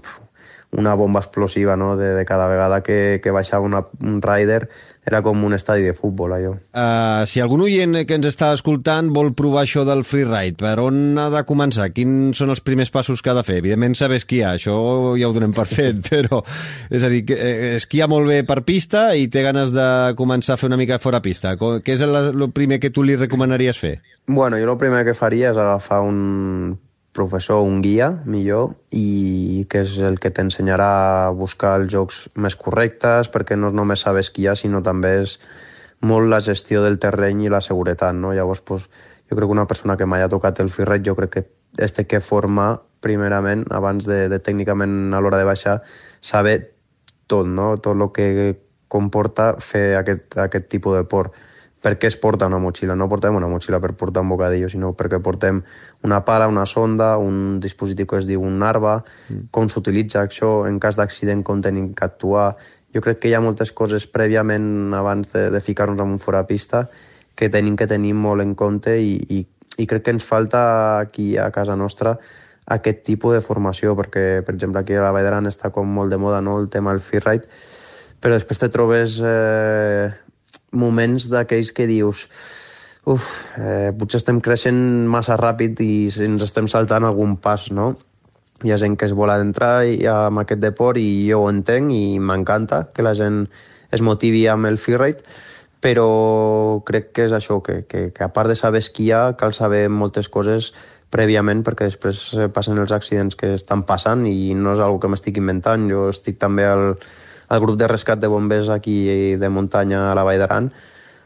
una 0.72 0.94
bomba 0.94 1.20
explosiva, 1.20 1.76
no?, 1.76 1.96
de, 1.98 2.14
de 2.14 2.26
cada 2.26 2.48
vegada 2.48 2.84
que, 2.84 3.20
que 3.24 3.32
baixava 3.32 3.66
una, 3.66 3.86
un 4.02 4.22
rider 4.22 4.70
era 5.10 5.24
com 5.26 5.42
un 5.44 5.56
estadi 5.56 5.88
de 5.88 5.94
futbol, 5.98 6.36
allò. 6.36 6.52
Uh, 6.70 7.26
si 7.26 7.42
algun 7.42 7.64
oient 7.66 8.04
que 8.06 8.18
ens 8.20 8.28
està 8.30 8.52
escoltant 8.54 9.10
vol 9.16 9.32
provar 9.34 9.64
això 9.66 9.82
del 9.88 10.04
freeride, 10.06 10.60
per 10.60 10.76
on 10.84 11.18
ha 11.18 11.30
de 11.34 11.42
començar? 11.50 11.88
Quins 11.96 12.38
són 12.38 12.54
els 12.54 12.62
primers 12.62 12.94
passos 12.94 13.24
que 13.26 13.32
ha 13.32 13.38
de 13.40 13.46
fer? 13.48 13.58
Evidentment 13.64 13.98
saber 13.98 14.20
esquiar, 14.22 14.54
això 14.60 14.76
ja 15.18 15.30
ho 15.30 15.34
donem 15.34 15.56
per 15.56 15.66
fet, 15.78 16.04
però 16.06 16.44
és 16.94 17.06
a 17.06 17.10
dir, 17.10 17.24
eh, 17.34 17.76
esquia 17.80 18.10
molt 18.12 18.30
bé 18.30 18.44
per 18.46 18.62
pista 18.68 19.08
i 19.18 19.26
té 19.34 19.44
ganes 19.46 19.74
de 19.74 19.88
començar 20.20 20.54
a 20.54 20.62
fer 20.62 20.70
una 20.70 20.78
mica 20.78 21.02
fora 21.02 21.24
pista. 21.26 21.56
Què 21.58 21.96
és 21.96 22.06
el, 22.06 22.14
el 22.36 22.52
primer 22.54 22.78
que 22.84 22.94
tu 22.94 23.02
li 23.02 23.18
recomanaries 23.18 23.82
fer? 23.82 23.96
Bueno, 24.30 24.62
jo 24.62 24.70
el 24.70 24.78
primer 24.78 25.02
que 25.08 25.18
faria 25.18 25.50
és 25.50 25.58
agafar 25.58 26.04
un 26.06 26.78
professor, 27.20 27.66
un 27.68 27.82
guia, 27.84 28.10
millor, 28.26 28.78
i 28.96 29.66
que 29.70 29.84
és 29.84 29.98
el 30.08 30.20
que 30.24 30.32
t'ensenyarà 30.32 30.90
a 31.28 31.32
buscar 31.36 31.76
els 31.82 31.92
jocs 31.92 32.24
més 32.40 32.56
correctes, 32.60 33.28
perquè 33.34 33.58
no 33.60 33.74
és 33.74 33.76
només 33.76 34.06
saber 34.06 34.24
esquiar, 34.24 34.56
sinó 34.56 34.80
també 34.86 35.18
és 35.26 35.36
molt 36.00 36.32
la 36.32 36.40
gestió 36.40 36.84
del 36.86 37.00
terreny 37.04 37.44
i 37.46 37.52
la 37.52 37.60
seguretat, 37.66 38.16
no? 38.16 38.32
Llavors, 38.36 38.64
pues, 38.64 38.88
jo 39.28 39.36
crec 39.36 39.50
que 39.50 39.58
una 39.58 39.68
persona 39.68 39.98
que 40.00 40.08
mai 40.08 40.24
ha 40.24 40.32
tocat 40.32 40.62
el 40.64 40.72
freeride, 40.72 41.10
jo 41.10 41.18
crec 41.20 41.36
que 41.36 41.46
es 41.84 41.94
té 41.94 42.08
que 42.08 42.24
formar 42.24 42.80
primerament, 43.04 43.66
abans 43.76 44.08
de, 44.08 44.28
de 44.32 44.40
tècnicament 44.40 45.14
a 45.14 45.20
l'hora 45.20 45.40
de 45.42 45.48
baixar, 45.48 45.80
saber 46.22 46.58
tot, 47.28 47.48
no? 47.48 47.76
Tot 47.84 48.00
el 48.00 48.08
que 48.16 48.30
comporta 48.90 49.54
fer 49.62 50.00
aquest, 50.00 50.40
aquest 50.40 50.72
tipus 50.72 50.98
de 50.98 51.06
port 51.06 51.36
per 51.82 51.96
què 52.00 52.10
es 52.12 52.18
porta 52.20 52.48
una 52.50 52.60
motxilla. 52.60 52.96
No 52.96 53.08
portem 53.12 53.36
una 53.36 53.48
motxilla 53.48 53.80
per 53.80 53.94
portar 54.00 54.24
un 54.26 54.34
bocadillo, 54.34 54.70
sinó 54.72 54.92
perquè 54.98 55.22
portem 55.24 55.62
una 56.08 56.24
pala, 56.26 56.50
una 56.52 56.66
sonda, 56.68 57.14
un 57.18 57.60
dispositiu 57.64 58.08
que 58.08 58.20
es 58.20 58.28
diu 58.28 58.44
un 58.44 58.60
narva, 58.60 59.00
mm. 59.30 59.48
com 59.56 59.70
s'utilitza 59.72 60.26
això 60.26 60.66
en 60.68 60.80
cas 60.80 61.00
d'accident, 61.00 61.44
com 61.48 61.62
tenim 61.64 61.94
que 61.96 62.06
actuar. 62.06 62.50
Jo 62.96 63.04
crec 63.06 63.22
que 63.22 63.32
hi 63.32 63.38
ha 63.38 63.44
moltes 63.44 63.72
coses 63.72 64.08
prèviament 64.12 64.94
abans 64.98 65.32
de, 65.32 65.48
de 65.54 65.64
ficar-nos 65.64 66.02
en 66.02 66.18
un 66.18 66.20
fora 66.20 66.44
pista 66.50 66.88
que 67.40 67.48
tenim 67.48 67.78
que 67.80 67.88
tenir 67.88 68.14
molt 68.18 68.44
en 68.44 68.56
compte 68.60 68.98
i, 69.00 69.16
i, 69.32 69.44
i 69.80 69.88
crec 69.88 70.04
que 70.04 70.16
ens 70.18 70.26
falta 70.28 71.00
aquí 71.00 71.38
a 71.38 71.48
casa 71.56 71.78
nostra 71.80 72.18
aquest 72.70 73.04
tipus 73.08 73.34
de 73.34 73.42
formació, 73.42 73.96
perquè, 73.98 74.44
per 74.46 74.54
exemple, 74.54 74.82
aquí 74.82 74.94
a 74.94 75.02
la 75.02 75.14
Vall 75.16 75.26
d'Aran 75.26 75.50
està 75.50 75.72
com 75.74 75.90
molt 75.90 76.14
de 76.14 76.20
moda 76.22 76.42
no? 76.46 76.60
el 76.62 76.70
tema 76.70 76.94
del 76.94 77.02
freeride, 77.02 77.50
però 78.22 78.36
després 78.36 78.62
te 78.62 78.70
trobes 78.70 79.16
eh, 79.26 80.12
moments 80.72 81.30
d'aquells 81.32 81.72
que 81.76 81.88
dius 81.90 82.28
uf, 83.10 83.26
eh, 83.58 83.90
potser 83.98 84.20
estem 84.20 84.42
creixent 84.44 85.08
massa 85.10 85.38
ràpid 85.40 85.80
i 85.82 85.94
ens 86.26 86.46
estem 86.46 86.68
saltant 86.68 87.08
algun 87.08 87.38
pas, 87.42 87.70
no? 87.72 87.96
Hi 88.64 88.74
ha 88.74 88.78
gent 88.82 88.98
que 89.00 89.08
es 89.08 89.16
vol 89.16 89.32
adentrar 89.32 89.86
amb 90.12 90.42
aquest 90.42 90.60
deport 90.60 91.00
i 91.00 91.30
jo 91.30 91.46
ho 91.46 91.50
entenc 91.50 91.94
i 91.96 92.20
m'encanta 92.20 92.90
que 92.94 93.06
la 93.06 93.16
gent 93.16 93.46
es 93.92 94.04
motivi 94.06 94.46
amb 94.52 94.68
el 94.68 94.78
freeride, 94.78 95.24
però 95.80 96.82
crec 96.86 97.14
que 97.16 97.26
és 97.30 97.34
això, 97.34 97.62
que, 97.64 97.86
que, 97.88 98.10
que 98.12 98.24
a 98.24 98.32
part 98.36 98.52
de 98.52 98.58
saber 98.60 98.84
esquiar 98.84 99.38
cal 99.40 99.56
saber 99.56 99.88
moltes 99.90 100.28
coses 100.30 100.74
prèviament 101.10 101.64
perquè 101.66 101.88
després 101.88 102.20
passen 102.54 102.78
els 102.78 102.92
accidents 102.94 103.40
que 103.40 103.54
estan 103.56 103.86
passant 103.88 104.28
i 104.30 104.54
no 104.54 104.76
és 104.76 104.84
una 104.84 105.00
que 105.02 105.10
m'estic 105.10 105.40
inventant, 105.42 105.88
jo 105.90 106.10
estic 106.12 106.38
també 106.38 106.68
al, 106.68 106.84
el 106.92 106.98
grup 107.58 107.80
de 107.82 107.88
rescat 107.90 108.22
de 108.22 108.30
bombers 108.30 108.70
aquí 108.70 109.36
de 109.42 109.50
muntanya 109.50 110.12
a 110.12 110.16
la 110.16 110.24
Vall 110.24 110.38
d'Aran, 110.38 110.70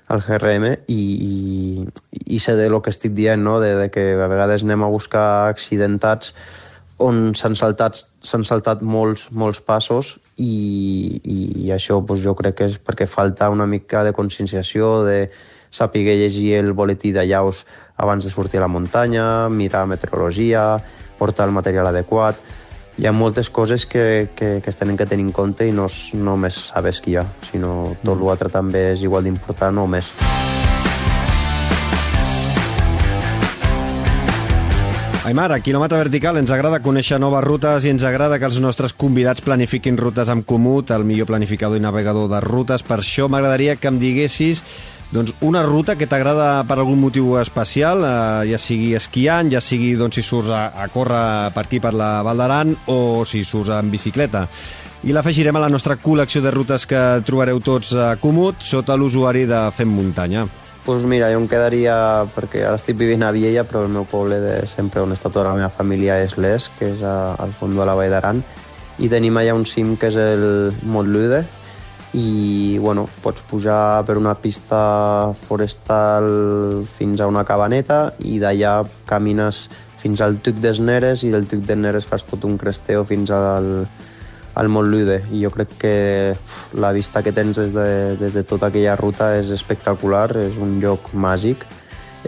al 0.07 0.21
GRM, 0.23 0.69
i, 0.87 1.01
i, 1.27 1.33
i 2.35 2.39
sé 2.39 2.55
de 2.55 2.69
lo 2.71 2.81
que 2.81 2.91
estic 2.93 3.11
dient, 3.17 3.43
no? 3.43 3.59
de, 3.59 3.75
de 3.75 3.89
que 3.91 4.13
a 4.15 4.29
vegades 4.31 4.63
anem 4.63 4.83
a 4.83 4.91
buscar 4.91 5.49
accidentats 5.49 6.31
on 7.03 7.33
s'han 7.35 7.57
saltat, 7.57 7.99
saltat 8.23 8.83
molts, 8.85 9.27
molts 9.31 9.59
passos 9.65 10.13
i, 10.37 11.19
i, 11.23 11.71
això 11.73 11.99
doncs, 11.99 12.21
jo 12.23 12.35
crec 12.37 12.59
que 12.59 12.69
és 12.71 12.77
perquè 12.79 13.07
falta 13.09 13.49
una 13.51 13.67
mica 13.67 14.03
de 14.05 14.13
conscienciació, 14.13 15.01
de 15.03 15.29
saber 15.73 16.05
llegir 16.05 16.53
el 16.59 16.73
boletí 16.73 17.11
de 17.11 17.25
llaus 17.27 17.65
abans 17.97 18.23
de 18.23 18.31
sortir 18.31 18.59
a 18.61 18.65
la 18.67 18.71
muntanya, 18.71 19.49
mirar 19.49 19.87
meteorologia, 19.87 20.77
portar 21.19 21.49
el 21.49 21.57
material 21.59 21.91
adequat... 21.91 22.37
Hi 22.93 23.07
ha 23.09 23.11
moltes 23.11 23.49
coses 23.49 23.87
que, 23.89 24.29
que, 24.37 24.59
que 24.61 24.69
es 24.69 24.77
tenen 24.77 24.97
que 24.97 25.07
tenir 25.09 25.25
en 25.25 25.31
compte 25.33 25.65
i 25.65 25.71
no 25.73 25.87
és 25.89 26.13
només 26.13 26.59
saber 26.69 26.91
esquiar, 26.93 27.25
sinó 27.49 27.95
tot 28.05 28.21
l'altre 28.21 28.53
també 28.53 28.91
és 28.91 29.01
igual 29.01 29.25
d'important 29.25 29.81
o 29.81 29.87
més. 29.89 30.11
Aimar, 35.23 35.47
a 35.55 35.61
quilòmetre 35.63 35.97
vertical 35.97 36.37
ens 36.37 36.51
agrada 36.51 36.83
conèixer 36.83 37.17
noves 37.17 37.41
rutes 37.45 37.85
i 37.87 37.93
ens 37.95 38.03
agrada 38.05 38.37
que 38.37 38.45
els 38.45 38.59
nostres 38.61 38.93
convidats 38.93 39.41
planifiquin 39.41 39.97
rutes 39.97 40.29
amb 40.29 40.45
Comut, 40.45 40.91
el 40.91 41.05
millor 41.07 41.31
planificador 41.31 41.79
i 41.79 41.81
navegador 41.81 42.27
de 42.29 42.41
rutes. 42.43 42.83
Per 42.85 42.99
això 42.99 43.25
m'agradaria 43.31 43.77
que 43.79 43.87
em 43.89 43.97
diguessis 44.01 44.61
doncs, 45.13 45.35
una 45.45 45.61
ruta 45.61 45.93
que 45.95 46.07
t'agrada 46.09 46.63
per 46.65 46.79
algun 46.79 46.97
motiu 46.99 47.35
especial, 47.37 48.01
eh, 48.01 48.49
ja 48.49 48.57
sigui 48.57 48.95
esquiant, 48.97 49.51
ja 49.53 49.61
sigui 49.61 49.93
doncs, 49.99 50.17
si 50.17 50.25
surts 50.25 50.49
a, 50.49 50.63
a 50.73 50.87
córrer 50.89 51.51
per 51.53 51.67
aquí, 51.67 51.79
per 51.79 51.93
la 51.93 52.23
Val 52.25 52.41
d'Aran, 52.41 52.73
o 52.89 52.97
si 53.29 53.43
surts 53.45 53.69
en 53.77 53.93
bicicleta. 53.93 54.47
I 55.03 55.13
l'afegirem 55.13 55.55
a 55.59 55.61
la 55.61 55.69
nostra 55.69 55.99
col·lecció 56.01 56.41
de 56.41 56.51
rutes 56.51 56.87
que 56.89 56.99
trobareu 57.27 57.59
tots 57.61 57.91
a 57.93 58.15
Comut 58.17 58.63
sota 58.63 58.95
l'usuari 58.97 59.45
de 59.45 59.65
Fem 59.75 59.91
Muntanya 59.91 60.47
pues 60.83 61.05
mira, 61.07 61.29
jo 61.31 61.39
em 61.39 61.45
quedaria, 61.47 61.93
perquè 62.35 62.65
ara 62.67 62.75
estic 62.75 62.97
vivint 62.99 63.21
a 63.23 63.29
Viella, 63.31 63.63
però 63.63 63.85
el 63.85 63.91
meu 63.93 64.03
poble 64.03 64.35
de 64.43 64.55
sempre 64.67 64.99
on 64.99 65.15
està 65.15 65.29
tota 65.31 65.45
la 65.47 65.53
meva 65.55 65.69
família 65.71 66.17
és 66.19 66.35
l'Es, 66.35 66.67
que 66.75 66.89
és 66.91 67.03
a, 67.07 67.37
al 67.39 67.53
fons 67.55 67.77
de 67.79 67.85
la 67.87 67.95
Vall 67.95 68.11
d'Aran, 68.11 68.41
i 68.99 69.07
tenim 69.07 69.39
allà 69.39 69.55
un 69.55 69.63
cim 69.63 69.95
que 69.95 70.09
és 70.11 70.17
el 70.19 70.73
Montlude, 70.83 71.45
i 72.13 72.77
bueno, 72.77 73.07
pots 73.23 73.41
pujar 73.49 74.03
per 74.05 74.19
una 74.19 74.35
pista 74.37 75.33
forestal 75.33 76.85
fins 76.85 77.21
a 77.21 77.27
una 77.27 77.43
cabaneta 77.43 78.13
i 78.21 78.37
d'allà 78.41 78.83
camines 79.09 79.65
fins 79.97 80.21
al 80.21 80.37
Tuc 80.43 80.59
des 80.61 80.81
Neres 80.83 81.23
i 81.25 81.31
del 81.33 81.47
Tuc 81.49 81.63
des 81.65 81.79
Neres 81.79 82.05
fas 82.05 82.27
tot 82.29 82.45
un 82.45 82.57
cresteo 82.61 83.05
fins 83.07 83.31
al, 83.33 83.87
al 84.53 84.69
Montlude 84.69 85.23
i 85.31 85.41
jo 85.41 85.49
crec 85.53 85.73
que 85.81 85.95
la 86.77 86.91
vista 86.93 87.23
que 87.23 87.33
tens 87.33 87.57
des 87.57 87.73
de, 87.73 88.15
des 88.19 88.37
de 88.37 88.43
tota 88.43 88.69
aquella 88.69 88.97
ruta 88.99 89.33
és 89.39 89.49
espectacular, 89.55 90.27
és 90.37 90.59
un 90.61 90.77
lloc 90.83 91.13
màgic 91.13 91.65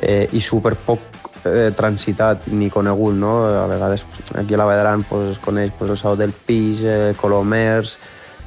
eh, 0.01 0.25
i 0.33 0.41
super 0.41 0.73
poc 0.87 1.29
eh, 1.45 1.69
transitat 1.77 2.47
ni 2.49 2.71
conegut, 2.73 3.13
no? 3.13 3.37
A 3.45 3.67
vegades 3.69 4.05
aquí 4.33 4.55
a 4.55 4.63
la 4.63 4.65
Vall 4.65 5.05
pues, 5.09 5.35
es 5.35 5.39
coneix 5.39 5.73
pues, 5.77 5.91
el 5.91 5.97
Sau 6.01 6.17
del 6.17 6.33
Pix, 6.33 6.81
eh, 6.81 7.13
Colomers, 7.21 7.99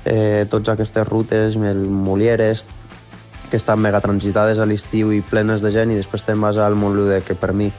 eh, 0.04 0.46
totes 0.50 0.74
aquestes 0.74 1.06
rutes, 1.08 1.56
el 1.56 1.86
Molieres, 1.88 2.66
que 3.50 3.56
estan 3.56 3.80
mega 3.80 4.00
transitades 4.04 4.58
a 4.58 4.66
l'estiu 4.68 5.12
i 5.12 5.22
plenes 5.24 5.64
de 5.64 5.72
gent 5.72 5.92
i 5.92 5.96
després 5.96 6.24
te'n 6.24 6.40
vas 6.40 6.58
al 6.60 6.76
Montlude, 6.76 7.22
que 7.24 7.34
per 7.34 7.54
mi 7.56 7.70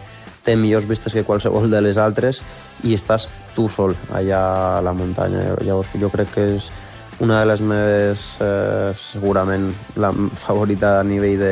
té 0.45 0.55
millors 0.55 0.87
vistes 0.89 1.13
que 1.13 1.25
qualsevol 1.27 1.69
de 1.69 1.81
les 1.83 1.99
altres 2.01 2.41
i 2.87 2.95
estàs 2.95 3.27
tu 3.55 3.67
sol 3.69 3.95
allà 4.15 4.39
a 4.79 4.81
la 4.81 4.95
muntanya. 4.95 5.59
Llavors 5.61 5.91
jo 5.99 6.09
crec 6.09 6.33
que 6.33 6.47
és 6.55 6.71
una 7.19 7.41
de 7.41 7.49
les 7.51 7.61
meves, 7.61 8.25
eh, 8.39 8.91
segurament, 8.95 9.69
la 9.99 10.13
favorita 10.39 10.99
a 10.99 11.03
nivell 11.03 11.43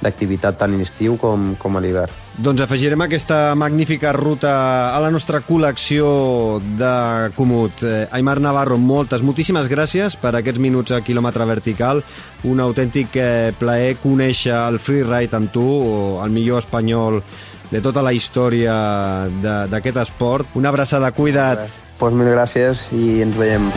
d'activitat 0.00 0.56
tant 0.58 0.74
a 0.74 0.78
l'estiu 0.78 1.18
com, 1.18 1.54
com 1.58 1.76
a 1.76 1.82
l'hivern. 1.82 2.29
Doncs 2.40 2.62
afegirem 2.64 3.02
aquesta 3.04 3.52
magnífica 3.52 4.14
ruta 4.16 4.50
a 4.96 5.00
la 5.02 5.10
nostra 5.12 5.42
col·lecció 5.44 6.06
de 6.80 6.92
Comut. 7.36 7.82
Eh, 7.84 8.06
Aymar 8.16 8.38
Navarro, 8.40 8.78
moltes, 8.80 9.20
moltíssimes 9.20 9.68
gràcies 9.68 10.16
per 10.16 10.32
aquests 10.38 10.62
minuts 10.64 10.94
a 10.96 11.02
quilòmetre 11.04 11.44
vertical. 11.44 12.00
Un 12.48 12.62
autèntic 12.64 13.18
eh, 13.20 13.52
plaer 13.60 13.98
conèixer 14.00 14.56
el 14.56 14.80
freeride 14.80 15.36
amb 15.36 15.52
tu, 15.52 15.66
el 16.24 16.32
millor 16.32 16.64
espanyol 16.64 17.20
de 17.68 17.84
tota 17.84 18.00
la 18.00 18.14
història 18.16 18.72
d'aquest 19.68 20.00
esport. 20.06 20.56
Una 20.56 20.72
abraçada, 20.72 21.12
cuida't. 21.12 21.66
Doncs 21.66 22.00
pues 22.00 22.16
mil 22.16 22.32
gràcies 22.32 22.86
i 22.96 23.20
ens 23.20 23.36
veiem. 23.36 23.68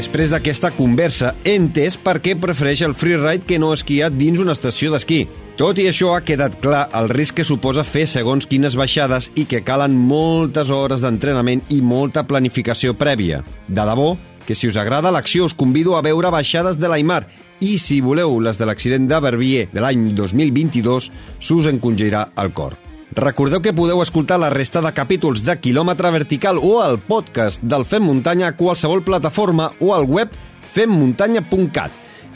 Després 0.00 0.30
d'aquesta 0.32 0.70
conversa, 0.72 1.34
he 1.44 1.52
entès 1.58 1.98
per 2.00 2.14
què 2.24 2.32
prefereix 2.40 2.80
el 2.86 2.94
freeride 2.96 3.44
que 3.44 3.58
no 3.60 3.74
esquiar 3.76 4.08
dins 4.14 4.40
una 4.40 4.54
estació 4.56 4.88
d'esquí. 4.94 5.18
Tot 5.58 5.76
i 5.82 5.90
això, 5.90 6.14
ha 6.14 6.22
quedat 6.24 6.56
clar 6.62 6.86
el 6.96 7.10
risc 7.12 7.36
que 7.36 7.44
suposa 7.44 7.84
fer 7.84 8.06
segons 8.08 8.48
quines 8.48 8.78
baixades 8.80 9.28
i 9.36 9.44
que 9.44 9.60
calen 9.60 9.98
moltes 10.08 10.72
hores 10.72 11.04
d'entrenament 11.04 11.66
i 11.76 11.82
molta 11.84 12.24
planificació 12.24 12.96
prèvia. 12.96 13.44
De 13.68 13.84
debò, 13.92 14.14
que 14.48 14.56
si 14.56 14.72
us 14.72 14.80
agrada 14.80 15.12
l'acció 15.12 15.44
us 15.44 15.52
convido 15.52 15.98
a 15.98 16.04
veure 16.06 16.32
baixades 16.32 16.80
de 16.80 16.88
l'Aimar 16.88 17.26
i 17.60 17.76
si 17.76 18.00
voleu 18.00 18.38
les 18.40 18.56
de 18.56 18.70
l'accident 18.70 19.04
de 19.10 19.20
Verbier 19.20 19.66
de 19.68 19.84
l'any 19.84 20.14
2022, 20.16 21.12
s'us 21.44 21.68
encongirà 21.68 22.30
el 22.40 22.56
cor. 22.56 22.80
Recordeu 23.10 23.58
que 23.58 23.72
podeu 23.74 23.98
escoltar 24.04 24.38
la 24.38 24.52
resta 24.54 24.78
de 24.78 24.92
capítols 24.94 25.42
de 25.42 25.56
Kilòmetre 25.58 26.12
Vertical 26.14 26.60
o 26.62 26.76
el 26.84 27.00
podcast 27.02 27.58
del 27.62 27.82
Fem 27.82 28.04
Muntanya 28.06 28.52
a 28.52 28.54
qualsevol 28.54 29.02
plataforma 29.02 29.72
o 29.80 29.90
al 29.96 30.06
web 30.06 30.30
femmuntanya.cat. 30.70 31.90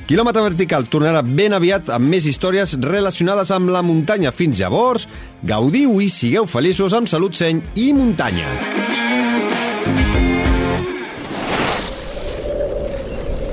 Quilòmetre 0.08 0.42
Vertical 0.42 0.88
tornarà 0.90 1.22
ben 1.22 1.54
aviat 1.54 1.92
amb 1.94 2.10
més 2.10 2.26
històries 2.26 2.74
relacionades 2.82 3.52
amb 3.54 3.70
la 3.70 3.84
muntanya. 3.86 4.34
Fins 4.34 4.58
llavors, 4.58 5.06
gaudiu 5.46 6.00
i 6.02 6.10
sigueu 6.10 6.50
feliços 6.50 6.92
amb 6.92 7.06
salut, 7.08 7.38
seny 7.38 7.62
i 7.78 7.92
muntanya. 7.94 8.50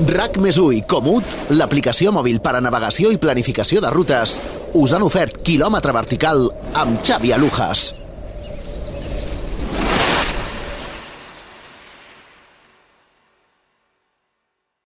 RAC 0.02 0.42
més 0.42 0.58
i 0.58 0.82
Comut, 0.90 1.38
l'aplicació 1.54 2.10
mòbil 2.12 2.42
per 2.42 2.56
a 2.58 2.62
navegació 2.66 3.12
i 3.14 3.22
planificació 3.22 3.80
de 3.80 3.94
rutes, 3.94 4.40
us 4.74 4.94
han 4.96 5.04
ofert 5.04 5.42
quilòmetre 5.46 5.96
vertical 5.96 6.48
amb 6.74 7.02
Xavi 7.04 7.34
Alujas. 7.36 8.01